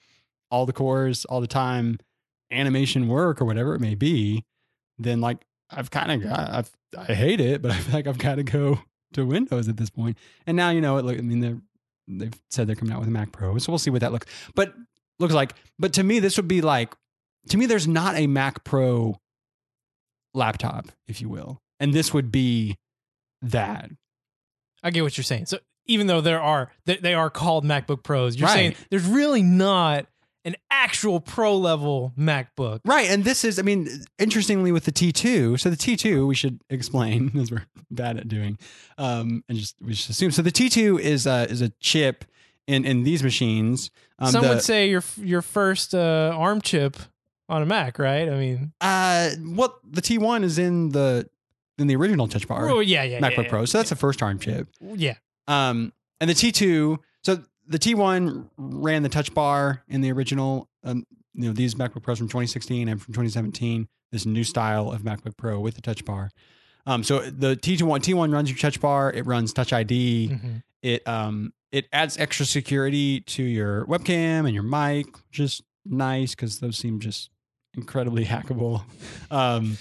[0.49, 1.99] all the cores, all the time,
[2.51, 4.43] animation work or whatever it may be,
[4.99, 8.17] then like I've kind of got, I've, I hate it, but I feel like I've
[8.17, 8.79] got to go
[9.13, 10.17] to Windows at this point.
[10.45, 11.05] And now you know it.
[11.05, 11.59] Look, I mean, they're
[12.07, 14.27] they've said they're coming out with a Mac Pro, so we'll see what that looks.
[14.55, 14.73] But
[15.19, 15.53] looks like.
[15.79, 16.93] But to me, this would be like
[17.49, 19.19] to me, there's not a Mac Pro
[20.33, 21.61] laptop, if you will.
[21.79, 22.77] And this would be
[23.41, 23.89] that.
[24.83, 25.47] I get what you're saying.
[25.47, 28.53] So even though there are they, they are called MacBook Pros, you're Right.
[28.55, 30.05] saying there's really not
[30.43, 32.79] an actual pro level MacBook.
[32.85, 33.09] Right.
[33.09, 33.87] And this is, I mean,
[34.17, 38.57] interestingly with the T2, so the T2, we should explain as we're bad at doing,
[38.97, 40.31] um, and just we just assume.
[40.31, 42.25] So the T2 is uh, is a chip
[42.67, 43.91] in in these machines.
[44.19, 46.97] Um, Some the- would say your your first uh, ARM chip
[47.49, 48.29] on a Mac, right?
[48.29, 51.29] I mean, uh, what the T1 is in the
[51.77, 53.65] in the original Touch Bar oh yeah, yeah, MacBook yeah, Pro.
[53.65, 54.67] So that's the first ARM chip.
[54.79, 55.15] yeah.
[55.47, 55.91] Um,
[56.21, 61.47] and the T2, so the T1 ran the touch bar in the original, um, you
[61.47, 65.59] know, these MacBook Pros from 2016 and from 2017, this new style of MacBook Pro
[65.59, 66.29] with the touch bar.
[66.85, 70.63] Um, so the T2 T1 runs your touch bar, it runs Touch ID, Mhm.
[70.81, 76.35] it um it adds extra security to your webcam and your mic, which is nice
[76.35, 77.29] because those seem just
[77.75, 78.83] incredibly hackable.
[79.29, 79.77] Um,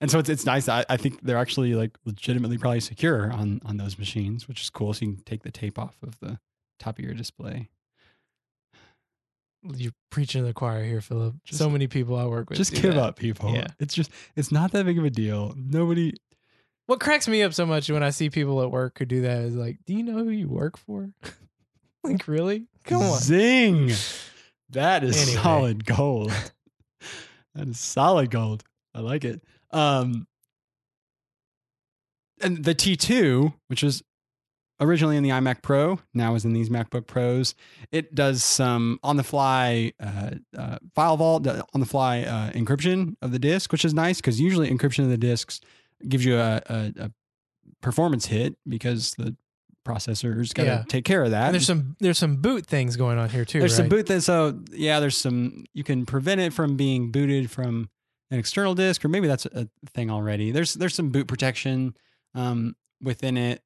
[0.00, 0.68] and so it's it's nice.
[0.68, 4.70] I, I think they're actually like legitimately probably secure on on those machines, which is
[4.70, 4.94] cool.
[4.94, 6.38] So you can take the tape off of the
[6.78, 7.68] top of your display.
[9.74, 11.34] You're preaching to the choir here, Philip.
[11.44, 12.58] Just- so many people I work with.
[12.58, 12.96] Just give that.
[12.98, 13.52] up, people.
[13.54, 13.66] Yeah.
[13.80, 15.54] It's just it's not that big of a deal.
[15.56, 16.12] Nobody.
[16.86, 19.38] What cracks me up so much when I see people at work who do that
[19.42, 21.10] is like, do you know who you work for?
[22.04, 22.66] like, really?
[22.84, 23.18] Come on.
[23.18, 23.90] Zing.
[24.70, 25.42] That is Anyway.
[25.42, 26.30] solid gold.
[27.56, 28.62] that is solid gold.
[28.94, 29.42] I like it.
[29.72, 30.28] Um,
[32.40, 34.04] and the T2, which was
[34.80, 37.54] originally in the iMac Pro, now is in these MacBook Pros.
[37.92, 43.32] It does some on the fly uh, uh, FileVault, on the fly uh, encryption of
[43.32, 45.60] the disk, which is nice because usually encryption of the disks
[46.08, 47.10] gives you a, a, a
[47.80, 49.34] performance hit because the
[49.86, 50.84] processor's got to Yeah.
[50.88, 51.46] take care of that.
[51.46, 53.60] And there's some there's some boot things going on here too.
[53.60, 57.50] There's some boot that so yeah, there's some you can prevent it from being booted
[57.50, 57.88] from
[58.30, 60.50] an external disk, or maybe that's a thing already.
[60.50, 61.94] There's there's some boot protection
[62.34, 63.62] um, within it,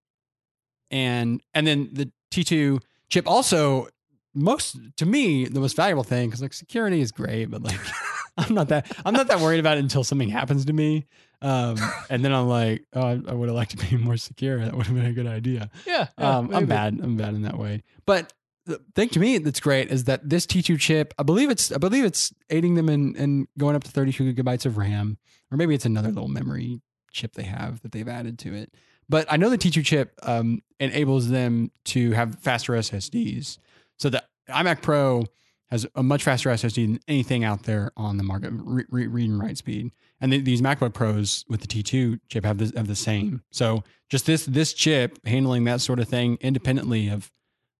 [0.91, 3.89] and and then the T2 chip also
[4.35, 7.79] most to me the most valuable thing because like security is great, but like
[8.37, 11.07] I'm not that I'm not that worried about it until something happens to me,
[11.43, 11.77] um,
[12.11, 14.65] and then I'm like, oh, I, I would have liked to be more secure.
[14.65, 15.71] That would have been a good idea.
[15.87, 16.09] Yeah.
[16.19, 16.99] yeah, Um, I'm bad.
[17.03, 17.83] I'm bad in that way.
[18.07, 18.33] But
[18.67, 21.79] the thing to me that's great is that this T2 chip, I believe it's, I
[21.79, 25.19] believe it's aiding them in, in going up to 32 gigabytes of RAM,
[25.51, 26.81] or maybe it's another little memory
[27.11, 28.75] chip they have that they've added to it.
[29.11, 33.59] But I know the T2 chip um, enables them to have faster SSDs.
[33.99, 35.25] So the iMac Pro
[35.69, 39.29] has a much faster SSD than anything out there on the market, re- re- read
[39.29, 39.91] and write speed.
[40.21, 43.43] And th- these MacBook Pros with the T2 chip have the, have the same.
[43.51, 47.33] So just this this chip handling that sort of thing independently of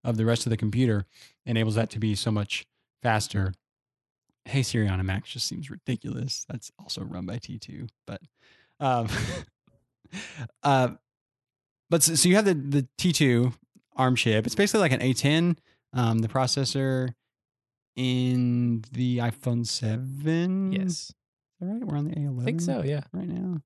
[0.03, 1.05] of the rest of the computer
[1.45, 2.65] enables that to be so much
[3.03, 3.53] faster.
[4.43, 6.45] Hey Siri on a Mac just seems ridiculous.
[6.49, 8.21] That's also run by T2, but
[8.81, 9.07] um,
[10.63, 10.89] uh,
[11.91, 13.53] but so, so you have the the T2
[13.97, 14.45] ARM chip.
[14.47, 15.57] It's basically like an A10.
[15.93, 17.13] Um, the processor
[17.97, 20.71] in the iPhone 7.
[20.71, 20.87] Yes.
[20.87, 21.13] Is
[21.59, 21.83] that right?
[21.83, 22.81] We're on the A11 I think so.
[22.81, 23.01] Yeah.
[23.11, 23.61] right now.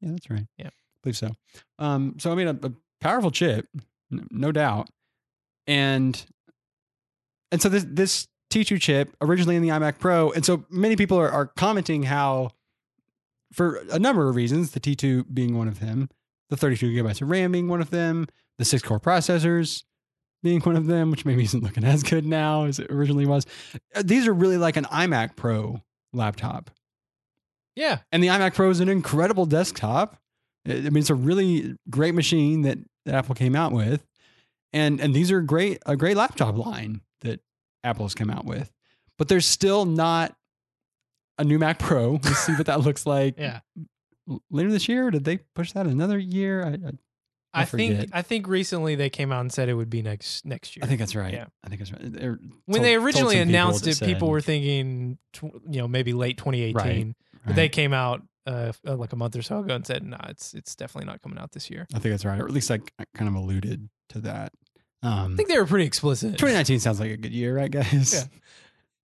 [0.00, 0.46] Yeah, that's right.
[0.58, 0.70] Yeah.
[1.02, 1.30] believe so.
[1.78, 3.68] Um, so I mean, a, a powerful chip,
[4.10, 4.88] no doubt,
[5.66, 6.26] and
[7.52, 11.18] and so this this T2 chip originally in the iMac Pro, and so many people
[11.18, 12.50] are, are commenting how,
[13.52, 16.10] for a number of reasons, the T2 being one of them,
[16.50, 18.26] the 32 gigabytes of RAM being one of them,
[18.58, 19.82] the six core processors
[20.42, 23.46] being one of them, which maybe isn't looking as good now as it originally was.
[23.94, 25.80] Uh, These are really like an iMac Pro
[26.12, 26.70] laptop.
[27.76, 27.98] Yeah.
[28.12, 30.18] And the iMac Pro is an incredible desktop.
[30.68, 34.06] I I mean, it's a really great machine that, that Apple came out with.
[34.72, 37.40] And and these are great a great laptop line that
[37.84, 38.70] Apple's come out with.
[39.18, 40.34] But there's still not
[41.38, 42.12] a new Mac Pro.
[42.24, 43.60] Let's see what that looks like Yeah.
[44.50, 45.10] Later this year.
[45.10, 46.64] Did they push that another year?
[46.64, 46.92] I, I,
[47.52, 48.10] I I, think.
[48.12, 50.84] I think recently they came out and said it would be next next year.
[50.84, 51.32] I think that's right.
[51.32, 51.46] Yeah.
[51.62, 52.00] I think that's right.
[52.02, 55.88] They're- when told- they originally people announced that it, people were thinking, tw- you know,
[55.88, 57.14] maybe late 2018.
[57.32, 57.56] But right.
[57.56, 60.54] they came out uh, uh, like a month or so ago and said, "No, it's
[60.54, 62.92] it's definitely not coming out this year." I think that's right, or at least like
[62.98, 64.52] I kind of alluded to that.
[65.02, 66.32] Um, I think they were pretty explicit.
[66.32, 68.14] 2019 sounds like a good year, right, guys?
[68.14, 68.38] Yeah.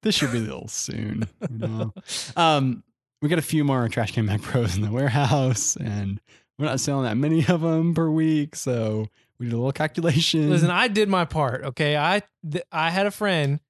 [0.03, 1.29] This should be a little soon.
[1.51, 1.95] You know?
[2.37, 2.83] um,
[3.21, 6.21] we got a few more trash can Mac Pros in the warehouse, and
[6.59, 9.07] we're not selling that many of them per week, so
[9.39, 10.51] we did a little calculation.
[10.51, 11.65] Listen, I did my part.
[11.65, 13.61] Okay, I th- I had a friend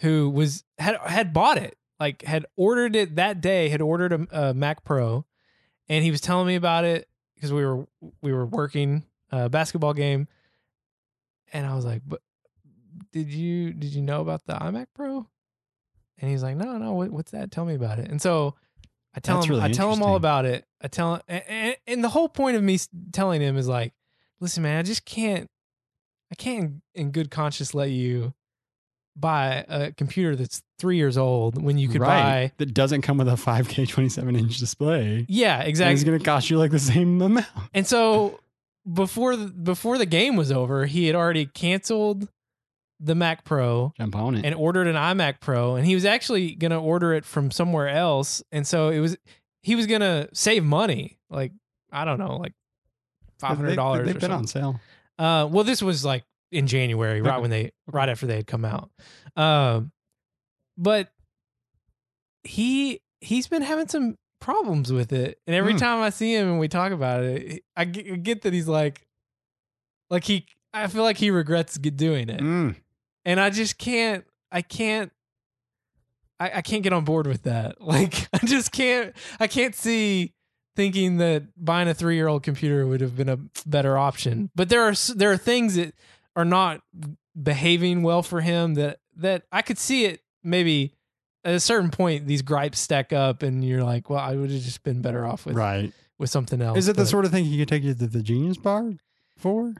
[0.00, 4.48] who was had had bought it, like had ordered it that day, had ordered a,
[4.50, 5.24] a Mac Pro,
[5.88, 7.86] and he was telling me about it because we were
[8.20, 10.28] we were working a basketball game,
[11.52, 12.20] and I was like, "But
[13.12, 15.26] did you did you know about the iMac Pro?"
[16.18, 17.50] And he's like, "No, no, what, what's that?
[17.50, 18.54] Tell me about it." And so
[19.14, 20.64] I tell That's him really I tell him all about it.
[20.82, 22.78] I tell him, and, and the whole point of me
[23.12, 23.92] telling him is like,
[24.40, 25.48] "Listen, man, I just can't."
[26.30, 28.34] I can't in good conscience let you
[29.16, 33.28] buy a computer that's three years old when you could buy that doesn't come with
[33.28, 35.24] a 5K 27 inch display.
[35.28, 37.46] yeah And exactly It's going to cost you like the same amount.
[37.72, 38.38] and so
[38.92, 42.28] before the, before the game was over he had already canceled
[43.00, 44.44] the mac pro Jump on it.
[44.44, 47.88] and ordered an imac pro and he was actually going to order it from somewhere
[47.88, 49.16] else and so it was
[49.62, 51.52] he was going to save money like
[51.92, 52.52] i don't know like
[53.40, 54.32] $500 They- or They've been something.
[54.32, 54.80] on sale.
[55.16, 58.64] Uh, well, this was like in January, right when they, right after they had come
[58.64, 58.90] out.
[59.36, 59.92] Um,
[60.76, 61.08] but
[62.44, 65.78] he he's been having some problems with it, and every Hmm.
[65.78, 68.68] time I see him and we talk about it, I get, I get that he's
[68.68, 69.06] like,
[70.10, 72.76] like he, I feel like he regrets doing it, Mm.
[73.28, 75.12] And I just can't, I can't.
[76.40, 77.76] I, I can't get on board with that.
[77.80, 79.14] Like I just can't.
[79.38, 80.32] I can't see
[80.76, 84.50] thinking that buying a three year old computer would have been a better option.
[84.54, 85.94] But there are there are things that
[86.36, 86.80] are not
[87.40, 90.94] behaving well for him that that I could see it maybe
[91.44, 94.62] at a certain point these gripes stack up and you're like, well, I would have
[94.62, 95.92] just been better off with Right.
[96.18, 96.78] with something else.
[96.78, 98.92] Is it the sort of thing you could take you to the Genius Bar
[99.36, 99.74] for?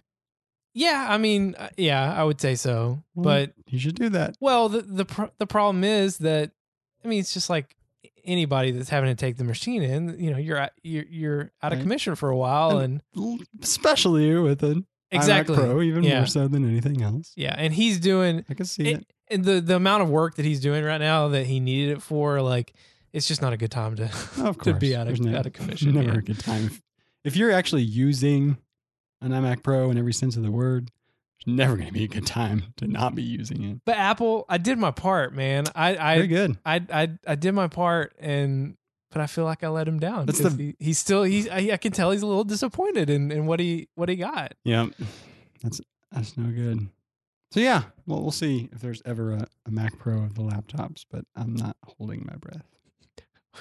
[0.74, 3.02] Yeah, I mean, uh, yeah, I would say so.
[3.14, 4.36] Well, But you should do that.
[4.40, 6.52] Well, the the pro- the problem is that
[7.04, 7.74] I mean, it's just like
[8.24, 10.18] anybody that's having to take the machine in.
[10.18, 11.82] You know, you're at, you're you're out of Right.
[11.82, 13.00] commission for a while, and,
[13.62, 16.18] Especially with an exactly, iMac Pro, even Yeah.
[16.18, 17.32] more so than anything else.
[17.36, 17.54] yeah.
[17.56, 19.00] And he's doing I can see it.
[19.00, 21.96] it, and the the amount of work that he's doing right now that he needed
[21.96, 22.40] it for.
[22.42, 22.74] Like,
[23.12, 24.56] it's just not a good time to Of course.
[24.64, 25.94] to be out of no- out of commission.
[25.94, 26.18] Never yeah.
[26.18, 26.66] a good time.
[26.66, 26.82] If,
[27.24, 28.58] if you're actually using
[29.20, 30.90] an iMac Pro in every sense of the word,
[31.38, 33.78] it's never going to be a good time to not be using it.
[33.84, 35.64] But Apple, I did my part, man.
[35.74, 36.58] I Very I good.
[36.64, 38.76] I I, I did my part, and
[39.10, 40.26] but I feel like I let him down.
[40.26, 43.30] That's the- he, he's still he's I, I can tell he's a little disappointed in,
[43.30, 44.54] in what he what he got.
[44.64, 44.88] Yeah,
[45.62, 45.80] that's
[46.12, 46.88] that's no good.
[47.50, 51.04] So yeah, well, we'll see if there's ever a, a Mac Pro of the laptops,
[51.10, 52.66] but I'm not holding my breath.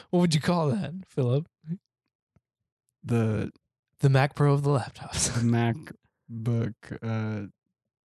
[0.10, 1.48] What would you call that, Philip?
[3.04, 3.52] The,
[4.00, 5.34] The Mac Pro of the laptops.
[5.34, 5.42] the
[6.32, 7.48] MacBook uh,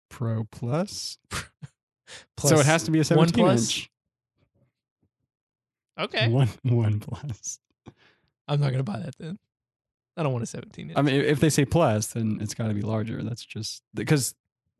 [0.09, 1.17] Pro Plus.
[1.29, 1.49] Plus
[2.49, 3.61] so it has to be a One 17 Plus?
[3.61, 3.89] inch.
[5.99, 6.29] Okay.
[6.29, 7.59] One one plus.
[8.47, 9.37] I'm not gonna buy that then.
[10.17, 10.97] I don't want a 17 inch.
[10.97, 13.21] I mean, if they say plus, then it's got to be larger.
[13.23, 14.33] That's just because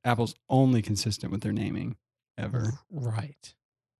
[0.03, 1.95] Apple's only consistent with their naming
[2.37, 2.73] ever.
[2.89, 3.53] right.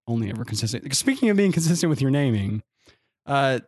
[0.07, 0.93] Only ever consistent.
[0.95, 2.63] Speaking of being consistent with your naming,
[3.25, 3.59] uh,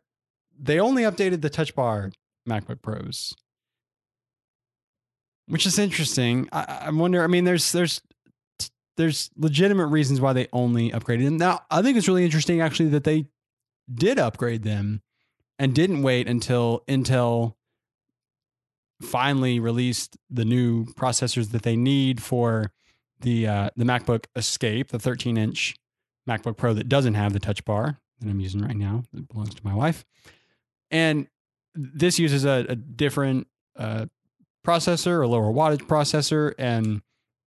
[0.60, 2.12] they only updated the Touch Bar
[2.48, 3.34] MacBook Pros,
[5.48, 6.50] which is interesting.
[6.52, 7.24] I, I wonder.
[7.24, 8.02] I mean, there's there's
[8.98, 11.38] there's legitimate reasons why they only upgraded them.
[11.38, 13.26] Now, I think it's really interesting actually that they
[13.94, 15.02] did upgrade them
[15.60, 17.56] and didn't wait until Intel
[19.02, 22.72] finally released the new processors that they need for
[23.22, 25.76] the uh, the MacBook Escape, the 13 inch
[26.28, 29.04] MacBook Pro that doesn't have the Touch Bar that I'm using right now.
[29.14, 30.06] That belongs to my wife,
[30.92, 31.28] and
[31.76, 33.48] this uses a, a different
[33.78, 34.06] uh,
[34.66, 37.02] processor, a lower wattage processor, and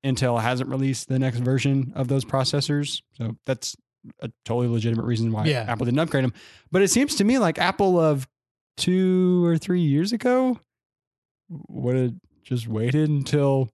[0.05, 3.03] Intel hasn't released the next version of those processors.
[3.16, 3.77] So that's
[4.20, 5.65] a totally legitimate reason why Yeah.
[5.69, 6.32] Apple didn't upgrade them.
[6.70, 8.28] But it seems to me like Apple of
[8.77, 10.61] two or three years ago
[11.48, 13.70] would have just waited until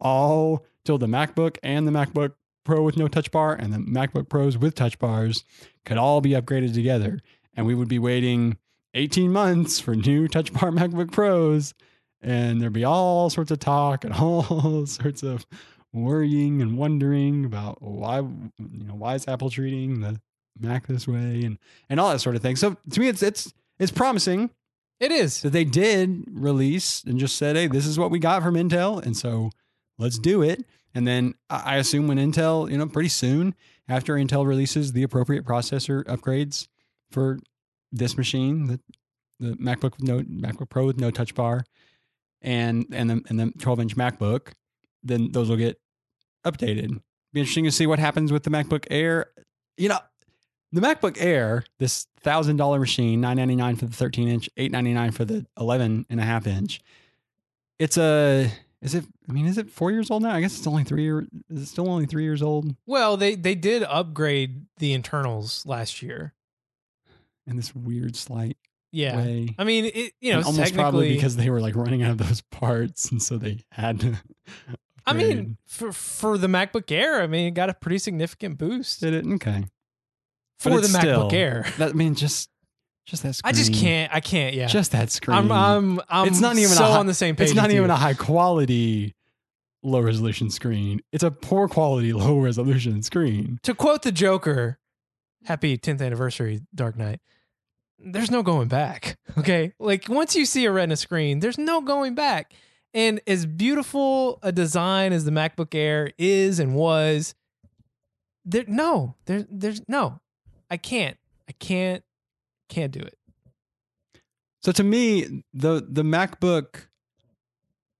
[0.00, 4.28] all till the MacBook and the MacBook Pro with no touch bar and the MacBook
[4.28, 5.44] Pros with touch bars
[5.84, 7.20] could all be upgraded together.
[7.54, 8.56] And we would be waiting
[8.94, 11.74] 18 months for new touch bar MacBook Pros.
[12.22, 15.46] And there'd be all sorts of talk and all sorts of
[15.92, 20.20] worrying and wondering about why you know why is Apple treating the
[20.58, 21.58] Mac this way and
[21.88, 22.56] and all that sort of thing.
[22.56, 24.50] So to me it's it's it's promising
[25.00, 25.42] It is.
[25.42, 29.04] that they did release and just said, "Hey, this is what we got from Intel,
[29.04, 29.50] and so
[29.98, 30.64] let's do it."
[30.94, 33.54] And then I I assume when Intel, you know, pretty soon
[33.88, 36.68] after Intel releases the appropriate processor upgrades
[37.10, 37.38] for
[37.94, 38.80] this machine, the
[39.40, 41.64] the MacBook with no MacBook Pro with no Touch Bar,
[42.42, 44.52] and and the and the 12 inch MacBook,
[45.02, 45.80] then those will get
[46.44, 47.00] updated.
[47.32, 49.26] Be interesting to see what happens with the MacBook Air.
[49.76, 49.98] You know,
[50.72, 54.70] the MacBook Air, this thousand dollar machine, nine ninety nine for the thirteen inch, eight
[54.70, 56.80] ninety nine for the 11 and a half inch.
[57.78, 58.50] It's a
[58.84, 59.04] is it?
[59.28, 60.34] I mean, is it four years old now?
[60.34, 61.26] I guess it's only three year.
[61.48, 62.76] Is it still only three years old?
[62.86, 66.33] Well, they they did upgrade the internals last year.
[67.46, 68.56] In this weird slight
[68.92, 69.16] Yeah.
[69.16, 69.54] way.
[69.58, 72.18] I mean, it you know, And almost probably because they were like running out of
[72.18, 74.16] those parts, and so they had to.
[75.06, 79.00] I mean, for for the MacBook Air, I mean, it got a pretty significant boost
[79.00, 79.64] did it okay?
[80.58, 81.66] for the MacBook still- Air.
[81.78, 82.48] That I mean, just
[83.06, 83.50] just that screen.
[83.50, 84.14] I just can't.
[84.14, 84.54] I can't.
[84.54, 84.66] Yeah.
[84.66, 85.36] Just that screen.
[85.36, 85.52] I'm.
[85.52, 86.00] I'm.
[86.08, 86.26] I'm.
[86.28, 87.48] It's not even a so hi- on the same page.
[87.48, 87.90] it's not even you.
[87.92, 89.14] a high quality,
[89.82, 91.02] low resolution screen.
[91.12, 93.58] It's a poor quality, low resolution screen.
[93.64, 94.78] to quote the Joker,
[95.44, 97.20] "Happy 10th anniversary, Dark Knight."
[97.98, 99.18] There's no going back.
[99.36, 102.54] Okay, like once you see a Retina screen, there's no going back.
[102.94, 107.34] And as beautiful a design as the MacBook Air is and was,
[108.44, 110.20] there no, there, there's no,
[110.70, 111.16] I can't,
[111.48, 112.04] I can't,
[112.68, 113.18] can't do it.
[114.62, 116.86] So to me, the the MacBook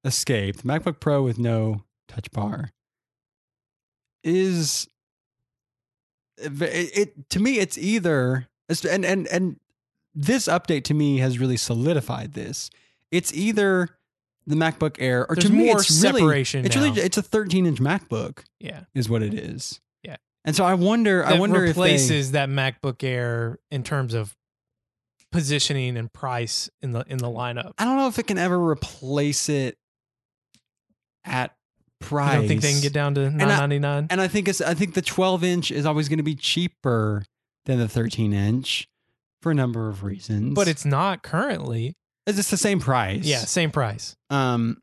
[0.05, 2.71] Escape, the MacBook Pro with no touch bar,
[4.23, 4.89] is
[6.40, 8.48] Eh, it, it to me it's either
[8.90, 9.61] and and and
[10.15, 12.70] this update to me has really solidified this.
[13.11, 13.90] It's either
[14.47, 16.82] the MacBook Air or There's to me more it's really it's now.
[16.82, 19.81] really it's a 13 inch MacBook Yeah, is what it is.
[20.02, 20.16] Yeah.
[20.44, 24.15] And so I wonder I that wonder if they, replaces that MacBook Air in terms
[24.15, 24.36] of
[25.32, 27.73] positioning and price in the in the lineup.
[27.78, 29.78] I don't know if it can ever replace it
[31.24, 31.56] at
[32.05, 32.31] price.
[32.31, 34.07] I don't think they can get down to nine ninety nine.
[34.11, 37.25] And I think it's I think the 12 inch is always going to be cheaper
[37.67, 38.89] than the 13 inch
[39.43, 40.55] for a number of reasons.
[40.55, 41.97] But it's not currently.
[42.27, 43.25] it's just the same price.
[43.25, 44.17] Yeah, same price.
[44.31, 44.81] Um,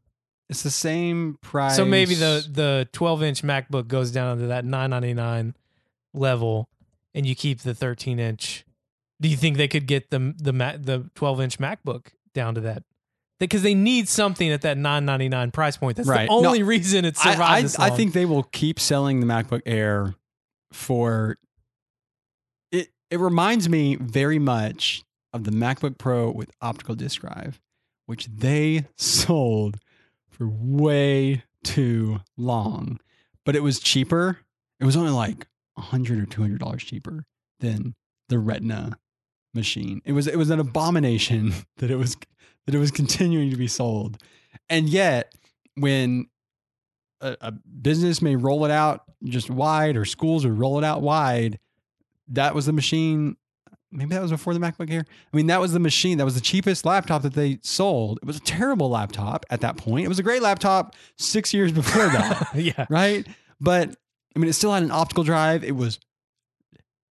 [0.49, 1.75] it's the same price.
[1.75, 5.55] So maybe the the 12 inch MacBook goes down to that 999
[6.13, 6.69] level,
[7.13, 8.65] and you keep the 13 inch.
[9.21, 12.83] Do you think they could get the the the 12 inch MacBook down to that?
[13.49, 15.97] Because they need something at that 999 price point.
[15.97, 16.29] That's Right.
[16.29, 19.19] the No, only reason it's I, survived I, this I think they will keep selling
[19.19, 20.15] the MacBook Air
[20.71, 21.37] for
[22.71, 22.89] it.
[23.09, 25.03] It reminds me very much
[25.33, 27.59] of the MacBook Pro with optical disk drive,
[28.05, 29.77] which they sold
[30.29, 32.99] for way too long,
[33.45, 34.39] but it was cheaper.
[34.79, 35.47] It was only like
[35.77, 37.25] a hundred or two hundred dollars cheaper
[37.59, 37.95] than
[38.29, 38.97] the Retina
[39.53, 40.01] machine.
[40.05, 42.15] It was it was an abomination that it was
[42.65, 44.17] that it was continuing to be sold,
[44.69, 45.33] and yet
[45.75, 46.27] when
[47.21, 51.01] a, a business may roll it out just wide, or schools would roll it out
[51.01, 51.59] wide,
[52.29, 53.35] that was the machine.
[53.93, 55.05] Maybe that was before the MacBook Air.
[55.33, 56.17] I mean, that was the machine.
[56.17, 58.19] That was the cheapest laptop that they sold.
[58.21, 60.05] It was a terrible laptop at that point.
[60.05, 62.85] It was a great laptop six years before that yeah.
[62.89, 63.27] right?
[63.59, 63.93] But
[64.35, 65.63] I mean, it still had an optical drive.
[65.63, 65.99] It was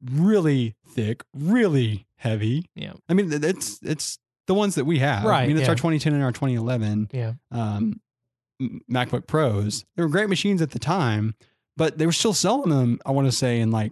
[0.06, 2.70] really thick, really heavy.
[2.76, 2.94] Yeah.
[3.10, 4.18] I mean, it's it's
[4.50, 5.26] the ones that we have.
[5.26, 5.44] Right.
[5.44, 5.70] I mean, it's yeah.
[5.70, 7.34] our 2010 and our 2011 Yeah.
[7.52, 8.02] um,
[8.92, 9.86] MacBook Pros.
[9.96, 11.36] They were great machines at the time,
[11.78, 13.00] but they were still selling them.
[13.06, 13.92] I want to say in like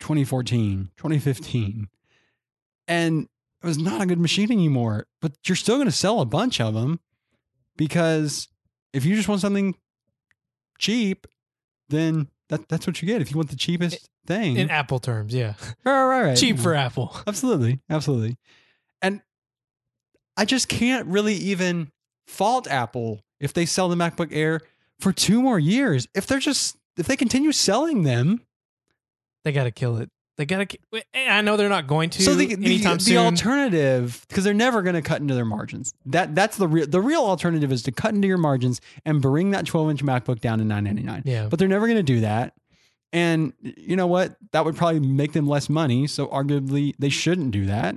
[0.00, 1.88] 2014, 2015,
[2.88, 3.28] and
[3.62, 5.06] it was not a good machine anymore.
[5.22, 6.98] But you're still going to sell a bunch of them
[7.76, 8.48] because
[8.92, 9.76] if you just want something
[10.80, 11.28] cheap,
[11.90, 13.22] then that, that's what you get.
[13.22, 15.54] If you want the cheapest thing, In Apple terms, yeah.
[15.84, 16.36] right, right, right.
[16.36, 17.16] Cheap for Apple.
[17.28, 17.78] Absolutely.
[17.88, 18.36] Absolutely.
[19.00, 19.22] And
[20.36, 21.90] I just can't really even
[22.26, 24.60] fault Apple if they sell the MacBook Air
[24.98, 26.06] for two more years.
[26.14, 28.42] If they're just, if they continue selling them.
[29.44, 30.10] They got to kill it.
[30.36, 30.78] They got to.
[31.12, 33.18] Eh, I know they're not going to so the, the, anytime the soon.
[33.18, 35.92] alternative, because they're never going to cut into their margins.
[36.06, 39.50] That That's the real, the real alternative is to cut into your margins and bring
[39.50, 41.48] that 12 inch MacBook down to 999 yeah.
[41.50, 42.54] but they're never going to do that.
[43.12, 44.36] And you know what?
[44.52, 46.06] That would probably make them less money.
[46.06, 47.96] So arguably, they shouldn't do that.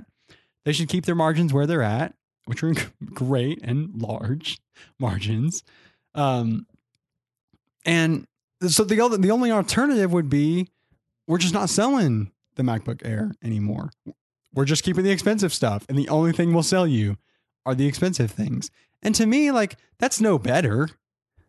[0.66, 2.14] They should keep their margins where they're at
[2.46, 4.58] which are great and large
[4.98, 5.62] margins.
[6.14, 6.66] Um,
[7.84, 8.26] and
[8.66, 10.68] so the other, the only alternative would be
[11.26, 13.90] we're just not selling the MacBook Air anymore.
[14.52, 17.16] We're just keeping the expensive stuff, and the only thing we'll sell you
[17.66, 18.70] are the expensive things.
[19.02, 20.88] And to me, like that's no better.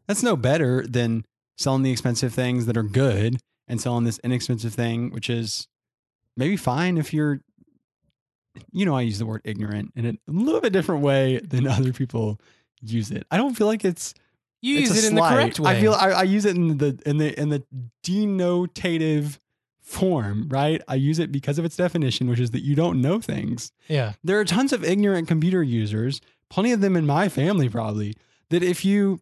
[0.08, 1.26] That's no better than
[1.58, 5.68] selling the expensive things that are good and selling this inexpensive thing, which is
[6.36, 7.42] maybe fine if you're,
[8.72, 11.94] you know, I use the word ignorant in a little bit different way than other
[11.94, 12.40] people
[12.82, 13.26] use it.
[13.32, 14.14] I don't feel like it's
[14.62, 15.72] You it's use it in the correct way.
[15.72, 17.64] I feel I, I use it in the in the in the
[18.04, 19.38] denotative
[19.82, 20.82] form, right?
[20.88, 23.72] I use it because of its definition, which is that you don't know things.
[23.88, 24.14] yeah.
[24.24, 28.16] There are tons of ignorant computer users, plenty of them in my family probably,
[28.50, 29.22] that if you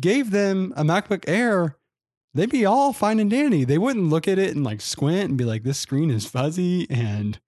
[0.00, 1.76] gave them a MacBook Air,
[2.34, 3.64] they'd be all fine and dandy.
[3.64, 6.90] They wouldn't look at it and like squint and be like, this screen is fuzzy
[6.90, 7.38] and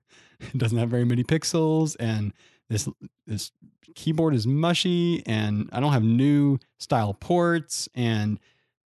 [0.52, 2.32] it doesn't have very many pixels and
[2.68, 2.88] this
[3.26, 3.52] this
[3.94, 8.38] keyboard is mushy and I don't have new style ports and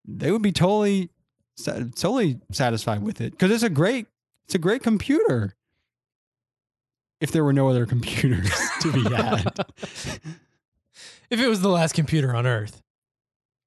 [0.06, 1.10] they would be totally
[1.58, 4.08] totally satisfied with it because it's a great
[4.46, 5.56] it's a great computer.
[7.22, 8.52] If there were no other computers
[8.82, 9.48] to be had.
[11.30, 12.82] If it was the last computer on Earth.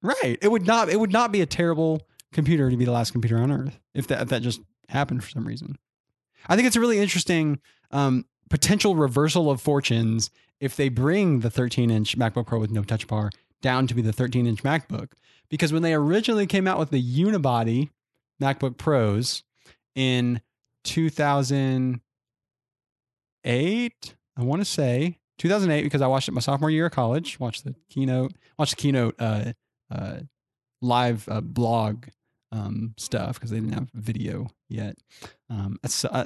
[0.01, 0.37] right.
[0.41, 3.37] It would not it would not be a terrible computer to be the last computer
[3.37, 5.77] on earth if that if that just happened for some reason.
[6.47, 7.59] I think it's a really interesting
[7.91, 12.83] um, potential reversal of fortunes if they bring the 13 inch macbook pro with no
[12.83, 13.29] touch bar
[13.61, 15.11] down to be the 13 inch macbook
[15.49, 17.89] because when they originally came out with the unibody
[18.41, 19.43] macbook pros
[19.95, 20.41] in
[20.83, 22.01] 2008
[24.37, 27.63] i want to say 2008 because i watched it my sophomore year of college watched
[27.63, 29.51] the keynote watched the keynote uh,
[29.91, 30.19] uh,
[30.81, 32.05] live uh, blog
[32.51, 34.97] um, stuff because they didn't have video yet.
[35.49, 36.25] Um, uh,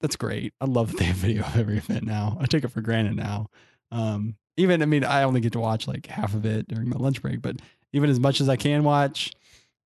[0.00, 0.52] that's great.
[0.60, 2.36] I love that they have video of every event now.
[2.40, 3.48] I take it for granted now.
[3.90, 6.96] Um, even I mean, I only get to watch like half of it during my
[6.96, 7.56] lunch break, but
[7.92, 9.32] even as much as I can watch,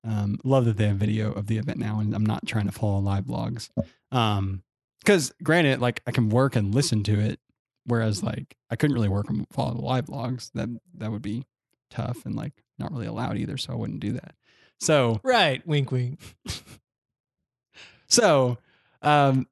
[0.03, 2.71] um, love that they have video of the event now, and I'm not trying to
[2.71, 3.69] follow live blogs.
[4.11, 4.63] Um,
[4.99, 7.39] because granted, like I can work and listen to it,
[7.85, 10.51] whereas like I couldn't really work and follow the live blogs.
[10.53, 11.45] That that would be
[11.89, 14.35] tough and like not really allowed either, so I wouldn't do that.
[14.79, 15.65] So Right.
[15.67, 16.19] Wink, wink.
[18.07, 18.57] so
[19.01, 19.47] um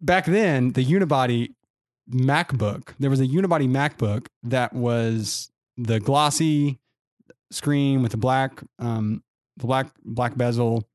[0.00, 1.54] back then the unibody
[2.10, 6.78] MacBook, there was a unibody MacBook that was the glossy
[7.50, 9.22] screen with the black um
[9.56, 10.86] the black black bezel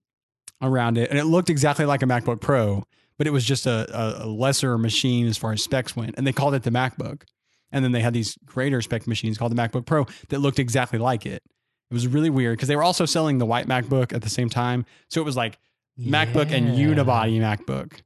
[0.62, 2.84] around it and it looked exactly like a MacBook Pro,
[3.18, 6.26] but it was just a, a, a lesser machine as far as specs went and
[6.26, 7.24] they called it the MacBook.
[7.72, 11.00] And then they had these greater spec machines called the MacBook Pro that looked exactly
[11.00, 11.42] like it.
[11.90, 14.48] It was really weird because they were also selling the white MacBook at the same
[14.48, 14.86] time.
[15.10, 15.58] So it was like
[16.00, 18.02] MacBook and unibody MacBook.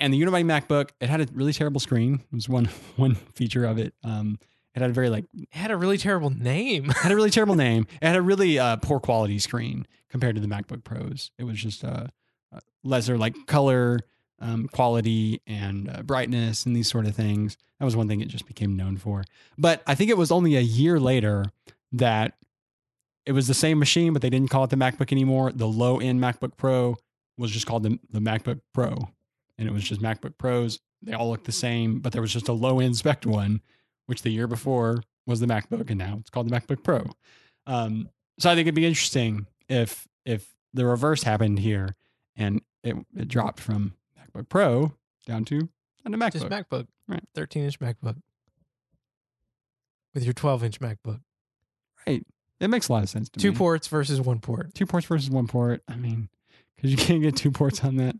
[0.00, 2.14] And the unibody MacBook, it had a really terrible screen.
[2.14, 2.66] It was one
[2.96, 3.94] one feature of it.
[4.04, 4.38] Um,
[4.74, 6.84] it had a very like It had a really terrible name.
[7.02, 7.86] had a really terrible name.
[8.02, 11.30] It had a really uh, poor quality screen compared to the MacBook Pros.
[11.38, 12.06] It was just uh,
[12.52, 14.00] uh, lesser like color
[14.40, 17.56] um, quality and uh, brightness and these sort of things.
[17.78, 19.24] That was one thing it just became known for.
[19.56, 21.46] But I think it was only a year later
[21.92, 22.34] that
[23.26, 25.52] it was the same machine, but they didn't call it the MacBook anymore.
[25.52, 26.96] The low end MacBook Pro
[27.36, 29.10] was just called the, the MacBook Pro,
[29.58, 30.78] and it was just MacBook Pros.
[31.02, 33.60] They all looked the same, but there was just a low end spec one,
[34.06, 37.04] which the year before was the MacBook, and now it's called the MacBook Pro.
[37.66, 38.08] Um,
[38.38, 41.96] so I think it'd be interesting if if the reverse happened here
[42.36, 44.94] and it, it dropped from MacBook Pro
[45.26, 45.60] down to
[46.04, 46.32] down to MacBook.
[46.32, 46.86] Just MacBook.
[47.08, 47.22] Right.
[47.34, 48.16] 13 inch MacBook.
[50.14, 51.20] With your 12 inch MacBook.
[52.06, 52.24] right.
[52.60, 53.56] It makes a lot of sense to Two me.
[53.56, 54.74] ports versus one port.
[54.74, 55.80] two ports versus one port.
[55.86, 56.28] I mean,
[56.74, 58.16] because you can't get two ports on that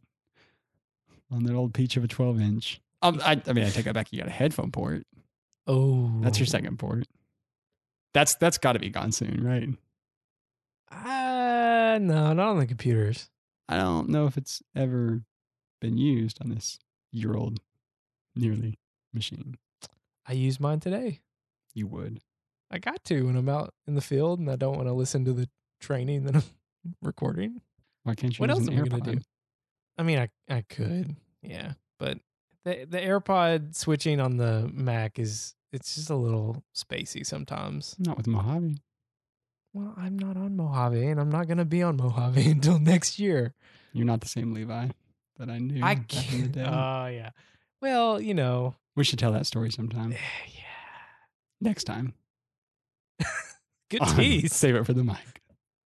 [1.31, 2.81] on that old peach of a 12 inch.
[3.03, 4.13] Um, I, I mean, I take that back.
[4.13, 5.05] You got a headphone port.
[5.67, 6.11] Oh.
[6.21, 7.07] That's your second port.
[8.15, 9.69] That's that's got to be gone soon, right?
[10.91, 13.29] Uh, no, not on the computers.
[13.69, 15.23] I don't know if it's ever
[15.81, 16.79] been used on this
[17.13, 17.61] year old,
[18.35, 18.79] nearly
[19.13, 19.57] machine.
[20.27, 21.21] I use mine today.
[21.75, 22.21] You would.
[22.71, 25.25] I got to when I'm out in the field and I don't want to listen
[25.27, 25.49] to the
[25.81, 26.43] training that I'm
[27.03, 27.61] recording.
[28.05, 29.19] Why can't you What else am I gonna do?
[29.99, 32.19] I mean, I I could, yeah, but
[32.65, 37.97] the the AirPod switching on the Mac is it's just a little spacey sometimes.
[37.99, 38.79] Not with Mojave.
[39.75, 43.55] Well, I'm not on Mojave, and I'm not gonna be on Mojave until next year.
[43.93, 44.89] You're not the same Levi
[45.39, 46.69] that I knew I back in the can't.
[46.69, 47.31] Oh yeah.
[47.81, 50.12] Well, you know, we should tell that story sometime.
[50.47, 50.62] yeah.
[51.61, 52.15] Next time.
[53.91, 54.55] Good tease.
[54.55, 55.43] Save it for the mic.